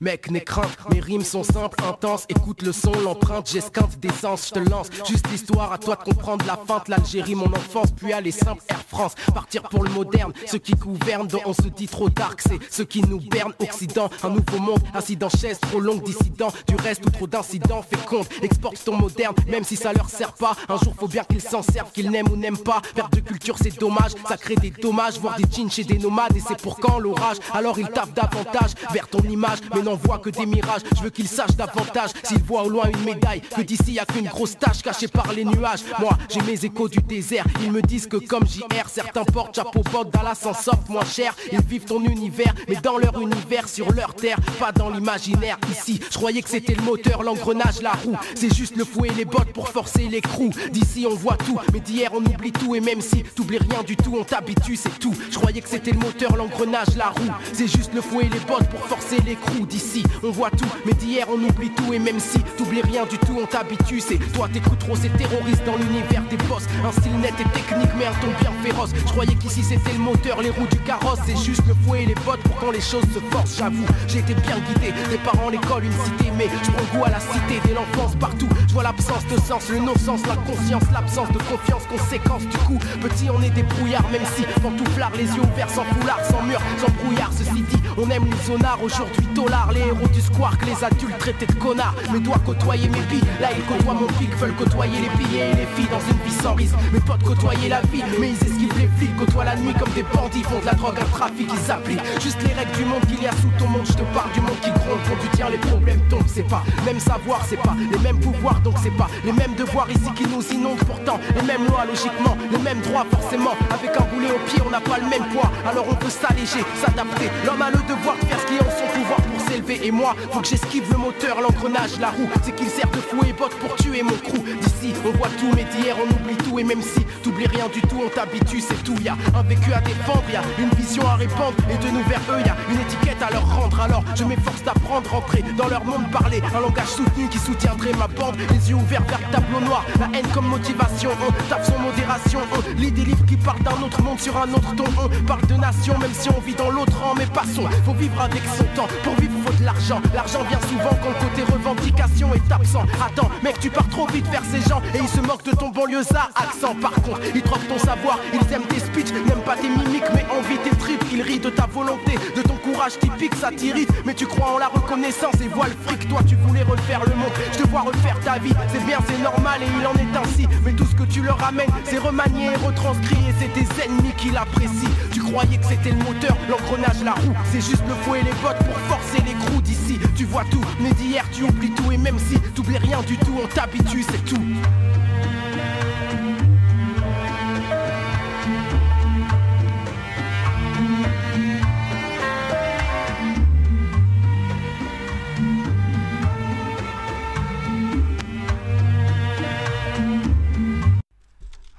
Mec, 0.05 0.31
n'aie 0.31 0.45
crainte, 0.45 0.69
mes 0.93 1.01
rimes 1.01 1.25
sont 1.25 1.45
simples, 1.45 1.83
intenses. 1.83 2.27
Écoute 2.29 2.61
le 2.61 2.73
son, 2.73 2.93
l'empreinte, 2.93 3.49
j'esquinte 3.51 3.99
d'essence, 4.01 4.49
je 4.49 4.61
te 4.61 4.69
lance. 4.69 4.89
Juste 5.09 5.27
l'histoire, 5.31 5.73
à 5.73 5.79
toi 5.79 5.97
de 5.97 6.03
comprendre 6.13 6.45
la 6.45 6.59
feinte. 6.59 6.89
L'Algérie, 6.89 7.35
mon 7.35 7.47
enfance, 7.47 7.91
puis 7.97 8.13
aller 8.13 8.31
simple, 8.31 8.63
Air 8.69 8.85
France. 8.87 9.15
Partir 9.33 9.63
pour 9.63 9.83
le 9.83 9.89
moderne, 9.89 10.35
ceux 10.45 10.59
qui 10.59 10.73
gouvernent, 10.73 11.27
dont 11.27 11.41
on 11.47 11.55
se 11.55 11.69
dit 11.69 11.89
trop 11.89 12.11
dark, 12.11 12.43
c'est 12.47 12.59
ceux 12.71 12.85
qui 12.85 13.01
nous 13.01 13.19
bernent. 13.19 13.55
Occident, 13.59 14.11
un 14.23 14.29
nouveau 14.29 14.59
monde, 14.59 14.81
dans 15.19 15.29
chaise, 15.31 15.59
trop 15.59 15.81
longue, 15.81 16.03
dissident. 16.03 16.53
Du 16.69 16.75
reste 16.77 17.07
ou 17.07 17.11
trop 17.11 17.27
d'incidents, 17.27 17.81
fait 17.81 18.05
compte. 18.05 18.29
Exporte 18.43 18.85
ton 18.85 18.99
moderne, 18.99 19.35
même 19.49 19.65
si 19.65 19.77
ça 19.77 19.95
leur 19.95 20.11
sert 20.11 20.35
pas. 20.35 20.55
Un 20.69 20.77
jour, 20.77 20.95
faut 20.99 21.09
bien 21.09 21.25
qu'ils 21.25 21.41
s'en 21.41 21.63
servent, 21.63 21.93
qu'ils 21.93 22.11
n'aiment 22.11 22.31
ou 22.31 22.37
n'aiment 22.37 22.59
pas. 22.59 22.83
Perte 22.95 23.15
de 23.15 23.21
culture, 23.21 23.57
c'est 23.59 23.79
dommage, 23.81 24.11
ça 24.29 24.37
crée 24.37 24.57
des 24.57 24.71
dommages, 24.71 25.19
voir 25.19 25.37
des 25.37 25.45
jeans 25.51 25.71
chez 25.71 25.85
des 25.85 25.97
nomades. 25.97 26.37
Et 26.37 26.43
c'est 26.47 26.61
pour 26.61 26.79
quand 26.79 26.99
l'orage? 26.99 27.39
Alors 27.55 27.79
ils 27.79 27.89
tapent 27.89 28.13
davantage 28.13 28.73
vers 28.93 29.09
ton 29.09 29.23
image, 29.23 29.61
n'en 29.95 30.01
voit 30.03 30.19
que 30.19 30.31
des 30.31 30.47
mirages. 30.47 30.83
Je 30.97 31.03
veux 31.03 31.11
qu'ils 31.11 31.29
sachent 31.29 31.57
davantage 31.57 32.11
s'ils 32.23 32.43
voient 32.43 32.65
au 32.65 32.69
loin 32.69 32.89
une 32.89 33.05
médaille. 33.05 33.41
Que 33.41 33.63
d'ici 33.63 33.93
y 33.93 33.99
a 33.99 34.05
qu'une 34.05 34.27
grosse 34.27 34.59
tache 34.59 34.83
cachée 34.83 35.09
par 35.09 35.33
les 35.33 35.45
nuages. 35.45 35.81
Moi, 35.99 36.17
j'ai 36.29 36.41
mes 36.43 36.65
échos 36.65 36.89
du 36.89 36.99
désert. 36.99 37.45
Ils 37.63 37.71
me 37.71 37.83
disent 37.83 38.07
que 38.07 38.17
comme 38.17 38.47
JR, 38.47 38.89
certains 38.89 39.25
portent 39.25 39.55
chapeau 39.55 39.83
bot, 39.93 40.05
Dallas 40.05 40.37
s'en 40.37 40.55
sortent 40.55 40.89
moins 40.89 41.05
cher. 41.05 41.35
Ils 41.53 41.61
vivent 41.61 41.85
ton 41.85 42.03
univers, 42.05 42.55
mais 42.69 42.77
dans 42.77 42.99
leur 42.99 43.21
univers, 43.21 43.69
sur 43.69 43.93
leur 43.93 44.15
terre, 44.15 44.39
pas 44.59 44.73
dans 44.73 44.91
l'imaginaire. 44.91 45.59
Ici, 45.71 46.01
je 46.11 46.17
croyais 46.17 46.43
que 46.43 46.49
c'était 46.49 46.75
le 46.75 46.83
moteur, 46.83 47.23
l'engrenage, 47.23 47.81
la 47.83 47.93
roue. 47.93 48.17
C'est 48.35 48.55
juste 48.55 48.77
le 48.77 48.85
fouet 48.85 49.09
et 49.09 49.15
les 49.15 49.25
bottes 49.25 49.53
pour 49.53 49.69
forcer 49.69 50.09
l'écrou. 50.09 50.51
D'ici, 50.71 51.07
on 51.09 51.15
voit 51.15 51.37
tout, 51.37 51.59
mais 51.73 51.81
d'hier, 51.81 52.11
on 52.15 52.25
oublie 52.25 52.53
tout. 52.53 52.75
Et 52.75 52.81
même 52.81 53.01
si 53.01 53.23
t'oublies 53.23 53.59
rien 53.59 53.83
du 53.83 53.97
tout, 53.97 54.17
on 54.19 54.25
t'habitue, 54.25 54.77
c'est 54.77 54.99
tout. 54.99 55.15
Je 55.31 55.39
croyais 55.39 55.61
que 55.61 55.69
c'était 55.69 55.93
le 55.93 55.99
moteur, 55.99 56.37
l'engrenage, 56.37 56.97
la 56.97 57.11
roue. 57.11 57.31
C'est 57.53 57.69
juste 57.69 57.95
le 57.95 58.01
fouet 58.01 58.27
et 58.27 58.29
les 58.29 58.41
bottes 58.41 58.69
pour 58.69 58.81
forcer 58.81 59.19
l'écrou. 59.25 59.67
D'ici, 59.67 59.84
on 60.23 60.31
voit 60.31 60.51
tout, 60.51 60.69
mais 60.87 60.93
d'hier 60.93 61.27
on 61.31 61.43
oublie 61.43 61.71
tout 61.71 61.93
et 61.93 61.99
même 61.99 62.21
si 62.21 62.39
t'oublies 62.57 62.83
rien 62.83 63.05
du 63.05 63.19
tout, 63.19 63.39
on 63.43 63.47
t'habitue. 63.47 64.01
C'est 64.01 64.19
toi 64.33 64.49
t'écoutes 64.53 64.79
trop 64.79 64.97
ces 64.97 65.11
terroristes 65.11 65.65
dans 65.65 65.77
l'univers 65.77 66.23
des 66.31 66.37
boss. 66.49 66.65
Un 66.85 66.93
style 66.93 67.17
net 67.21 67.35
et 67.41 67.49
technique, 67.51 67.91
mais 67.99 68.07
un 68.07 68.13
ton 68.21 68.29
bien 68.41 68.53
féroce. 68.63 68.91
Je 68.95 69.13
croyais 69.13 69.35
qu'ici 69.35 69.63
c'était 69.63 69.93
le 69.93 69.99
moteur, 69.99 70.43
les 70.43 70.51
roues 70.51 70.67
du 70.71 70.79
carrosse. 70.79 71.19
C'est 71.27 71.37
juste 71.37 71.63
le 71.67 71.75
fouet 71.85 72.05
et 72.05 72.07
les 72.07 72.15
bottes 72.27 72.41
pour 72.41 72.57
quand 72.57 72.71
les 72.71 72.81
choses 72.81 73.05
se 73.13 73.21
forcent. 73.31 73.57
J'avoue, 73.59 73.87
j'ai 74.09 74.21
été 74.21 74.35
bien 74.35 74.59
guidé. 74.59 74.93
Mes 75.11 75.19
parents, 75.19 75.49
l'école, 75.51 75.85
une 75.85 75.93
cité, 75.93 76.33
mais 76.37 76.49
je 76.63 76.71
prends 76.71 77.05
à 77.05 77.11
la 77.11 77.21
cité 77.21 77.61
dès 77.65 77.75
l'enfance 77.75 78.17
partout. 78.17 78.49
Je 78.69 78.73
vois 78.73 78.83
l'absence 78.83 79.27
de 79.27 79.41
sens, 79.41 79.69
le 79.71 79.79
non-sens, 79.79 80.21
la 80.27 80.37
conscience, 80.37 80.83
l'absence 80.93 81.29
de 81.29 81.39
confiance, 81.39 81.83
conséquence. 81.87 82.43
Du 82.43 82.59
coup, 82.59 82.79
petit, 83.01 83.29
on 83.31 83.41
est 83.43 83.51
des 83.51 83.63
brouillards, 83.63 84.09
même 84.11 84.25
si 84.37 84.43
pantouflard, 84.61 85.13
les 85.17 85.25
yeux 85.25 85.43
ouverts, 85.43 85.71
sans 85.71 85.85
foulard, 85.85 86.21
sans 86.31 86.43
mur, 86.43 86.61
sans 86.81 86.93
brouillard. 87.03 87.31
Ceci 87.33 87.63
dit, 87.63 87.83
on 87.97 88.09
aime 88.11 88.25
les 88.25 88.47
zonards, 88.47 88.83
aujourd'hui, 88.83 89.27
les 89.73 89.81
héros 89.81 90.09
du 90.09 90.21
square, 90.21 90.57
que 90.59 90.67
les 90.67 90.85
adultes 90.85 91.19
traités 91.19 91.47
de 91.47 91.55
connards. 91.55 91.95
Mais 92.13 92.21
dois 92.21 92.39
côtoyer 92.45 92.89
mes 92.89 93.01
billes, 93.03 93.25
là 93.41 93.49
ils 93.57 93.65
côtoient 93.65 93.95
mon 93.95 94.07
pic, 94.19 94.35
veulent 94.37 94.55
côtoyer 94.55 94.99
les 95.01 95.25
billets 95.25 95.51
et 95.51 95.55
les 95.55 95.67
filles 95.75 95.89
dans 95.91 96.01
une 96.01 96.21
vie 96.25 96.43
sans 96.43 96.55
risque. 96.55 96.75
Mes 96.93 97.01
potes 97.01 97.23
côtoyer 97.23 97.69
la 97.69 97.81
vie, 97.83 98.03
mais 98.21 98.31
ils 98.31 98.47
esquivent 98.47 98.79
les 98.79 98.89
flics, 98.97 99.17
côtoient 99.17 99.45
la 99.45 99.57
nuit 99.57 99.75
comme 99.79 99.93
des 99.95 100.05
bandits, 100.15 100.43
font 100.43 100.61
de 100.61 100.67
la 100.67 100.75
drogue, 100.75 100.99
un 101.01 101.05
trafic, 101.17 101.49
ils 101.53 101.67
s'appliquent. 101.67 102.01
Juste 102.21 102.43
les 102.43 102.53
règles 102.53 102.77
du 102.77 102.85
monde 102.85 103.05
qu'il 103.07 103.23
y 103.23 103.27
a 103.27 103.33
sous 103.33 103.51
ton 103.59 103.69
monde, 103.69 103.87
je 103.87 103.93
te 103.93 104.03
parle 104.15 104.31
du 104.33 104.41
monde 104.41 104.59
qui 104.63 104.71
gronde, 104.71 105.01
quand 105.09 105.19
tu 105.23 105.29
tiens 105.37 105.51
les 105.51 105.59
problèmes 105.59 106.01
tombent, 106.09 106.27
c'est 106.27 106.49
pas 106.49 106.63
même 106.85 107.01
savoir, 107.01 107.41
c'est 107.49 107.61
pas 107.61 107.75
les 107.91 107.99
mêmes 107.99 108.19
pouvoirs, 108.19 108.61
donc 108.61 108.75
c'est 108.83 108.97
pas 108.97 109.09
les 109.25 109.33
mêmes 109.33 109.55
devoirs 109.55 109.91
ici 109.91 110.11
qui 110.15 110.25
nous 110.25 110.43
inondent 110.53 110.85
pourtant, 110.87 111.19
les 111.35 111.43
mêmes 111.43 111.67
lois 111.67 111.85
logiquement, 111.87 112.37
les 112.51 112.59
mêmes 112.59 112.81
droits 112.81 113.07
forcément, 113.11 113.55
avec 113.71 113.91
un 113.97 114.05
boulet 114.13 114.31
au 114.31 114.39
pied 114.49 114.61
on 114.67 114.71
n'a 114.71 114.81
pas 114.81 114.99
le 114.99 115.09
même 115.09 115.27
poids, 115.33 115.51
alors 115.69 115.87
on 115.91 115.95
peut 115.95 116.11
s'alléger, 116.11 116.65
s'adapter, 116.81 117.31
l'homme 117.45 117.63
a 117.63 117.71
le 117.71 117.79
devoir 117.89 118.17
de 118.21 118.27
faire 118.27 118.41
ce 118.41 118.47
qui 118.47 118.55
est 118.55 118.61
en 118.61 118.71
son 118.71 118.87
pouvoir 118.99 119.21
et 119.55 119.91
moi, 119.91 120.15
faut 120.33 120.41
que 120.41 120.49
j'esquive 120.49 120.85
le 120.91 120.99
moteur, 120.99 121.41
l'engrenage, 121.41 121.99
la 122.01 122.11
roue, 122.11 122.29
c'est 122.43 122.55
qu'il 122.55 122.69
sert 122.69 122.91
de 122.91 122.97
fou 122.97 123.19
et 123.27 123.33
botte 123.33 123.55
pour 123.59 123.75
tuer 123.77 124.03
mon 124.03 124.11
crew. 124.11 124.43
D'ici, 124.61 124.95
on 125.07 125.17
voit 125.17 125.29
tout, 125.39 125.51
mais 125.55 125.65
d'hier, 125.65 125.97
on 125.99 126.11
oublie 126.13 126.37
tout. 126.37 126.59
Et 126.59 126.65
même 126.65 126.83
si 126.83 127.05
t'oublies 127.23 127.47
rien 127.47 127.69
du 127.73 127.81
tout, 127.83 128.03
on 128.05 128.09
t'habitue, 128.09 128.61
c'est 128.61 128.83
tout. 128.83 128.97
Y 129.03 129.09
a 129.09 129.17
un 129.35 129.43
vécu 129.43 129.73
à 129.73 129.81
défendre, 129.81 130.25
y 130.33 130.37
a 130.37 130.43
une 130.59 130.71
vision 130.71 131.07
à 131.07 131.17
répandre. 131.17 131.55
Et 131.71 131.77
de 131.85 131.91
nous 131.91 132.03
vers 132.05 132.21
eux, 132.31 132.41
y 132.45 132.49
a 132.49 132.57
une 132.71 132.81
étiquette 132.81 133.23
à 133.23 133.31
leur 133.31 133.49
rendre. 133.49 133.81
Alors, 133.81 134.05
je 134.15 134.25
m'efforce 134.25 134.63
d'apprendre, 134.65 135.11
rentrer 135.11 135.45
dans 135.57 135.69
leur 135.69 135.85
monde, 135.85 136.11
parler 136.11 136.43
un 136.55 136.61
langage 136.61 136.89
soutenu 136.89 137.29
qui 137.29 137.39
soutiendrait 137.39 137.93
ma 137.93 138.09
bande. 138.09 138.37
Les 138.51 138.71
yeux 138.71 138.77
ouverts 138.77 139.05
vers 139.09 139.21
le 139.21 139.33
tableau 139.33 139.61
noir, 139.61 139.85
la 140.01 140.19
haine 140.19 140.27
comme 140.33 140.49
motivation. 140.49 141.11
On 141.27 141.33
tape 141.49 141.65
son 141.65 141.79
modération, 141.79 142.41
on 142.53 142.81
lit 142.81 142.91
des 142.91 143.05
livres 143.05 143.25
qui 143.27 143.37
parlent 143.37 143.63
d'un 143.63 143.83
autre 143.83 144.03
monde 144.03 144.19
sur 144.19 144.37
un 144.37 144.53
autre 144.53 144.75
ton. 144.75 144.85
On 144.99 145.25
parle 145.27 145.47
de 145.47 145.55
nation, 145.55 145.97
même 145.99 146.13
si 146.13 146.29
on 146.31 146.41
vit 146.41 146.55
dans 146.55 146.71
l'autre 146.71 146.99
rang. 147.01 147.15
Mais 147.17 147.27
passons, 147.27 147.69
faut 147.85 147.95
vivre 147.95 148.21
avec 148.21 148.43
son 148.57 148.65
temps. 148.75 148.89
Pour 149.03 149.15
vivre, 149.17 149.44
de 149.51 149.65
l'argent. 149.65 150.01
L'argent 150.15 150.43
vient 150.49 150.61
souvent 150.69 150.97
quand 151.03 151.09
le 151.09 151.29
côté 151.29 151.53
revendication 151.53 152.35
est 152.35 152.53
absent. 152.53 152.85
Attends, 153.05 153.31
mec, 153.43 153.59
tu 153.61 153.71
pars 153.71 153.89
trop 153.89 154.07
vite 154.07 154.27
vers 154.29 154.43
ces 154.45 154.61
gens 154.69 154.81
et 154.95 154.99
ils 154.99 155.09
se 155.09 155.21
moquent 155.21 155.45
de 155.45 155.57
ton 155.57 155.69
banlieusard 155.71 156.31
accent. 156.35 156.75
Par 156.81 156.93
contre, 156.93 157.21
ils 157.35 157.43
troquent 157.43 157.69
ton 157.69 157.79
savoir, 157.79 158.19
ils 158.33 158.53
aiment 158.53 158.67
tes 158.69 158.81
speeches, 158.81 159.13
n'aiment 159.13 159.45
pas 159.45 159.57
tes 159.57 159.69
mimiques, 159.69 160.11
mais 160.15 160.25
envie 160.37 160.59
tes 160.59 160.77
tripes. 160.77 161.05
Ils 161.13 161.23
rient 161.23 161.39
de 161.39 161.51
ta 161.51 161.67
volonté, 161.67 162.19
de 162.37 162.43
ton 162.43 162.57
courage 162.57 162.99
typique, 162.99 163.35
ça 163.37 163.51
t'irrite. 163.51 163.91
Mais 164.05 164.15
tu 164.15 164.27
crois 164.27 164.53
en 164.55 164.59
la 164.59 164.69
reconnaissance 164.69 165.35
et 165.43 165.49
vois 165.49 165.67
le 165.67 165.77
fric. 165.87 166.09
Toi, 166.09 166.21
tu 166.27 166.37
voulais 166.37 166.63
refaire 166.63 167.01
le 167.05 167.15
monde, 167.15 167.33
je 167.53 167.63
te 167.63 167.69
vois 167.69 167.83
refaire 167.83 168.19
ta 168.21 168.39
vie. 168.39 168.55
C'est 168.73 168.85
bien, 168.85 168.99
c'est 169.09 169.23
normal 169.23 169.63
et 169.63 169.67
il 169.81 169.87
en 169.87 169.95
est 169.95 170.17
ainsi. 170.17 170.47
Mais 170.65 170.73
tout 170.73 170.87
ce 170.87 170.95
que 170.95 171.05
tu 171.05 171.23
leur 171.23 171.43
amènes, 171.45 171.71
c'est 171.85 171.99
remanié 171.99 172.47
et 172.47 172.67
retranscrit 172.67 173.17
et 173.29 173.35
c'est 173.39 173.53
tes 173.53 173.85
ennemis 173.85 174.13
qui 174.17 174.31
l'apprécient. 174.31 174.91
Tu 175.13 175.21
croyais 175.21 175.59
que 175.59 175.67
c'était 175.67 175.91
le 175.91 175.99
moteur, 175.99 176.37
l'engrenage, 176.49 177.03
la 177.05 177.13
roue. 177.13 177.35
C'est 177.53 177.61
juste 177.61 177.85
le 177.89 177.95
fouet 178.03 178.21
et 178.21 178.25
les 178.25 178.33
bottes 178.43 178.59
pour 178.59 178.79
forcer 178.97 179.23
les 179.27 179.34
crous 179.41 179.63
d'ici. 179.63 179.99
Tu 180.17 180.25
vois 180.25 180.45
tout, 180.51 180.65
mais 180.81 180.93
d'hier 180.93 181.25
tu 181.33 181.45
oublies 181.45 181.71
tout 181.71 181.91
et 181.93 181.99
même 181.99 182.19
si 182.19 182.39
t'oublies 182.55 182.79
rien 182.79 183.03
du 183.03 183.17
tout, 183.19 183.39
on 183.43 183.47
t'habitue, 183.47 184.03
c'est 184.03 184.25
tout. 184.25 184.41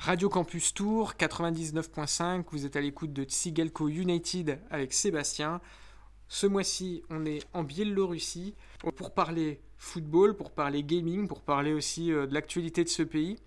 Radio 0.05 0.29
Campus 0.29 0.73
Tour 0.73 1.13
99.5, 1.19 2.43
vous 2.51 2.65
êtes 2.67 2.75
à 2.75 2.79
l'écoute 2.79 3.11
de 3.11 3.23
Tsigelco 3.23 3.89
United 3.89 4.59
avec 4.69 4.93
Sébastien. 4.93 5.59
Ce 6.27 6.47
mois-ci, 6.47 7.03
on 7.09 7.25
est 7.25 7.45
en 7.53 7.63
Biélorussie 7.63 8.55
pour 8.95 9.13
parler 9.13 9.59
football, 9.77 10.35
pour 10.35 10.51
parler 10.51 10.83
gaming, 10.83 11.27
pour 11.27 11.41
parler 11.41 11.73
aussi 11.73 12.11
euh, 12.11 12.25
de 12.25 12.33
l'actualité 12.33 12.83
de 12.83 12.89
ce 12.89 13.03
pays. 13.03 13.37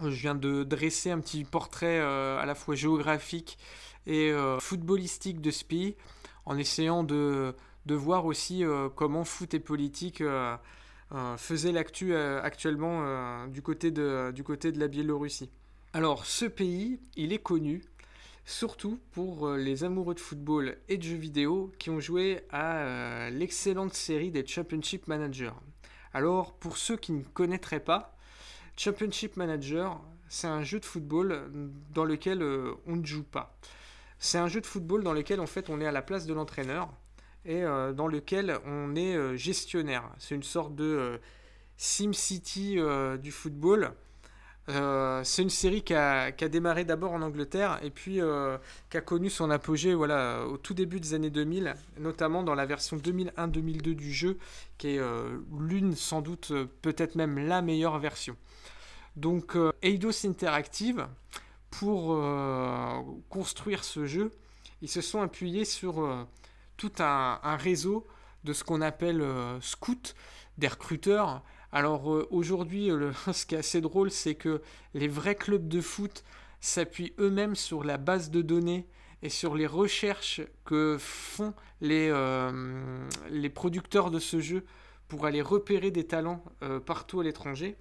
Je 0.00 0.08
viens 0.08 0.34
de 0.34 0.62
dresser 0.62 1.10
un 1.10 1.20
petit 1.20 1.44
portrait 1.44 1.98
euh, 1.98 2.38
à 2.38 2.46
la 2.46 2.54
fois 2.54 2.74
géographique 2.74 3.58
et 4.06 4.30
euh, 4.30 4.58
footballistique 4.60 5.40
de 5.40 5.50
ce 5.50 5.64
pays, 5.64 5.96
en 6.46 6.56
essayant 6.56 7.02
de, 7.02 7.54
de 7.86 7.94
voir 7.94 8.24
aussi 8.24 8.64
comment 8.94 9.24
foot 9.24 9.52
et 9.52 9.60
politique 9.60 10.22
faisaient 11.36 11.72
l'actu 11.72 12.16
actuellement 12.16 13.46
du, 13.48 13.60
côté 13.60 13.90
de, 13.90 14.30
du 14.34 14.44
côté 14.44 14.72
de 14.72 14.80
la 14.80 14.88
Biélorussie. 14.88 15.50
Alors, 15.92 16.24
ce 16.24 16.46
pays, 16.46 17.00
il 17.16 17.34
est 17.34 17.42
connu 17.42 17.82
surtout 18.48 18.98
pour 19.12 19.52
les 19.52 19.84
amoureux 19.84 20.14
de 20.14 20.20
football 20.20 20.78
et 20.88 20.96
de 20.96 21.02
jeux 21.02 21.16
vidéo 21.16 21.70
qui 21.78 21.90
ont 21.90 22.00
joué 22.00 22.40
à 22.50 23.30
l'excellente 23.30 23.94
série 23.94 24.30
des 24.30 24.46
Championship 24.46 25.06
Manager. 25.06 25.60
Alors, 26.14 26.54
pour 26.54 26.78
ceux 26.78 26.96
qui 26.96 27.12
ne 27.12 27.22
connaîtraient 27.22 27.78
pas, 27.78 28.16
Championship 28.76 29.36
Manager, 29.36 30.00
c'est 30.28 30.46
un 30.46 30.62
jeu 30.62 30.80
de 30.80 30.84
football 30.84 31.50
dans 31.92 32.04
lequel 32.04 32.42
euh, 32.42 32.74
on 32.86 32.96
ne 32.96 33.04
joue 33.04 33.24
pas. 33.24 33.58
C'est 34.18 34.38
un 34.38 34.48
jeu 34.48 34.60
de 34.60 34.66
football 34.66 35.02
dans 35.02 35.12
lequel 35.12 35.40
en 35.40 35.46
fait 35.46 35.70
on 35.70 35.80
est 35.80 35.86
à 35.86 35.92
la 35.92 36.02
place 36.02 36.26
de 36.26 36.34
l'entraîneur 36.34 36.88
et 37.44 37.62
euh, 37.62 37.92
dans 37.92 38.08
lequel 38.08 38.58
on 38.64 38.94
est 38.96 39.14
euh, 39.14 39.36
gestionnaire. 39.36 40.10
C'est 40.18 40.34
une 40.34 40.42
sorte 40.42 40.74
de 40.74 41.20
SimCity 41.76 42.78
du 43.20 43.30
football. 43.30 43.92
C'est 44.68 45.42
une 45.42 45.50
série 45.50 45.82
qui 45.82 45.94
a, 45.94 46.30
démarré 46.30 46.84
d'abord 46.84 47.12
en 47.12 47.22
Angleterre 47.22 47.78
et 47.82 47.90
puis 47.90 48.20
qui 48.90 48.96
a 48.96 49.00
connu 49.00 49.30
son 49.30 49.50
apogée 49.50 49.94
voilà, 49.94 50.44
au 50.46 50.58
tout 50.58 50.74
début 50.74 51.00
des 51.00 51.14
années 51.14 51.30
2000, 51.30 51.74
notamment 51.98 52.42
dans 52.42 52.54
la 52.54 52.66
version 52.66 52.98
2001-2002 52.98 53.94
du 53.94 54.12
jeu, 54.12 54.38
qui 54.76 54.96
est 54.96 55.00
l'une 55.58 55.94
sans 55.94 56.20
doute, 56.20 56.52
peut-être 56.82 57.14
même 57.14 57.38
la 57.38 57.62
meilleure 57.62 57.98
version. 57.98 58.36
Donc 59.16 59.56
Eidos 59.82 60.26
Interactive, 60.26 61.06
pour 61.70 62.22
construire 63.30 63.84
ce 63.84 64.04
jeu, 64.04 64.30
ils 64.82 64.88
se 64.88 65.00
sont 65.00 65.22
appuyés 65.22 65.64
sur 65.64 66.26
tout 66.76 66.92
un, 66.98 67.40
un, 67.42 67.56
réseau 67.56 68.06
de 68.44 68.52
ce 68.52 68.64
qu'on 68.64 68.82
appelle 68.82 69.24
scouts, 69.60 70.12
des 70.58 70.68
recruteurs. 70.68 71.42
Alors 71.72 72.06
aujourd'hui, 72.30 72.90
ce 73.32 73.46
qui 73.46 73.54
est 73.54 73.58
assez 73.58 73.80
drôle, 73.80 74.10
c'est 74.10 74.34
que 74.34 74.62
les 74.94 75.08
vrais 75.08 75.34
clubs 75.34 75.68
de 75.68 75.80
foot 75.80 76.24
s'appuient 76.60 77.12
eux-mêmes 77.18 77.54
sur 77.54 77.84
la 77.84 77.98
base 77.98 78.30
de 78.30 78.42
données 78.42 78.86
et 79.22 79.28
sur 79.28 79.54
les 79.54 79.66
recherches 79.66 80.40
que 80.64 80.96
font 80.98 81.52
les, 81.80 82.12
les 83.30 83.50
producteurs 83.50 84.10
de 84.10 84.18
ce 84.18 84.40
jeu 84.40 84.64
pour 85.08 85.26
aller 85.26 85.42
repérer 85.42 85.90
des 85.90 86.06
talents 86.06 86.42
partout 86.86 87.20
à 87.20 87.24
l'étranger, 87.24 87.76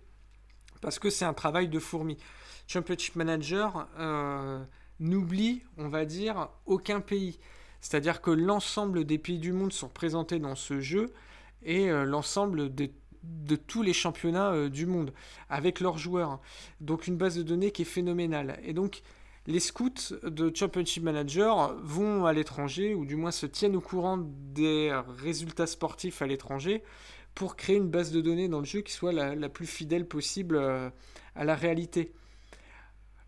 parce 0.82 0.98
que 0.98 1.12
c'est 1.12 1.26
un 1.26 1.34
travail 1.34 1.68
de 1.68 1.80
fourmi. 1.80 2.18
Championship 2.68 3.16
Manager 3.16 3.88
n'oublie, 5.00 5.62
on 5.78 5.90
va 5.90 6.06
dire, 6.06 6.50
aucun 6.66 7.02
pays. 7.02 7.40
C'est-à-dire 7.82 8.22
que 8.22 8.32
l'ensemble 8.32 9.06
des 9.06 9.18
pays 9.18 9.40
du 9.40 9.54
monde 9.54 9.72
sont 9.72 9.88
représentés 9.88 10.40
dans 10.40 10.56
ce 10.56 10.80
jeu 10.80 11.14
et 11.64 11.90
euh, 11.90 12.06
l'ensemble 12.06 12.74
de, 13.28 13.56
tous 13.56 13.82
les 13.82 13.94
championnats 13.94 14.52
euh, 14.52 14.70
du 14.70 14.86
monde 14.86 15.14
avec 15.50 15.80
leurs 15.80 15.98
joueurs. 15.98 16.40
Donc 16.82 17.08
une 17.08 17.18
base 17.18 17.38
de 17.38 17.44
données 17.44 17.72
qui 17.72 17.84
est 17.84 17.86
phénoménale. 17.86 18.60
Et 18.64 18.74
donc 18.74 19.02
les 19.46 19.60
scouts 19.60 20.14
de 20.24 20.52
Championship 20.54 21.04
Manager 21.04 21.74
vont 21.82 22.26
à 22.26 22.34
l'étranger 22.34 22.94
ou 22.94 23.06
du 23.06 23.16
moins 23.16 23.32
se 23.32 23.46
tiennent 23.46 23.76
au 23.76 23.82
courant 23.82 24.18
des 24.18 24.94
résultats 25.20 25.68
sportifs 25.68 26.22
à 26.22 26.28
l'étranger 26.28 26.84
pour 27.34 27.56
créer 27.56 27.78
une 27.78 27.90
base 27.90 28.12
de 28.12 28.20
données 28.20 28.50
dans 28.50 28.60
le 28.60 28.66
jeu 28.66 28.82
qui 28.82 28.92
soit 28.92 29.14
la, 29.14 29.50
plus 29.50 29.68
fidèle 29.68 30.08
possible 30.08 30.56
euh, 30.58 30.90
à 31.36 31.46
la 31.46 31.56
réalité. 31.56 32.12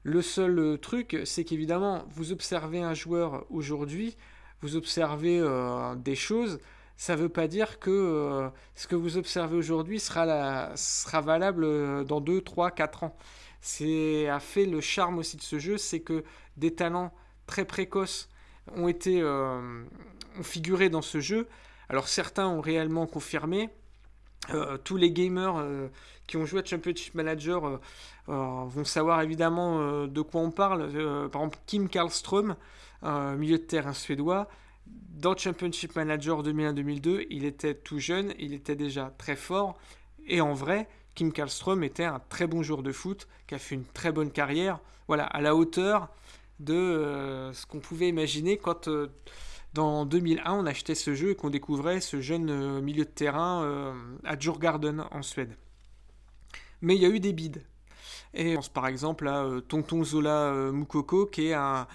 Le 0.03 0.21
seul 0.21 0.79
truc, 0.81 1.17
c'est 1.25 1.43
qu'évidemment, 1.43 2.05
vous 2.09 2.31
observez 2.31 2.79
un 2.79 2.93
joueur 2.93 3.45
aujourd'hui, 3.49 4.17
vous 4.61 4.75
observez 4.75 5.39
euh, 5.39 5.95
des 5.95 6.15
choses, 6.15 6.59
ça 6.99 7.15
ne 7.15 7.21
veut 7.21 7.29
pas 7.29 7.47
dire 7.47 7.79
que 7.79 7.89
euh, 7.89 8.49
ce 8.75 8.85
que 8.85 8.95
vous 8.97 9.15
observez 9.15 9.55
aujourd'hui 9.55 10.01
sera, 10.01 10.73
valable 11.21 11.63
euh, 11.63 12.03
dans 12.03 12.19
2, 12.19 12.41
3, 12.41 12.71
4 12.71 13.03
ans. 13.03 13.15
C'est 13.61 14.27
a 14.27 14.41
fait 14.41 14.65
le 14.65 14.81
charme 14.81 15.19
aussi 15.19 15.37
de 15.37 15.41
ce 15.41 15.59
jeu, 15.59 15.77
c'est 15.77 16.01
que 16.01 16.25
des 16.57 16.75
talents 16.75 17.13
très 17.47 17.63
précoces 17.63 18.27
ont 18.75 18.89
été 18.89 19.23
ont 19.23 20.43
figuré 20.43 20.89
dans 20.89 21.01
ce 21.01 21.21
jeu. 21.21 21.47
Alors 21.87 22.09
certains 22.09 22.47
ont 22.47 22.61
réellement 22.61 23.07
confirmé. 23.07 23.69
tous 24.83 24.97
les 24.97 25.11
gamers 25.11 25.65
qui 26.27 26.37
ont 26.37 26.45
joué 26.45 26.61
à 26.61 26.65
Championship 26.65 27.15
Manager 27.15 27.79
vont 28.27 28.85
savoir 28.85 29.21
évidemment 29.21 30.05
de 30.07 30.21
quoi 30.21 30.41
on 30.41 30.51
parle. 30.51 30.89
par 31.29 31.41
exemple, 31.41 31.59
Kim 31.65 31.89
Karlström, 31.89 32.55
milieu 33.03 33.57
de 33.57 33.63
terrain 33.63 33.93
suédois. 33.93 34.47
Dans 35.19 35.35
Championship 35.35 35.95
Manager 35.95 36.43
2001-2002, 36.43 37.27
il 37.29 37.43
était 37.43 37.73
tout 37.73 37.99
jeune, 37.99 38.33
il 38.39 38.53
était 38.53 38.77
déjà 38.77 39.13
très 39.17 39.35
fort. 39.35 39.77
Et 40.27 40.39
en 40.39 40.53
vrai, 40.53 40.87
Kim 41.15 41.33
Karlström 41.33 41.83
était 41.83 42.05
un 42.05 42.21
très 42.29 42.47
bon 42.47 42.63
joueur 42.63 42.83
de 42.83 42.93
foot, 42.93 43.27
qui 43.47 43.55
a 43.55 43.59
fait 43.59 43.75
une 43.75 43.83
très 43.83 44.13
bonne 44.13 44.31
carrière, 44.31 44.79
voilà, 45.07 45.25
à 45.25 45.41
la 45.41 45.55
hauteur 45.55 46.07
de 46.59 46.73
euh, 46.73 47.53
ce 47.53 47.65
qu'on 47.65 47.79
pouvait 47.79 48.07
imaginer 48.07 48.57
quand 48.57 48.87
euh, 48.87 49.07
dans 49.73 50.05
2001 50.05 50.53
on 50.53 50.65
achetait 50.65 50.95
ce 50.95 51.13
jeu 51.13 51.31
et 51.31 51.35
qu'on 51.35 51.49
découvrait 51.49 51.99
ce 51.99 52.21
jeune 52.21 52.49
euh, 52.49 52.81
milieu 52.81 53.05
de 53.05 53.09
terrain 53.09 53.93
à 54.23 54.37
Djurgården 54.37 55.05
en 55.11 55.21
Suède. 55.21 55.55
Mais 56.81 56.95
il 56.95 57.01
y 57.01 57.05
a 57.05 57.09
eu 57.09 57.19
des 57.19 57.33
bides. 57.33 57.63
Et 58.33 58.53
on 58.53 58.55
pense 58.55 58.69
par 58.69 58.87
exemple 58.87 59.27
à 59.27 59.45
Tonton 59.67 60.03
Zola 60.03 60.53
Mukoko, 60.71 61.25
qui 61.25 61.47
est 61.47 61.53
un, 61.53 61.87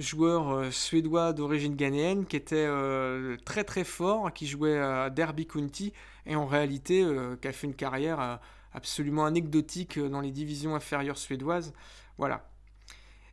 joueur 0.00 0.50
euh, 0.50 0.70
suédois 0.70 1.32
d'origine 1.32 1.76
ghanéenne 1.76 2.26
qui 2.26 2.36
était 2.36 2.56
euh, 2.56 3.36
très 3.44 3.64
très 3.64 3.84
fort, 3.84 4.32
qui 4.32 4.46
jouait 4.46 4.78
à 4.78 5.10
Derby 5.10 5.46
County 5.46 5.92
et 6.26 6.36
en 6.36 6.46
réalité 6.46 7.02
euh, 7.02 7.36
qui 7.36 7.48
a 7.48 7.52
fait 7.52 7.66
une 7.66 7.74
carrière 7.74 8.40
absolument 8.72 9.24
anecdotique 9.24 9.98
dans 9.98 10.20
les 10.20 10.30
divisions 10.30 10.74
inférieures 10.74 11.18
suédoises. 11.18 11.72
Voilà. 12.18 12.46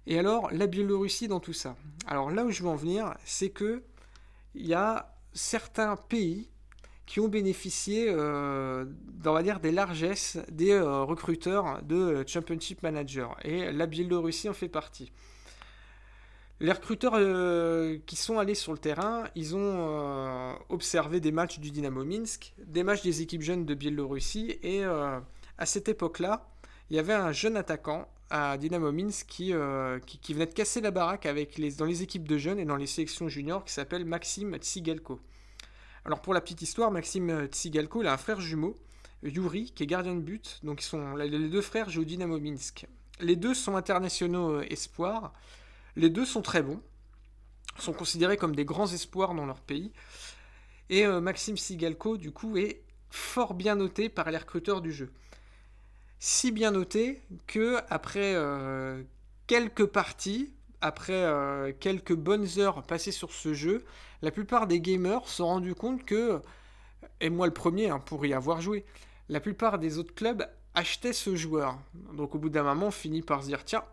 Et 0.05 0.17
alors, 0.17 0.49
la 0.51 0.67
Biélorussie 0.67 1.27
dans 1.27 1.39
tout 1.39 1.53
ça. 1.53 1.75
Alors 2.07 2.31
là 2.31 2.45
où 2.45 2.51
je 2.51 2.63
veux 2.63 2.69
en 2.69 2.75
venir, 2.75 3.13
c'est 3.25 3.49
que 3.49 3.83
il 4.55 4.65
y 4.65 4.73
a 4.73 5.13
certains 5.33 5.95
pays 5.95 6.49
qui 7.05 7.19
ont 7.19 7.27
bénéficié, 7.27 8.09
on 8.11 8.87
va 9.23 9.59
des 9.59 9.71
largesses 9.71 10.37
des 10.49 10.79
recruteurs 10.79 11.81
de 11.83 12.23
Championship 12.25 12.83
Manager. 12.83 13.37
Et 13.43 13.71
la 13.71 13.85
Biélorussie 13.85 14.49
en 14.49 14.53
fait 14.53 14.69
partie. 14.69 15.11
Les 16.59 16.71
recruteurs 16.71 17.13
euh, 17.15 17.99
qui 18.07 18.15
sont 18.15 18.39
allés 18.39 18.55
sur 18.55 18.71
le 18.71 18.79
terrain, 18.79 19.25
ils 19.35 19.55
ont 19.55 19.59
euh, 19.61 20.53
observé 20.69 21.19
des 21.19 21.31
matchs 21.31 21.59
du 21.59 21.69
Dynamo 21.69 22.03
Minsk, 22.03 22.53
des 22.57 22.83
matchs 22.83 23.03
des 23.03 23.21
équipes 23.21 23.43
jeunes 23.43 23.65
de 23.65 23.75
Biélorussie, 23.75 24.57
et 24.63 24.83
euh, 24.83 25.19
à 25.59 25.65
cette 25.67 25.87
époque-là, 25.87 26.49
il 26.89 26.95
y 26.95 26.99
avait 26.99 27.13
un 27.13 27.31
jeune 27.31 27.57
attaquant 27.57 28.07
à 28.31 28.57
Dynamo 28.57 28.91
Minsk 28.91 29.27
qui, 29.27 29.53
qui, 30.21 30.33
venait 30.33 30.47
de 30.47 30.53
casser 30.53 30.81
la 30.81 30.91
baraque 30.91 31.25
avec 31.27 31.57
les, 31.57 31.71
dans 31.73 31.85
les 31.85 32.01
équipes 32.01 32.27
de 32.27 32.37
jeunes 32.37 32.59
et 32.59 32.65
dans 32.65 32.75
les 32.75 32.87
sélections 32.87 33.29
juniors, 33.29 33.63
qui 33.63 33.71
s'appelle 33.71 34.03
Maxime 34.03 34.57
Tsigelko. 34.57 35.19
Alors 36.05 36.21
pour 36.21 36.33
la 36.33 36.41
petite 36.41 36.61
histoire, 36.61 36.91
Maxime 36.91 37.45
Tsigelko, 37.45 38.01
il 38.01 38.07
a 38.07 38.13
un 38.13 38.17
frère 38.17 38.41
jumeau, 38.41 38.75
Yuri, 39.23 39.71
qui 39.75 39.83
est 39.83 39.87
gardien 39.87 40.15
de 40.15 40.21
but, 40.21 40.59
donc 40.63 40.81
ils 40.81 40.85
sont, 40.85 41.15
les 41.15 41.29
deux 41.29 41.61
frères 41.61 41.89
jouent 41.89 42.01
au 42.01 42.05
Dynamo 42.05 42.39
Minsk. 42.39 42.87
Les 43.19 43.35
deux 43.35 43.53
sont 43.53 43.75
internationaux 43.75 44.61
espoirs. 44.61 45.33
Les 45.97 46.11
deux 46.11 46.25
sont 46.25 46.43
très 46.43 46.61
bons, 46.61 46.79
sont 47.79 47.91
considérés 47.91 48.37
comme 48.37 48.55
des 48.55 48.65
grands 48.65 48.85
espoirs 48.85 49.33
dans 49.33 49.47
leur 49.47 49.61
pays. 49.61 49.91
Et 50.89 51.07
euh, 51.07 51.19
Maxime 51.19 51.57
Sigalko, 51.57 52.17
du 52.17 52.31
coup, 52.31 52.55
est 52.55 52.83
fort 53.09 53.55
bien 53.55 53.73
noté 53.73 54.07
par 54.07 54.29
les 54.29 54.37
recruteurs 54.37 54.81
du 54.81 54.91
jeu. 54.91 55.11
Si 56.19 56.51
bien 56.51 56.69
noté 56.69 57.23
que 57.47 57.77
après 57.89 58.35
euh, 58.35 59.01
quelques 59.47 59.87
parties, 59.87 60.53
après 60.81 61.13
euh, 61.13 61.73
quelques 61.79 62.13
bonnes 62.13 62.47
heures 62.59 62.83
passées 62.83 63.11
sur 63.11 63.31
ce 63.31 63.55
jeu, 63.55 63.83
la 64.21 64.29
plupart 64.29 64.67
des 64.67 64.79
gamers 64.79 65.27
se 65.27 65.37
sont 65.37 65.47
rendus 65.47 65.73
compte 65.73 66.05
que, 66.05 66.39
et 67.21 67.31
moi 67.31 67.47
le 67.47 67.53
premier 67.53 67.89
hein, 67.89 67.99
pour 67.99 68.23
y 68.23 68.35
avoir 68.35 68.61
joué, 68.61 68.85
la 69.29 69.39
plupart 69.39 69.79
des 69.79 69.97
autres 69.97 70.13
clubs 70.13 70.47
achetaient 70.75 71.11
ce 71.11 71.35
joueur. 71.35 71.79
Donc 72.13 72.35
au 72.35 72.37
bout 72.37 72.49
d'un 72.49 72.61
moment, 72.61 72.87
on 72.87 72.91
finit 72.91 73.23
par 73.23 73.41
se 73.41 73.47
dire 73.47 73.65
tiens, 73.65 73.83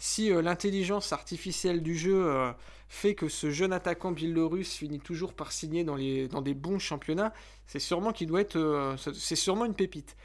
si 0.00 0.32
euh, 0.32 0.40
l'intelligence 0.40 1.12
artificielle 1.12 1.82
du 1.82 1.94
jeu 1.94 2.26
euh, 2.26 2.50
fait 2.88 3.14
que 3.14 3.28
ce 3.28 3.50
jeune 3.50 3.72
attaquant 3.72 4.12
biélorusse 4.12 4.74
finit 4.74 4.98
toujours 4.98 5.34
par 5.34 5.52
signer 5.52 5.84
dans, 5.84 5.94
les, 5.94 6.26
dans 6.26 6.40
des 6.40 6.54
bons 6.54 6.78
championnats, 6.78 7.34
c'est 7.66 7.78
sûrement 7.78 8.10
qu'il 8.12 8.26
doit 8.26 8.40
être, 8.40 8.56
euh, 8.56 8.96
c'est 8.96 9.36
sûrement 9.36 9.66
une 9.66 9.74
pépite. 9.74 10.16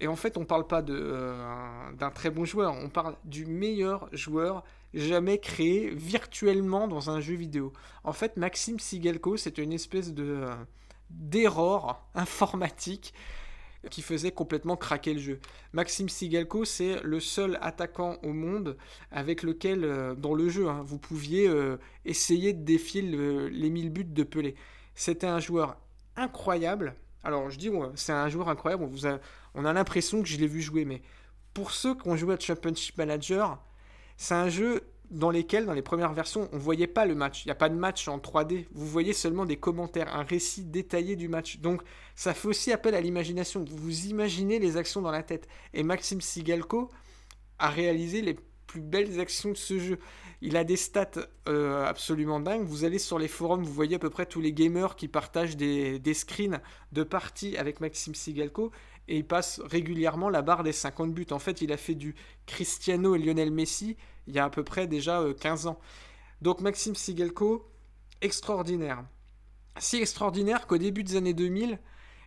Et 0.00 0.08
en 0.08 0.16
fait, 0.16 0.36
on 0.36 0.40
ne 0.40 0.44
parle 0.44 0.66
pas 0.66 0.82
d'un 0.82 2.10
très 2.10 2.30
bon 2.30 2.44
joueur, 2.44 2.74
on 2.74 2.90
parle 2.90 3.16
du 3.24 3.46
meilleur 3.46 4.08
joueur 4.12 4.64
jamais 4.92 5.38
créé 5.38 5.88
virtuellement 5.90 6.88
dans 6.88 7.08
un 7.08 7.20
jeu 7.20 7.34
vidéo. 7.34 7.72
En 8.02 8.12
fait, 8.12 8.36
Maxime 8.36 8.80
Sigelko, 8.80 9.36
c'est 9.36 9.56
une 9.58 9.72
espèce 9.72 10.12
de 10.12 10.44
d'erreur 11.10 12.04
informatique 12.16 13.14
qui 13.90 14.02
faisait 14.02 14.32
complètement 14.32 14.76
craquer 14.76 15.14
le 15.14 15.20
jeu. 15.20 15.40
Maxime 15.72 16.08
Sigalko, 16.08 16.64
c'est 16.64 17.02
le 17.02 17.20
seul 17.20 17.58
attaquant 17.60 18.18
au 18.22 18.32
monde 18.32 18.76
avec 19.10 19.42
lequel, 19.42 19.84
euh, 19.84 20.14
dans 20.14 20.34
le 20.34 20.48
jeu, 20.48 20.68
hein, 20.68 20.82
vous 20.84 20.98
pouviez 20.98 21.48
euh, 21.48 21.76
essayer 22.04 22.52
de 22.52 22.64
défier 22.64 23.02
les 23.02 23.70
1000 23.70 23.90
buts 23.90 24.04
de 24.04 24.22
Pelé. 24.22 24.54
C'était 24.94 25.26
un 25.26 25.40
joueur 25.40 25.76
incroyable. 26.16 26.94
Alors, 27.22 27.50
je 27.50 27.58
dis, 27.58 27.70
c'est 27.94 28.12
un 28.12 28.28
joueur 28.28 28.48
incroyable. 28.48 28.88
On, 29.54 29.64
a 29.64 29.72
l'impression 29.72 30.22
que 30.22 30.28
je 30.28 30.36
l'ai 30.36 30.46
vu 30.46 30.60
jouer, 30.62 30.84
mais 30.84 31.02
pour 31.54 31.72
ceux 31.72 31.94
qui 31.94 32.08
ont 32.08 32.16
joué 32.16 32.34
à 32.34 32.38
Championship 32.38 32.96
Manager, 32.98 33.60
c'est 34.16 34.34
un 34.34 34.48
jeu 34.48 34.82
dans 35.10 35.30
lesquels, 35.30 35.66
dans 35.66 35.72
les 35.72 35.82
premières 35.82 36.12
versions, 36.12 36.48
on 36.52 36.58
voyait 36.58 36.86
pas 36.86 37.06
le 37.06 37.14
match. 37.14 37.44
Il 37.44 37.48
n'y 37.48 37.52
a 37.52 37.56
pas 37.56 37.68
de 37.68 37.74
match 37.74 38.08
en 38.08 38.18
3D. 38.18 38.66
Vous 38.72 38.86
voyez 38.86 39.12
seulement 39.12 39.44
des 39.44 39.56
commentaires, 39.56 40.14
un 40.14 40.22
récit 40.22 40.64
détaillé 40.64 41.16
du 41.16 41.28
match. 41.28 41.58
Donc, 41.58 41.82
ça 42.14 42.34
fait 42.34 42.48
aussi 42.48 42.72
appel 42.72 42.94
à 42.94 43.00
l'imagination. 43.00 43.64
Vous 43.68 44.06
imaginez 44.06 44.58
les 44.58 44.76
actions 44.76 45.02
dans 45.02 45.10
la 45.10 45.22
tête. 45.22 45.48
Et 45.74 45.82
Maxime 45.82 46.20
Sigalko 46.20 46.90
a 47.58 47.70
réalisé 47.70 48.22
les 48.22 48.36
plus 48.66 48.80
belles 48.80 49.20
actions 49.20 49.50
de 49.50 49.56
ce 49.56 49.78
jeu. 49.78 49.98
Il 50.42 50.56
a 50.56 50.64
des 50.64 50.76
stats 50.76 51.10
euh, 51.48 51.84
absolument 51.86 52.40
dingues. 52.40 52.66
Vous 52.66 52.84
allez 52.84 52.98
sur 52.98 53.18
les 53.18 53.28
forums, 53.28 53.62
vous 53.62 53.72
voyez 53.72 53.96
à 53.96 53.98
peu 53.98 54.10
près 54.10 54.26
tous 54.26 54.40
les 54.40 54.52
gamers 54.52 54.96
qui 54.96 55.08
partagent 55.08 55.56
des, 55.56 55.98
des 55.98 56.14
screens 56.14 56.60
de 56.92 57.02
parties 57.04 57.56
avec 57.56 57.80
Maxime 57.80 58.14
Sigalko 58.14 58.70
et 59.08 59.16
il 59.16 59.26
passe 59.26 59.60
régulièrement 59.64 60.28
la 60.28 60.42
barre 60.42 60.62
des 60.62 60.72
50 60.72 61.12
buts. 61.12 61.26
En 61.30 61.38
fait, 61.38 61.60
il 61.62 61.72
a 61.72 61.76
fait 61.76 61.94
du 61.94 62.14
Cristiano 62.46 63.14
et 63.14 63.18
Lionel 63.18 63.50
Messi 63.50 63.96
il 64.26 64.34
y 64.34 64.38
a 64.38 64.44
à 64.44 64.50
peu 64.50 64.64
près 64.64 64.86
déjà 64.86 65.22
15 65.40 65.66
euh, 65.66 65.70
ans. 65.70 65.78
Donc 66.42 66.60
Maxime 66.60 66.94
Sigelko, 66.94 67.68
extraordinaire. 68.20 69.04
Si 69.78 69.96
extraordinaire 69.96 70.66
qu'au 70.66 70.78
début 70.78 71.04
des 71.04 71.16
années 71.16 71.34
2000, 71.34 71.78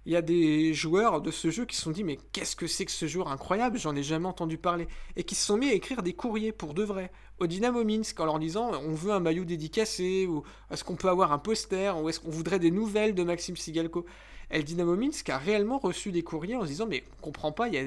il 0.05 0.13
y 0.13 0.15
a 0.15 0.21
des 0.21 0.73
joueurs 0.73 1.21
de 1.21 1.29
ce 1.29 1.51
jeu 1.51 1.65
qui 1.65 1.75
se 1.75 1.83
sont 1.83 1.91
dit 1.91 2.03
mais 2.03 2.17
qu'est-ce 2.31 2.55
que 2.55 2.67
c'est 2.67 2.85
que 2.85 2.91
ce 2.91 3.05
joueur 3.05 3.27
incroyable, 3.27 3.77
j'en 3.77 3.95
ai 3.95 4.03
jamais 4.03 4.27
entendu 4.27 4.57
parler, 4.57 4.87
et 5.15 5.23
qui 5.23 5.35
se 5.35 5.45
sont 5.45 5.57
mis 5.57 5.69
à 5.69 5.73
écrire 5.73 6.01
des 6.01 6.13
courriers 6.13 6.51
pour 6.51 6.73
de 6.73 6.83
vrai 6.83 7.11
au 7.39 7.47
Dynamo 7.47 7.83
Minsk 7.83 8.19
en 8.19 8.25
leur 8.25 8.39
disant 8.39 8.71
on 8.85 8.93
veut 8.93 9.11
un 9.11 9.19
maillot 9.19 9.45
dédicacé, 9.45 10.25
ou 10.25 10.43
est-ce 10.71 10.83
qu'on 10.83 10.95
peut 10.95 11.09
avoir 11.09 11.31
un 11.31 11.39
poster, 11.39 11.95
ou 12.01 12.09
est-ce 12.09 12.19
qu'on 12.19 12.31
voudrait 12.31 12.59
des 12.59 12.71
nouvelles 12.71 13.13
de 13.13 13.23
Maxime 13.23 13.57
Sigalko. 13.57 14.05
Et 14.51 14.57
le 14.57 14.63
Dynamo 14.63 14.95
Minsk 14.95 15.29
a 15.29 15.37
réellement 15.37 15.77
reçu 15.77 16.11
des 16.11 16.23
courriers 16.23 16.55
en 16.55 16.63
se 16.63 16.67
disant 16.67 16.87
mais 16.87 17.03
on 17.17 17.21
comprend 17.21 17.51
pas, 17.51 17.67
y 17.67 17.77
a... 17.77 17.83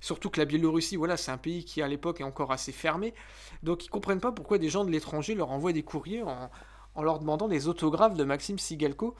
surtout 0.00 0.30
que 0.30 0.38
la 0.38 0.44
Biélorussie, 0.44 0.96
voilà, 0.96 1.16
c'est 1.16 1.32
un 1.32 1.38
pays 1.38 1.64
qui 1.64 1.82
à 1.82 1.88
l'époque 1.88 2.20
est 2.20 2.24
encore 2.24 2.52
assez 2.52 2.72
fermé, 2.72 3.12
donc 3.62 3.84
ils 3.84 3.90
comprennent 3.90 4.20
pas 4.20 4.32
pourquoi 4.32 4.58
des 4.58 4.68
gens 4.68 4.84
de 4.84 4.90
l'étranger 4.90 5.34
leur 5.34 5.50
envoient 5.50 5.72
des 5.72 5.82
courriers 5.82 6.22
en, 6.22 6.50
leur 7.02 7.18
demandant 7.18 7.48
des 7.48 7.68
autographes 7.68 8.14
de 8.14 8.24
Maxime 8.24 8.58
Sigalko. 8.58 9.14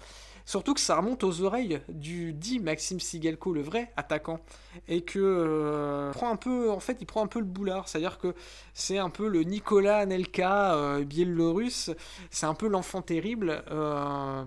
Surtout 0.46 0.74
que 0.74 0.80
ça 0.80 0.96
remonte 0.96 1.24
aux 1.24 1.42
oreilles 1.42 1.80
du 1.88 2.32
dit 2.32 2.60
Maxime 2.60 3.00
Sigalko, 3.00 3.52
le 3.52 3.62
vrai 3.62 3.92
attaquant, 3.96 4.38
et 4.86 5.02
que 5.02 5.18
euh, 5.18 6.12
prend 6.12 6.30
un 6.30 6.36
peu, 6.36 6.70
en 6.70 6.78
fait, 6.78 6.98
il 7.00 7.06
prend 7.06 7.24
un 7.24 7.26
peu 7.26 7.40
le 7.40 7.44
boulard, 7.44 7.88
c'est-à-dire 7.88 8.16
que 8.16 8.32
c'est 8.72 8.96
un 8.96 9.10
peu 9.10 9.28
le 9.28 9.42
Nicolas 9.42 9.98
Anelka 9.98 10.76
euh, 10.76 11.04
biélorusse, 11.04 11.90
c'est 12.30 12.46
un 12.46 12.54
peu 12.54 12.68
l'enfant 12.68 13.02
terrible. 13.02 13.64
Euh, 13.72 14.44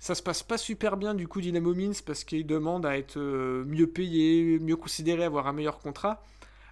ça 0.00 0.14
se 0.14 0.22
passe 0.22 0.42
pas 0.42 0.58
super 0.58 0.96
bien 0.96 1.14
du 1.14 1.28
coup 1.28 1.40
Dynamo 1.40 1.74
Minsk 1.74 2.04
parce 2.06 2.24
qu'il 2.24 2.46
demande 2.46 2.86
à 2.86 2.96
être 2.96 3.20
mieux 3.20 3.86
payé, 3.86 4.58
mieux 4.58 4.76
considéré, 4.76 5.24
avoir 5.24 5.46
un 5.46 5.52
meilleur 5.52 5.78
contrat. 5.78 6.24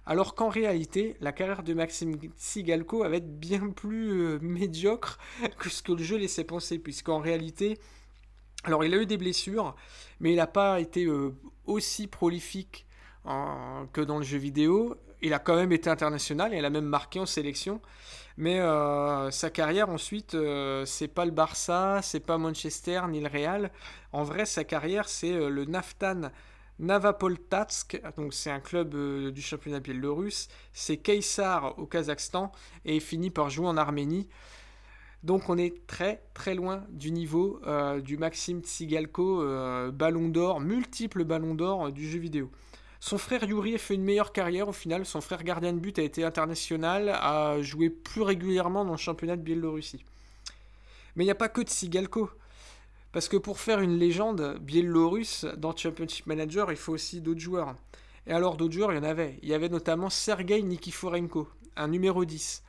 Alors 0.07 0.33
qu'en 0.33 0.49
réalité, 0.49 1.15
la 1.21 1.31
carrière 1.31 1.61
de 1.61 1.75
Maxime 1.75 2.17
Sigalko 2.35 3.07
va 3.07 3.15
être 3.15 3.39
bien 3.39 3.69
plus 3.69 4.39
médiocre 4.41 5.19
que 5.59 5.69
ce 5.69 5.83
que 5.83 5.91
le 5.91 6.03
jeu 6.03 6.17
laissait 6.17 6.43
penser, 6.43 6.79
puisqu'en 6.79 7.19
réalité, 7.19 7.77
alors 8.63 8.83
il 8.83 8.93
a 8.95 8.97
eu 8.97 9.05
des 9.05 9.17
blessures, 9.17 9.75
mais 10.19 10.31
il 10.31 10.37
n'a 10.37 10.47
pas 10.47 10.79
été 10.79 11.05
euh, 11.05 11.35
aussi 11.65 12.07
prolifique 12.07 12.87
que 13.93 14.01
dans 14.01 14.17
le 14.17 14.23
jeu 14.23 14.39
vidéo. 14.39 14.95
Il 15.21 15.33
a 15.33 15.39
quand 15.39 15.55
même 15.55 15.71
été 15.71 15.89
international, 15.89 16.53
il 16.53 16.63
a 16.63 16.69
même 16.69 16.85
marqué 16.85 17.19
en 17.19 17.25
sélection. 17.25 17.81
Mais 18.37 18.59
euh, 18.59 19.31
sa 19.31 19.49
carrière 19.49 19.89
ensuite, 19.89 20.33
euh, 20.33 20.85
c'est 20.85 21.09
pas 21.09 21.25
le 21.25 21.31
Barça, 21.31 21.99
c'est 22.01 22.21
pas 22.21 22.37
Manchester 22.37 23.01
ni 23.09 23.19
le 23.19 23.27
Real. 23.27 23.71
En 24.13 24.23
vrai, 24.23 24.45
sa 24.45 24.63
carrière, 24.63 25.09
c'est 25.09 25.33
le 25.33 25.65
Naftan 25.65 26.31
Navapoltatsk, 26.79 28.01
donc 28.15 28.33
c'est 28.33 28.49
un 28.49 28.61
club 28.61 28.95
du 29.33 29.41
championnat 29.41 29.81
biélorusse. 29.81 30.47
C'est 30.71 30.97
Kaysar 30.97 31.77
au 31.77 31.85
Kazakhstan 31.85 32.53
et 32.85 32.95
il 32.95 33.01
finit 33.01 33.29
par 33.29 33.49
jouer 33.49 33.67
en 33.67 33.75
Arménie. 33.75 34.29
Donc 35.23 35.49
on 35.49 35.57
est 35.57 35.85
très 35.85 36.23
très 36.33 36.55
loin 36.55 36.85
du 36.89 37.11
niveau 37.11 37.59
euh, 37.67 37.99
du 37.99 38.17
Maxime 38.17 38.61
Tsigalko, 38.61 39.41
euh, 39.41 39.91
ballon 39.91 40.29
d'or, 40.29 40.61
multiple 40.61 41.25
ballon 41.25 41.55
d'or 41.55 41.87
euh, 41.87 41.91
du 41.91 42.09
jeu 42.09 42.19
vidéo. 42.19 42.49
Son 42.99 43.17
frère 43.17 43.43
Yuri 43.43 43.75
a 43.75 43.77
fait 43.77 43.95
une 43.95 44.03
meilleure 44.03 44.33
carrière 44.33 44.67
au 44.67 44.73
final, 44.73 45.05
son 45.05 45.21
frère 45.21 45.43
gardien 45.43 45.71
de 45.71 45.79
but 45.79 45.97
a 45.99 46.01
été 46.01 46.23
international, 46.23 47.09
a 47.09 47.61
joué 47.61 47.89
plus 47.89 48.21
régulièrement 48.21 48.83
dans 48.83 48.91
le 48.91 48.97
championnat 48.97 49.37
de 49.37 49.41
Biélorussie. 49.41 50.03
Mais 51.15 51.23
il 51.23 51.27
n'y 51.27 51.31
a 51.31 51.35
pas 51.35 51.49
que 51.49 51.61
Tsigalko. 51.61 52.29
Parce 53.11 53.27
que 53.27 53.37
pour 53.37 53.59
faire 53.59 53.79
une 53.79 53.97
légende 53.97 54.59
biélorusse 54.61 55.45
dans 55.57 55.75
Championship 55.75 56.27
Manager, 56.27 56.71
il 56.71 56.77
faut 56.77 56.93
aussi 56.93 57.21
d'autres 57.21 57.39
joueurs. 57.39 57.73
Et 58.27 58.33
alors 58.33 58.55
d'autres 58.55 58.73
joueurs, 58.73 58.91
il 58.91 58.97
y 58.97 58.99
en 58.99 59.03
avait. 59.03 59.39
Il 59.41 59.49
y 59.49 59.53
avait 59.53 59.69
notamment 59.69 60.11
Sergei 60.11 60.61
Nikiforenko, 60.61 61.49
un 61.75 61.87
numéro 61.87 62.23
10, 62.25 62.63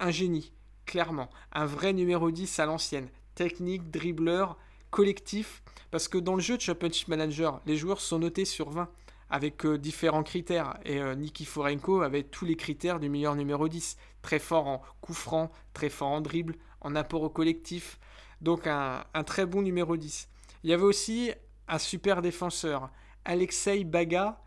un 0.00 0.10
génie 0.10 0.52
clairement. 0.86 1.30
Un 1.52 1.66
vrai 1.66 1.92
numéro 1.92 2.32
10 2.32 2.58
à 2.58 2.66
l'ancienne. 2.66 3.08
Technique, 3.36 3.90
dribbleur, 3.92 4.58
collectif. 4.90 5.62
Parce 5.92 6.08
que 6.08 6.18
dans 6.18 6.34
le 6.34 6.40
jeu 6.40 6.56
de 6.56 6.62
Championship 6.62 7.06
Manager, 7.06 7.60
les 7.64 7.76
joueurs 7.76 8.00
sont 8.00 8.18
notés 8.18 8.44
sur 8.44 8.70
20 8.70 8.88
avec 9.30 9.64
euh, 9.64 9.78
différents 9.78 10.22
critères. 10.22 10.78
Et 10.84 11.00
euh, 11.00 11.14
Niki 11.14 11.44
Forenko 11.44 12.02
avait 12.02 12.24
tous 12.24 12.44
les 12.44 12.56
critères 12.56 13.00
du 13.00 13.08
meilleur 13.08 13.36
numéro 13.36 13.68
10. 13.68 13.96
Très 14.22 14.38
fort 14.38 14.66
en 14.66 14.82
coup 15.00 15.14
franc, 15.14 15.50
très 15.72 15.88
fort 15.88 16.08
en 16.08 16.20
dribble, 16.20 16.56
en 16.80 16.94
apport 16.94 17.22
au 17.22 17.30
collectif. 17.30 17.98
Donc 18.40 18.66
un, 18.66 19.04
un, 19.14 19.24
très 19.24 19.46
bon 19.46 19.62
numéro 19.62 19.96
10. 19.96 20.28
Il 20.64 20.70
y 20.70 20.74
avait 20.74 20.82
aussi 20.82 21.32
un 21.68 21.78
super 21.78 22.20
défenseur, 22.20 22.90
Alexei 23.24 23.84
Baga, 23.84 24.42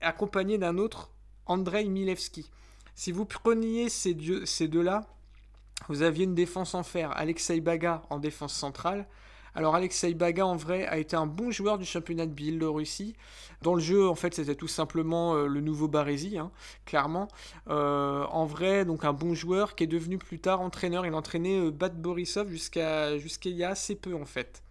accompagné 0.00 0.58
d'un 0.58 0.78
autre, 0.78 1.10
Andrei 1.46 1.84
Milevski. 1.84 2.50
Si 2.94 3.12
vous 3.12 3.24
preniez 3.24 3.88
ces 3.88 4.14
deux-là, 4.14 5.06
vous 5.88 6.02
aviez 6.02 6.24
une 6.24 6.34
défense 6.34 6.74
en 6.74 6.82
fer, 6.82 7.12
Alexei 7.16 7.60
Baga 7.60 8.02
en 8.10 8.18
défense 8.18 8.54
centrale. 8.54 9.06
Alors 9.56 9.74
Alexei 9.74 10.12
Baga 10.12 10.46
en 10.46 10.54
vrai 10.54 10.86
a 10.86 10.98
été 10.98 11.16
un 11.16 11.24
bon 11.24 11.50
joueur 11.50 11.78
du 11.78 11.86
championnat 11.86 12.26
de 12.26 12.30
Biélorussie. 12.30 13.16
Dans 13.62 13.74
le 13.74 13.80
jeu, 13.80 14.06
en 14.06 14.14
fait, 14.14 14.34
c'était 14.34 14.54
tout 14.54 14.68
simplement 14.68 15.34
euh, 15.34 15.46
le 15.46 15.62
nouveau 15.62 15.88
Barési, 15.88 16.36
hein, 16.36 16.50
clairement. 16.84 17.28
Euh, 17.70 18.24
en 18.24 18.44
vrai, 18.44 18.84
donc 18.84 19.06
un 19.06 19.14
bon 19.14 19.34
joueur 19.34 19.74
qui 19.74 19.84
est 19.84 19.86
devenu 19.86 20.18
plus 20.18 20.38
tard 20.40 20.60
entraîneur. 20.60 21.06
Il 21.06 21.14
entraînait 21.14 21.58
euh, 21.58 21.70
Bat 21.70 21.88
Borisov 21.88 22.50
jusqu'à 22.50 23.16
jusqu'à 23.16 23.48
il 23.48 23.56
y 23.56 23.64
a 23.64 23.70
assez 23.70 23.94
peu 23.94 24.14
en 24.14 24.26
fait. 24.26 24.62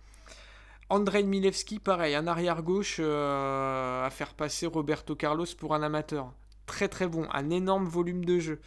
Andrei 0.89 1.23
Milevski, 1.23 1.79
pareil, 1.79 2.13
un 2.13 2.27
arrière 2.27 2.61
gauche 2.61 2.99
à 2.99 4.07
faire 4.11 4.35
passer 4.35 4.67
Roberto 4.67 5.15
Carlos 5.15 5.47
pour 5.57 5.73
un 5.73 5.81
amateur. 5.81 6.31
Très 6.67 6.87
très 6.89 7.07
bon, 7.07 7.25
un 7.33 7.49
énorme 7.49 7.85
volume 7.85 8.23
de 8.23 8.37
jeu. 8.37 8.61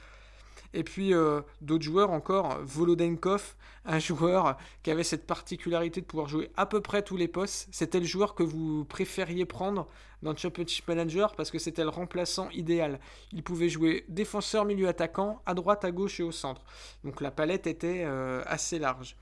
Et 0.75 0.85
puis 0.85 1.15
euh, 1.15 1.41
d'autres 1.61 1.85
joueurs 1.85 2.11
encore, 2.11 2.59
Volodenkov, 2.63 3.55
un 3.85 3.99
joueur 3.99 4.59
qui 4.83 4.91
avait 4.91 5.05
cette 5.05 5.27
particularité 5.27 6.01
de 6.01 6.07
pouvoir 6.07 6.29
jouer 6.29 6.51
à 6.57 6.67
peu 6.67 6.81
près 6.81 7.03
tous 7.03 7.17
les 7.17 7.29
postes. 7.29 7.69
C'était 7.73 8.01
le 8.01 8.07
joueur 8.07 8.35
que 8.35 8.43
vous 8.43 8.85
préfériez 8.85 9.47
prendre 9.47 9.89
dans 10.23 10.37
Championship 10.37 10.87
Manager 10.89 11.35
parce 11.37 11.51
que 11.51 11.59
c'était 11.59 11.85
le 11.85 11.89
remplaçant 11.89 12.51
idéal. 12.51 13.01
Il 13.33 13.43
pouvait 13.43 13.69
jouer 13.69 14.05
défenseur, 14.09 14.65
milieu 14.65 14.89
attaquant, 14.89 15.41
à 15.47 15.55
droite, 15.55 15.85
à 15.85 15.91
gauche 15.91 16.21
et 16.21 16.23
au 16.23 16.33
centre. 16.33 16.63
Donc 17.05 17.21
la 17.21 17.31
palette 17.31 17.67
était 17.67 18.05
euh, 18.05 18.43
assez 18.47 18.79
large. 18.79 19.17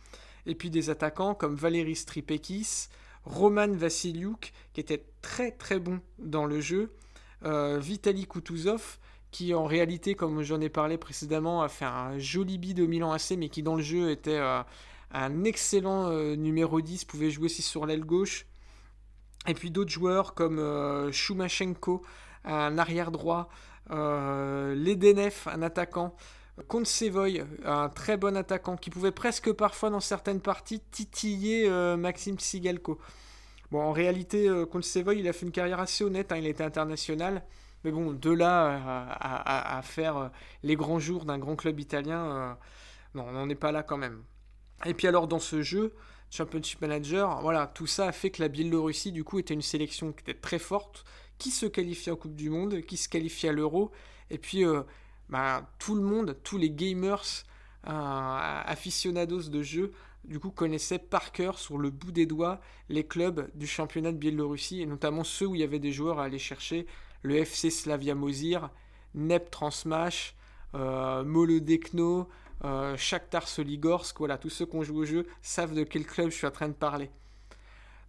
Et 0.47 0.55
puis 0.55 0.70
des 0.70 0.90
attaquants 0.90 1.34
comme 1.34 1.55
Valéry 1.55 1.94
Stripekis, 1.94 2.88
Roman 3.24 3.68
Vassiliuk, 3.68 4.53
qui 4.72 4.80
était 4.80 5.05
très 5.22 5.51
très 5.53 5.78
bon 5.78 6.01
dans 6.18 6.47
le 6.47 6.61
jeu, 6.61 6.92
euh, 7.44 7.78
Vitaly 7.78 8.26
Kutuzov, 8.26 8.99
qui 9.37 9.53
en 9.53 9.66
réalité, 9.66 10.14
comme 10.14 10.43
j'en 10.43 10.62
ai 10.62 10.70
parlé 10.70 10.97
précédemment, 10.97 11.61
a 11.61 11.68
fait 11.68 11.84
un 11.84 12.18
joli 12.18 12.57
bid 12.57 12.80
au 12.80 12.87
Milan 12.87 13.12
AC, 13.12 13.32
mais 13.37 13.51
qui 13.51 13.62
dans 13.62 13.74
le 13.74 13.82
jeu 13.82 14.11
était 14.11 14.39
euh, 14.39 14.62
un 15.12 15.45
excellent 15.45 16.11
euh, 16.11 16.37
numéro 16.37 16.80
10, 16.80 17.05
pouvait 17.05 17.30
jouer 17.30 17.45
aussi 17.45 17.61
sur 17.61 17.84
l'aile 17.84 18.07
gauche. 18.07 18.47
Et 19.47 19.53
puis 19.53 19.70
d'autres 19.70 19.91
joueurs 19.91 20.32
comme 20.32 20.59
euh, 20.59 21.12
un 22.45 22.78
arrière 22.78 23.11
droit, 23.11 23.51
Ledenev, 23.91 25.34
un 25.45 25.61
attaquant, 25.61 26.16
Kontsevoy, 26.66 27.45
un 27.66 27.91
très 27.91 28.16
bon 28.16 28.39
attaquant, 28.39 28.78
qui 28.78 28.89
pouvait 28.89 29.12
presque 29.12 29.53
parfois 29.53 29.91
dans 29.91 30.01
certaines 30.01 30.41
parties 30.41 30.80
titiller 30.80 31.68
Maxime 31.99 32.39
Sigalko. 32.39 32.99
Bon, 33.70 33.82
en 33.82 33.93
réalité, 33.93 34.49
Kontsevoy, 34.72 35.18
il 35.18 35.28
a 35.28 35.34
fait 35.34 35.45
une 35.45 35.53
carrière 35.53 35.80
assez 35.80 36.05
honnête, 36.05 36.32
hein, 36.32 36.39
il 36.39 36.47
était 36.47 36.64
international. 36.64 37.43
Mais 37.87 37.93
bon, 37.93 38.12
de 38.12 38.30
là 38.32 39.14
à, 39.20 39.80
faire 39.80 40.16
euh, 40.16 40.28
les 40.64 40.74
grands 40.74 40.99
jours 40.99 41.24
d'un 41.24 41.39
grand 41.39 41.55
club 41.55 41.78
italien, 41.78 42.24
euh, 42.24 42.53
non, 43.14 43.26
on 43.28 43.32
n'en 43.32 43.49
est 43.49 43.55
pas 43.55 43.70
là 43.70 43.84
quand 43.84 43.97
même. 43.97 44.24
Et 44.87 44.93
puis 44.93 45.07
alors 45.07 45.28
dans 45.28 45.39
ce 45.39 45.62
jeu, 45.62 45.95
Championship 46.28 46.80
Manager, 46.80 47.41
voilà, 47.43 47.68
tout 47.68 47.87
ça 47.87 48.09
a 48.09 48.12
fait 48.12 48.30
que 48.30 48.43
la 48.43 48.49
Biélorussie, 48.49 49.12
du 49.12 49.22
coup, 49.22 49.39
était 49.39 49.55
une 49.55 49.62
sélection 49.62 50.11
qui 50.11 50.22
était 50.22 50.34
très 50.34 50.59
forte, 50.59 51.05
qui 51.39 51.53
se 51.53 51.64
qualifiait 51.64 52.11
en 52.11 52.16
Coupe 52.16 52.34
du 52.34 52.51
Monde, 52.51 52.80
qui 52.80 52.97
se 52.97 53.09
qualifiait 53.09 53.51
à 53.51 53.53
l'Euro, 53.53 53.93
et 54.30 54.39
puis 54.39 54.64
euh, 54.64 54.82
bah, 55.28 55.70
tout 55.78 55.95
le 55.95 56.03
monde, 56.03 56.37
tous 56.43 56.59
les 56.59 56.72
gamers, 56.72 57.22
aficionados 57.84 59.43
de 59.43 59.62
jeux, 59.62 59.93
du 60.24 60.41
coup, 60.41 60.51
connaissaient 60.51 60.99
par 60.99 61.30
cœur, 61.30 61.61
sur 61.61 61.78
le 61.78 61.91
bout 61.91 62.11
des 62.11 62.26
doigts, 62.26 62.61
les 62.89 63.07
clubs 63.07 63.49
du 63.55 63.68
championnat 63.68 64.11
de 64.11 64.16
Biélorussie, 64.16 64.82
et 64.82 64.87
notamment 64.87 65.22
ceux 65.22 65.47
où 65.47 65.55
il 65.55 65.61
y 65.61 65.64
avait 65.64 65.78
des 65.78 65.93
joueurs 65.93 66.18
à 66.18 66.24
aller 66.24 66.41
chercher, 66.41 66.89
le 67.22 67.36
FC 67.36 67.70
Slavia 67.70 68.14
Mozir, 68.14 68.70
Nep 69.14 69.50
Transmash, 69.50 70.36
euh, 70.74 71.24
Molodekno, 71.24 72.28
euh, 72.64 72.96
Soligorsk, 72.96 74.18
voilà, 74.18 74.38
tous 74.38 74.50
ceux 74.50 74.66
qui 74.66 74.76
ont 74.76 74.82
joué 74.82 74.98
au 74.98 75.04
jeu 75.04 75.26
savent 75.42 75.74
de 75.74 75.84
quel 75.84 76.04
club 76.04 76.30
je 76.30 76.36
suis 76.36 76.46
en 76.46 76.50
train 76.50 76.68
de 76.68 76.74
parler. 76.74 77.10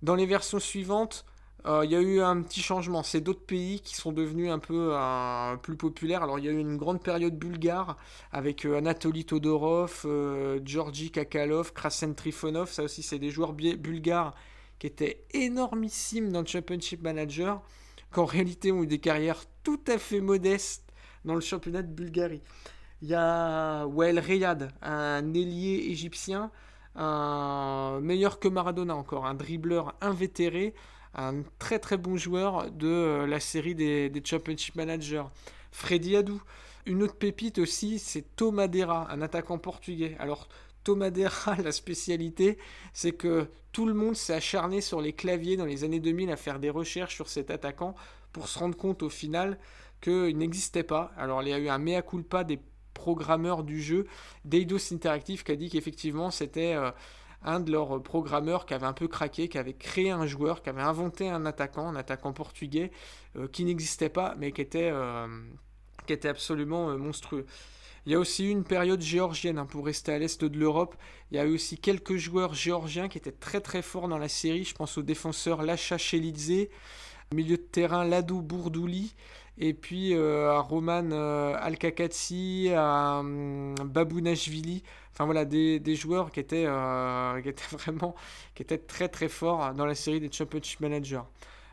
Dans 0.02 0.16
les 0.16 0.26
versions 0.26 0.60
suivantes, 0.60 1.26
euh, 1.66 1.84
il 1.86 1.92
y 1.92 1.96
a 1.96 2.02
eu 2.02 2.22
un 2.22 2.42
petit 2.42 2.62
changement. 2.62 3.04
C'est 3.04 3.22
d'autres 3.22 3.46
pays 3.46 3.82
qui 3.82 3.96
sont 3.96 4.12
devenus 4.12 4.52
un 4.52 4.60
peu 4.60 4.96
plus 5.62 5.76
populaires. 5.76 6.24
Alors 6.24 6.40
il 6.40 6.46
y 6.46 6.50
a 6.50 6.52
eu 6.52 6.60
une 6.60 6.78
grande 6.78 7.02
période 7.02 7.38
bulgare 7.38 7.98
avec 8.32 8.66
Anatoly 8.66 9.26
Todorov, 9.26 10.06
Georgi 10.64 11.12
Kakalov, 11.12 11.74
Krasen 11.74 12.16
Trifonov. 12.16 12.70
Ça 12.70 12.84
aussi, 12.84 13.02
c'est 13.02 13.20
des 13.20 13.32
joueurs 13.32 13.54
bulgares 13.54 14.36
qui 14.80 14.88
étaient 14.88 15.26
énormissimes 15.32 16.32
dans 16.32 16.42
le 16.42 16.48
Championship 16.48 17.02
Manager 17.02 17.62
qu'en 18.12 18.26
réalité 18.26 18.72
ont 18.72 18.84
eu 18.84 18.88
des 18.88 19.00
carrières 19.00 19.44
tout 19.64 19.82
à 19.88 19.98
fait 19.98 20.22
modestes 20.22 20.92
dans 21.26 21.36
le 21.36 21.42
championnat 21.42 21.82
de 21.82 21.92
Bulgarie. 21.92 22.42
Il 23.02 23.10
y 23.10 23.14
a 23.14 23.86
Wael 23.86 24.20
Reyad, 24.20 24.72
un 24.82 25.34
ailier 25.34 25.88
égyptien, 25.90 26.52
meilleur 26.96 28.40
que 28.40 28.48
Maradona 28.48 28.96
encore, 28.96 29.26
un 29.26 29.36
dribbleur 29.36 29.96
invétéré, 30.02 30.74
un 31.14 31.44
très 31.60 31.80
très 31.80 31.98
bon 31.98 32.18
joueur 32.18 32.72
de 32.72 33.26
la 33.28 33.40
série 33.40 33.76
des, 33.76 34.12
Championship 34.24 34.76
Managers. 34.76 35.26
Freddy 35.72 36.16
Adou. 36.16 36.42
Une 36.86 37.04
autre 37.04 37.16
pépite 37.16 37.60
aussi, 37.60 38.00
c'est 38.00 38.36
Tomadera, 38.38 39.12
un 39.12 39.22
attaquant 39.22 39.58
portugais. 39.58 40.16
Alors, 40.20 40.48
Tomadera, 40.88 41.56
la 41.64 41.74
spécialité, 41.74 42.58
c'est 42.94 43.12
que 43.12 43.50
tout 43.74 43.86
le 43.86 43.94
monde 43.94 44.16
s'est 44.16 44.34
acharné 44.34 44.80
sur 44.80 45.02
les 45.02 45.12
claviers 45.12 45.58
dans 45.58 45.66
les 45.66 45.84
années 45.84 46.00
2000 46.00 46.32
à 46.32 46.38
faire 46.38 46.60
des 46.60 46.70
recherches 46.70 47.14
sur 47.14 47.28
cet 47.28 47.52
attaquant 47.52 47.94
pour 48.32 48.48
se 48.48 48.58
rendre 48.58 48.78
compte 48.78 49.04
au 49.04 49.10
final 49.10 49.60
qu'il 50.00 50.38
n'existait 50.38 50.84
pas. 50.84 51.12
Alors, 51.18 51.44
il 51.44 51.50
y 51.50 51.54
a 51.54 51.60
eu 51.60 51.68
un 51.68 51.78
mea 51.78 52.02
culpa 52.02 52.46
des 52.46 52.62
programmeurs 52.94 53.64
du 53.64 53.82
jeu, 53.82 54.08
Deidos 54.46 54.94
Interactive, 54.94 55.44
qui 55.44 55.52
a 55.52 55.56
dit 55.58 55.70
qu'effectivement, 55.70 56.32
c'était. 56.32 56.76
Euh, 56.76 56.92
un 57.44 57.60
de 57.60 57.72
leurs 57.72 58.02
programmeurs 58.02 58.66
qui 58.66 58.74
avait 58.74 58.88
un 58.88 58.94
peu 58.94 59.08
craqué, 59.08 59.48
qui 59.48 59.60
avait 59.60 59.76
créé 59.76 60.10
un 60.10 60.26
joueur, 60.26 60.64
qui 60.64 60.70
avait 60.70 60.82
inventé 60.82 61.30
un 61.30 61.46
attaquant, 61.46 61.88
un 61.88 61.96
attaquant 61.96 62.34
portugais, 62.34 62.90
euh, 63.36 63.48
qui 63.48 63.64
n'existait 63.64 64.10
pas, 64.10 64.34
mais 64.40 64.52
qui 64.52 64.62
était, 64.62 64.90
euh, 64.92 65.28
absolument 66.24 66.98
monstrueux. 66.98 67.46
Il 68.08 68.12
y 68.12 68.16
a 68.16 68.20
aussi 68.20 68.46
eu 68.46 68.52
une 68.52 68.64
période 68.64 69.02
géorgienne, 69.02 69.58
hein, 69.58 69.66
pour 69.66 69.86
rester 69.86 70.14
à 70.14 70.18
l'est 70.18 70.42
de 70.42 70.58
l'Europe. 70.58 70.96
Il 71.30 71.36
y 71.36 71.42
a 71.42 71.46
eu 71.46 71.54
aussi 71.56 71.78
quelques 71.78 72.16
joueurs 72.16 72.54
géorgiens 72.54 73.10
qui 73.10 73.18
étaient 73.18 73.34
très 73.34 73.60
très 73.60 73.82
forts 73.82 74.08
dans 74.08 74.18
la 74.18 74.30
série. 74.30 74.64
Je 74.64 74.74
pense 74.74 74.98
au 74.98 75.02
défenseur 75.02 75.62
Lacha 75.62 75.98
Chelidze, 75.98 76.70
milieu 77.34 77.58
de 77.58 77.62
terrain 77.62 78.06
Ladou 78.06 78.42
Bourdouli, 78.42 79.14
et 79.58 79.74
puis 79.74 80.14
euh, 80.14 80.54
à 80.54 80.60
Roman 80.62 81.10
euh, 81.12 81.54
Alkakatsi, 81.60 82.70
à 82.74 83.20
euh, 83.20 83.76
Babounashvili. 83.84 84.84
Enfin 85.12 85.26
voilà, 85.26 85.44
des, 85.44 85.96
joueurs 85.96 86.32
qui 86.32 86.40
étaient, 86.40 86.66
qui 87.44 87.50
étaient 87.50 87.76
vraiment 87.76 88.16
qui 88.56 88.64
étaient 88.64 88.78
très 88.78 89.10
très 89.10 89.28
forts 89.28 89.74
dans 89.74 89.86
la 89.86 89.96
série 89.96 90.22
des 90.22 90.32
Championship 90.32 90.80
Managers. 90.80 91.24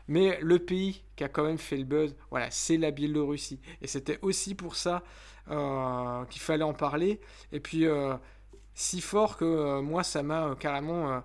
Mais 0.07 0.37
le 0.41 0.59
pays 0.59 1.03
qui 1.15 1.23
a 1.23 1.29
quand 1.29 1.43
même 1.43 1.57
fait 1.57 1.77
le 1.77 1.83
buzz, 1.83 2.15
voilà, 2.29 2.51
c'est 2.51 2.77
la 2.77 2.91
Biélorussie. 2.91 3.59
Et 3.81 3.87
c'était 3.87 4.19
aussi 4.21 4.55
pour 4.55 4.75
ça 4.75 5.03
euh, 5.49 6.25
qu'il 6.25 6.41
fallait 6.41 6.63
en 6.63 6.73
parler. 6.73 7.19
Et 7.51 7.59
puis, 7.59 7.85
euh, 7.85 8.15
si 8.73 9.01
fort 9.01 9.37
que 9.37 9.45
euh, 9.45 9.81
moi, 9.81 10.03
ça 10.03 10.23
m'a 10.23 10.55
carrément 10.59 11.21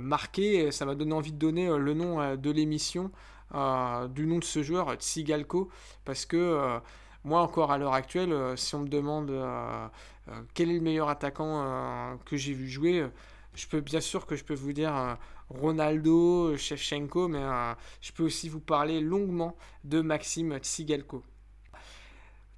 marqué, 0.00 0.70
ça 0.70 0.84
m'a 0.86 0.94
donné 0.94 1.12
envie 1.12 1.32
de 1.32 1.38
donner 1.38 1.66
le 1.66 1.94
nom 1.94 2.36
de 2.36 2.50
l'émission, 2.50 3.10
du 3.52 4.26
nom 4.26 4.38
de 4.38 4.44
ce 4.44 4.62
joueur, 4.62 4.94
Tsigalko, 4.94 5.70
parce 6.04 6.24
que 6.24 6.78
moi, 7.24 7.40
encore 7.40 7.72
à 7.72 7.78
l'heure 7.78 7.94
actuelle, 7.94 8.56
si 8.56 8.76
on 8.76 8.80
me 8.80 8.88
demande 8.88 9.32
quel 10.54 10.70
est 10.70 10.74
le 10.74 10.80
meilleur 10.80 11.08
attaquant 11.08 12.16
que 12.24 12.36
j'ai 12.36 12.52
vu 12.52 12.68
jouer, 12.68 13.08
je 13.54 13.66
peux 13.66 13.80
bien 13.80 14.00
sûr 14.00 14.24
que 14.24 14.36
je 14.36 14.44
peux 14.44 14.54
vous 14.54 14.72
dire 14.72 15.18
Ronaldo, 15.50 16.56
Shevchenko, 16.56 17.28
mais 17.28 17.42
euh, 17.42 17.74
je 18.00 18.12
peux 18.12 18.24
aussi 18.24 18.48
vous 18.48 18.60
parler 18.60 19.00
longuement 19.00 19.56
de 19.84 20.00
Maxime 20.00 20.58
Tsigalko. 20.58 21.22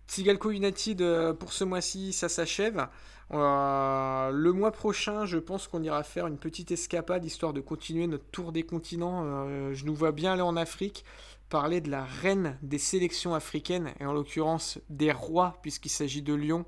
Tsigalko 0.08 0.50
United 0.50 1.02
euh, 1.02 1.34
pour 1.34 1.52
ce 1.52 1.64
mois-ci, 1.64 2.12
ça 2.12 2.28
s'achève. 2.28 2.86
Euh, 3.32 4.30
le 4.30 4.52
mois 4.52 4.70
prochain, 4.70 5.26
je 5.26 5.38
pense 5.38 5.66
qu'on 5.66 5.82
ira 5.82 6.02
faire 6.04 6.26
une 6.28 6.38
petite 6.38 6.70
escapade 6.70 7.24
histoire 7.24 7.52
de 7.52 7.60
continuer 7.60 8.06
notre 8.06 8.26
tour 8.30 8.52
des 8.52 8.62
continents. 8.62 9.48
je 9.72 9.84
nous 9.84 9.94
vois 9.94 10.12
bien 10.12 10.34
aller 10.34 10.42
en 10.42 10.56
Afrique, 10.56 11.04
parler 11.48 11.80
de 11.80 11.90
la 11.90 12.04
reine 12.04 12.56
des 12.62 12.78
sélections 12.78 13.34
africaines, 13.34 13.92
et 13.98 14.06
en 14.06 14.12
l'occurrence 14.12 14.78
des 14.90 15.10
rois, 15.10 15.58
puisqu'il 15.62 15.88
s'agit 15.88 16.22
de 16.22 16.34
Lyon, 16.34 16.64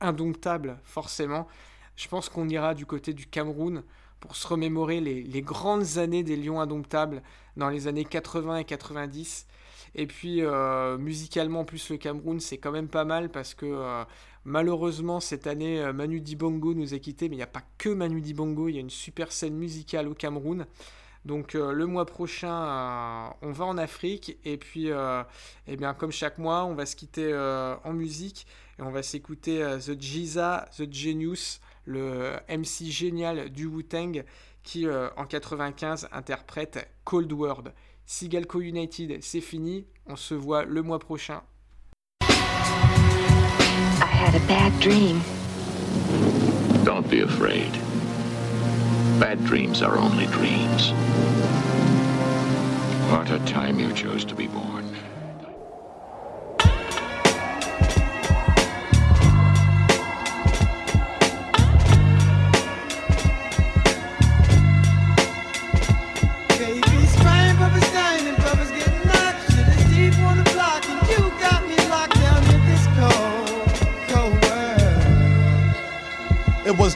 indomptable 0.00 0.80
forcément. 0.82 1.46
Je 1.96 2.08
pense 2.08 2.28
qu'on 2.28 2.48
ira 2.48 2.74
du 2.74 2.86
côté 2.86 3.12
du 3.12 3.26
Cameroun 3.26 3.82
pour 4.20 4.36
se 4.36 4.46
remémorer 4.46 5.00
les, 5.00 5.42
grandes 5.42 5.98
années 5.98 6.22
des 6.22 6.36
Lions 6.36 6.60
Indomptables 6.60 7.22
dans 7.56 7.68
les 7.68 7.86
années 7.86 8.04
80 8.04 8.58
et 8.58 8.64
90. 8.64 9.46
Et 9.94 10.06
puis 10.06 10.42
euh, 10.42 10.98
musicalement, 10.98 11.60
en 11.60 11.64
plus 11.64 11.90
le 11.90 11.96
Cameroun, 11.96 12.40
c'est 12.40 12.58
quand 12.58 12.72
même 12.72 12.88
pas 12.88 13.04
mal 13.04 13.30
parce 13.30 13.54
que 13.54 13.66
euh, 13.66 14.04
malheureusement 14.44 15.20
cette 15.20 15.46
année, 15.46 15.80
euh, 15.80 15.92
Manu 15.92 16.20
Dibongo 16.20 16.74
nous 16.74 16.94
a 16.94 16.98
quittés, 16.98 17.28
mais 17.28 17.36
il 17.36 17.38
n'y 17.38 17.44
a 17.44 17.48
pas 17.48 17.62
que 17.78 17.88
Manu 17.88 18.20
Dibongo, 18.20 18.68
il 18.68 18.74
y 18.74 18.78
a 18.78 18.80
une 18.80 18.90
super 18.90 19.32
scène 19.32 19.54
musicale 19.54 20.08
au 20.08 20.14
Cameroun. 20.14 20.66
Donc 21.24 21.54
le 21.54 21.84
mois 21.84 22.06
prochain, 22.06 23.34
on 23.42 23.50
va 23.52 23.64
en 23.66 23.76
Afrique 23.76 24.38
et 24.46 24.56
puis, 24.56 24.88
eh 25.66 25.76
bien, 25.76 25.92
comme 25.92 26.12
chaque 26.12 26.38
mois, 26.38 26.64
on 26.64 26.74
va 26.74 26.86
se 26.86 26.96
quitter 26.96 27.34
en 27.84 27.92
musique 27.92 28.46
et 28.78 28.82
on 28.82 28.90
va 28.90 29.02
s'écouter 29.02 29.58
The 29.84 30.00
Giza, 30.00 30.66
The 30.78 30.90
Genius, 30.90 31.60
le 31.88 32.36
MC 32.48 32.90
génial 32.90 33.48
du 33.48 33.66
Wu-Tang 33.66 34.22
qui 34.62 34.86
euh, 34.86 35.08
en 35.16 35.24
95 35.24 36.08
interprète 36.12 36.88
Cold 37.04 37.32
World. 37.32 37.72
Sigalco 38.04 38.60
United, 38.60 39.18
c'est 39.22 39.40
fini, 39.40 39.86
on 40.06 40.16
se 40.16 40.34
voit 40.34 40.64
le 40.64 40.82
mois 40.82 40.98
prochain. 40.98 41.42
I 42.22 42.26
had 44.04 44.34
a 44.34 44.46
bad 44.46 44.78
dream. 44.80 45.20
Don't 46.84 47.08
be 47.08 47.22
afraid. 47.22 47.72
Bad 49.18 49.44
dreams 49.44 49.82
are 49.82 49.96
only 49.98 50.26
dreams. 50.26 50.92
What 53.10 53.30
a 53.30 53.38
time 53.46 53.78
you 53.78 53.92
chose 53.92 54.24
to 54.26 54.34
be 54.34 54.46
born. 54.46 54.57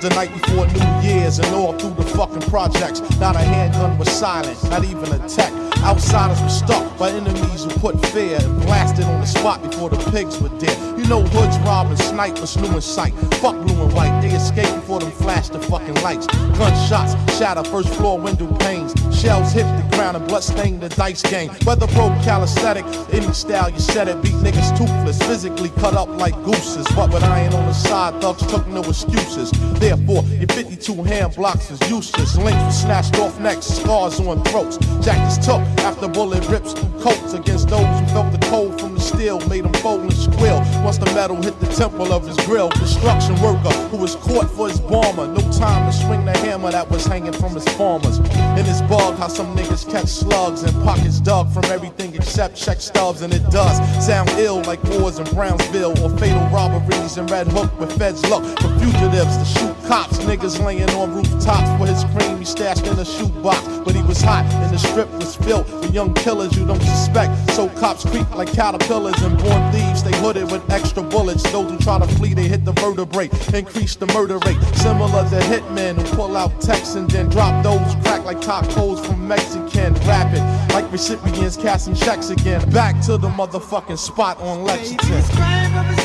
The 0.02 0.08
night 0.10 0.32
before 0.32 0.66
New 0.66 1.08
Year's 1.08 1.38
and 1.38 1.54
all 1.54 1.78
through 1.78 1.94
the 1.94 2.02
fucking 2.02 2.42
projects. 2.50 3.00
Not 3.20 3.36
a 3.36 3.38
handgun 3.38 3.96
was 3.98 4.10
silent, 4.10 4.58
not 4.64 4.82
even 4.84 5.12
a 5.12 5.28
tech. 5.28 5.52
Outsiders 5.84 6.40
were 6.42 6.48
stuck 6.48 6.98
by 6.98 7.10
enemies 7.10 7.64
who 7.64 7.70
put 7.78 8.04
fear 8.06 8.38
and 8.40 8.62
blasted 8.62 9.04
on 9.04 9.20
the 9.20 9.26
spot 9.26 9.62
before 9.62 9.90
the 9.90 10.10
pigs 10.10 10.40
were 10.40 10.48
dead. 10.58 10.76
You 10.98 11.04
know 11.06 11.22
hoods 11.22 11.56
robbing, 11.60 11.96
snipers 11.96 12.56
new 12.56 12.74
in 12.74 12.80
sight. 12.80 13.14
Fuck 13.42 13.54
blue 13.64 13.80
and 13.80 13.92
white, 13.92 14.20
they 14.20 14.30
escaped 14.30 14.74
before 14.74 14.98
them 14.98 15.12
flash 15.12 15.48
the 15.50 15.60
fucking 15.60 15.94
lights. 16.02 16.26
Gunshots 16.58 17.14
shatter 17.38 17.62
first 17.64 17.88
floor 17.94 18.18
window 18.18 18.52
panes. 18.56 18.92
Shells 19.16 19.52
hit 19.52 19.66
the 19.76 19.81
ground 20.02 20.16
and 20.16 20.26
blood 20.26 20.42
stain 20.42 20.80
the 20.80 20.88
dice 20.88 21.22
game. 21.22 21.48
Whether 21.62 21.86
pro 21.86 22.08
calisthenic, 22.24 22.84
any 23.12 23.32
style 23.32 23.70
you 23.70 23.78
said 23.78 24.08
it, 24.08 24.20
beat 24.20 24.34
niggas 24.46 24.76
toothless, 24.76 25.18
physically 25.22 25.70
cut 25.82 25.94
up 25.94 26.08
like 26.08 26.34
gooses. 26.42 26.86
But 26.96 27.12
with 27.12 27.22
iron 27.22 27.52
on 27.54 27.66
the 27.66 27.72
side, 27.72 28.20
thugs 28.20 28.44
took 28.46 28.66
no 28.66 28.82
excuses. 28.82 29.52
Therefore, 29.78 30.24
your 30.42 30.48
52 30.48 31.04
hand 31.04 31.36
blocks 31.36 31.70
is 31.70 31.80
useless. 31.88 32.36
Links 32.36 32.64
were 32.64 32.78
snatched 32.84 33.16
off 33.20 33.38
necks, 33.38 33.66
scars 33.66 34.18
on 34.18 34.42
throats. 34.44 34.76
Jackets 35.04 35.38
took 35.46 35.62
after 35.86 36.08
bullet 36.08 36.48
rips 36.48 36.72
through 36.72 37.00
coats 37.00 37.34
against 37.34 37.68
those 37.68 37.86
who 38.00 38.06
felt 38.06 38.32
the 38.32 38.44
cold 38.48 38.80
from 38.80 38.94
the 38.94 39.00
steel, 39.00 39.38
made 39.48 39.64
them 39.64 39.72
fold 39.74 40.02
and 40.02 40.12
squeal. 40.12 40.58
Once 40.82 40.98
the 40.98 41.06
metal 41.14 41.36
hit 41.36 41.58
the 41.60 41.66
temple 41.66 42.12
of 42.12 42.26
his 42.26 42.36
grill, 42.46 42.70
construction 42.70 43.40
worker 43.40 43.72
who 43.90 43.98
was 43.98 44.16
caught 44.16 44.50
for 44.50 44.68
his 44.68 44.80
bomber. 44.80 45.28
No 45.28 45.42
time 45.52 45.88
to 45.88 45.96
swing 45.96 46.24
the 46.24 46.36
hammer 46.38 46.72
that 46.72 46.90
was 46.90 47.06
hanging 47.06 47.32
from 47.32 47.54
his 47.54 47.68
farmers. 47.76 48.18
In 48.58 48.64
his 48.64 48.82
bug, 48.82 49.16
how 49.18 49.28
some 49.28 49.54
niggas 49.56 49.91
catch 49.92 50.08
slugs 50.08 50.62
and 50.62 50.72
pockets 50.84 51.20
dug 51.20 51.52
from 51.52 51.66
everything 51.66 52.14
except 52.14 52.56
check 52.56 52.80
stubs, 52.80 53.20
and 53.20 53.34
it 53.34 53.42
does 53.50 53.76
sound 54.04 54.26
ill 54.38 54.62
like 54.62 54.82
wars 54.84 55.18
in 55.18 55.24
Brownsville 55.34 55.92
or 56.02 56.08
fatal 56.16 56.40
robberies 56.48 57.18
in 57.18 57.26
Red 57.26 57.46
Hook 57.48 57.78
with 57.78 57.92
feds 57.98 58.24
look 58.30 58.42
for 58.58 58.68
fugitives 58.78 59.36
to 59.36 59.44
shoot 59.44 59.81
cops. 59.92 60.18
Niggas 60.20 60.64
laying 60.64 60.88
on 60.90 61.14
rooftops 61.14 61.68
for 61.76 61.86
his 61.86 62.02
cream 62.14 62.38
he 62.38 62.46
stashed 62.46 62.86
in 62.86 62.98
a 62.98 63.04
shoebox, 63.04 63.60
but 63.84 63.94
he 63.94 64.02
was 64.04 64.22
hot 64.22 64.46
and 64.46 64.72
the 64.72 64.78
strip 64.78 65.10
was 65.20 65.36
filled 65.36 65.70
with 65.70 65.92
young 65.92 66.14
killers 66.14 66.56
you 66.56 66.66
don't 66.66 66.80
suspect. 66.80 67.30
So 67.50 67.68
cops 67.80 68.02
creep 68.06 68.28
like 68.34 68.50
caterpillars 68.50 69.20
and 69.22 69.36
born 69.36 69.62
thieves. 69.70 70.02
They 70.02 70.16
hooded 70.22 70.50
with 70.50 70.64
extra 70.70 71.02
bullets. 71.02 71.42
Those 71.52 71.70
who 71.70 71.76
try 71.78 71.98
to 71.98 72.06
flee, 72.16 72.32
they 72.32 72.48
hit 72.48 72.64
the 72.64 72.72
vertebrae, 72.72 73.28
increase 73.52 73.94
the 73.96 74.06
murder 74.06 74.38
rate. 74.46 74.60
Similar 74.76 75.28
to 75.28 75.40
hitmen 75.52 76.00
who 76.00 76.16
pull 76.16 76.38
out 76.38 76.58
texts 76.62 76.94
and 76.94 77.10
then 77.10 77.28
drop 77.28 77.62
those 77.62 77.94
crack 78.02 78.24
like 78.24 78.40
tacos 78.40 79.04
from 79.04 79.28
Mexican. 79.28 79.92
Rapid 80.08 80.42
like 80.72 80.90
recipients 80.90 81.58
casting 81.58 81.94
checks 81.94 82.30
again. 82.30 82.66
Back 82.70 82.98
to 83.04 83.18
the 83.18 83.28
motherfucking 83.28 83.98
spot 83.98 84.38
on 84.40 84.64
Lexington. 84.64 86.01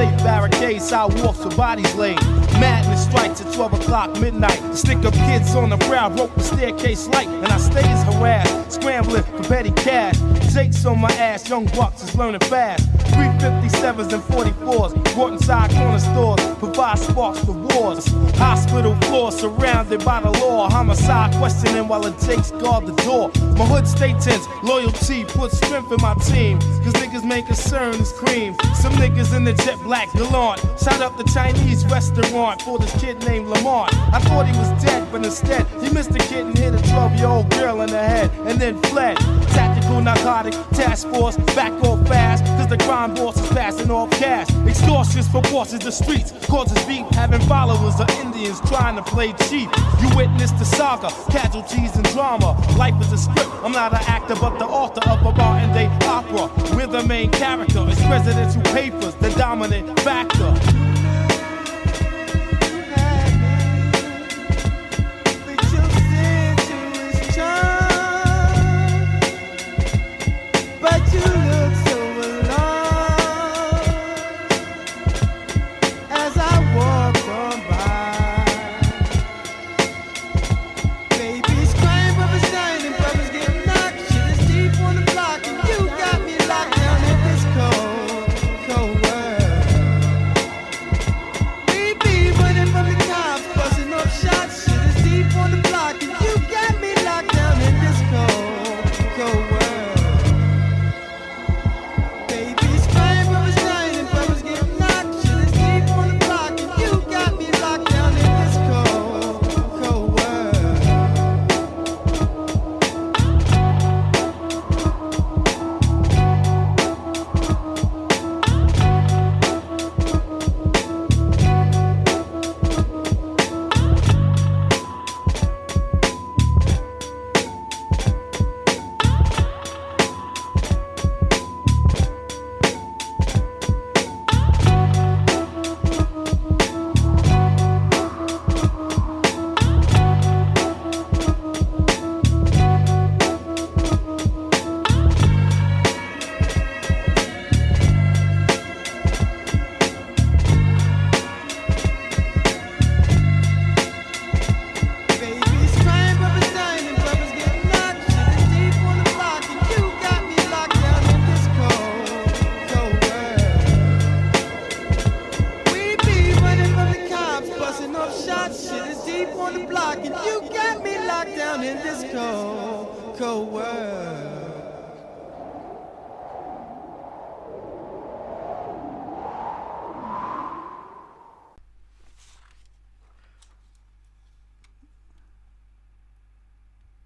Tape 0.00 0.16
barricades, 0.24 0.88
sidewalks 0.88 1.44
with 1.44 1.54
bodies 1.58 1.94
laid. 1.94 2.18
Madness 2.58 3.04
strikes 3.04 3.42
at 3.42 3.52
12 3.52 3.74
o'clock 3.74 4.18
midnight. 4.18 4.58
Stick 4.74 5.04
up 5.04 5.12
kids 5.12 5.54
on 5.54 5.68
the 5.68 5.76
ground, 5.76 6.16
broke 6.16 6.34
the 6.36 6.42
staircase 6.42 7.06
light, 7.08 7.28
and 7.28 7.48
I 7.48 7.58
stay 7.58 7.82
stays 7.82 8.02
harassed. 8.04 8.72
Scrambling 8.72 9.24
for 9.24 9.42
petty 9.42 9.72
cash. 9.72 10.16
Jakes 10.54 10.86
on 10.86 11.00
my 11.00 11.12
ass, 11.12 11.46
young 11.50 11.66
bucks 11.76 12.02
is 12.02 12.14
learning 12.14 12.40
fast. 12.40 12.90
357s 13.12 14.10
and 14.14 14.22
44s, 14.22 15.14
brought 15.14 15.32
inside 15.32 15.70
corner 15.72 15.98
stores, 15.98 16.39
provide 16.60 16.98
sparks 16.98 17.42
for 17.44 17.52
wars. 17.52 18.06
Hospital 18.36 18.94
floor 19.06 19.32
surrounded 19.32 20.04
by 20.04 20.20
the 20.20 20.30
law. 20.30 20.68
Homicide 20.68 21.34
questioning 21.36 21.88
while 21.88 22.02
the 22.02 22.12
Jakes 22.24 22.50
guard 22.52 22.86
the 22.86 22.92
door. 23.02 23.32
My 23.56 23.64
hood 23.64 23.88
stay 23.88 24.12
tense, 24.20 24.46
loyalty 24.62 25.24
puts 25.24 25.56
strength 25.56 25.90
in 25.90 26.00
my 26.00 26.14
team. 26.14 26.60
Cause 26.84 26.92
niggas 27.00 27.24
make 27.24 27.46
concerns 27.46 28.12
cream. 28.12 28.54
Some 28.74 28.92
niggas 28.94 29.34
in 29.34 29.44
the 29.44 29.54
jet 29.54 29.78
black 29.82 30.12
gallant. 30.12 30.60
Shot 30.78 31.00
up 31.00 31.16
the 31.16 31.24
Chinese 31.24 31.84
restaurant 31.86 32.62
for 32.62 32.78
this 32.78 32.92
kid 33.00 33.24
named 33.26 33.48
Lamont. 33.48 33.94
I 34.12 34.20
thought 34.20 34.46
he 34.46 34.56
was 34.56 34.70
dead, 34.84 35.08
but 35.10 35.24
instead 35.24 35.66
he 35.82 35.88
missed 35.90 36.14
a 36.14 36.18
kid 36.18 36.46
and 36.46 36.56
hit 36.56 36.74
a 36.74 36.82
12 36.90 37.14
year 37.14 37.26
old 37.26 37.50
girl 37.50 37.80
in 37.80 37.90
the 37.90 37.98
head 37.98 38.30
and 38.46 38.60
then 38.60 38.80
fled. 38.82 39.16
Narcotic 39.98 40.54
task 40.70 41.08
force, 41.08 41.36
back 41.54 41.72
off 41.84 42.06
fast. 42.06 42.44
Cause 42.44 42.68
the 42.68 42.78
crime 42.78 43.14
boss 43.14 43.36
is 43.40 43.48
passing 43.48 43.90
off 43.90 44.10
cash. 44.12 44.48
Extortions 44.66 45.26
for 45.28 45.42
bosses, 45.42 45.80
the 45.80 45.90
streets 45.90 46.32
causes 46.46 46.82
beef. 46.84 47.06
Having 47.10 47.40
followers 47.42 47.98
of 48.00 48.08
Indians 48.20 48.60
trying 48.68 48.96
to 48.96 49.02
play 49.02 49.32
cheap. 49.48 49.68
You 50.00 50.08
witness 50.16 50.52
the 50.52 50.64
saga, 50.64 51.08
casualties 51.30 51.96
and 51.96 52.04
drama. 52.10 52.52
Life 52.76 53.00
is 53.00 53.12
a 53.12 53.18
script. 53.18 53.50
I'm 53.62 53.72
not 53.72 53.92
an 53.92 54.04
actor, 54.06 54.36
but 54.36 54.58
the 54.58 54.66
author 54.66 55.02
of 55.10 55.20
a 55.26 55.32
Martin 55.32 55.72
Day 55.72 55.86
opera. 56.06 56.50
We're 56.76 56.86
the 56.86 57.02
main 57.02 57.30
character. 57.30 57.84
It's 57.88 58.04
presidential 58.06 58.62
papers, 58.72 59.14
the 59.16 59.30
dominant 59.30 59.98
factor. 60.00 60.89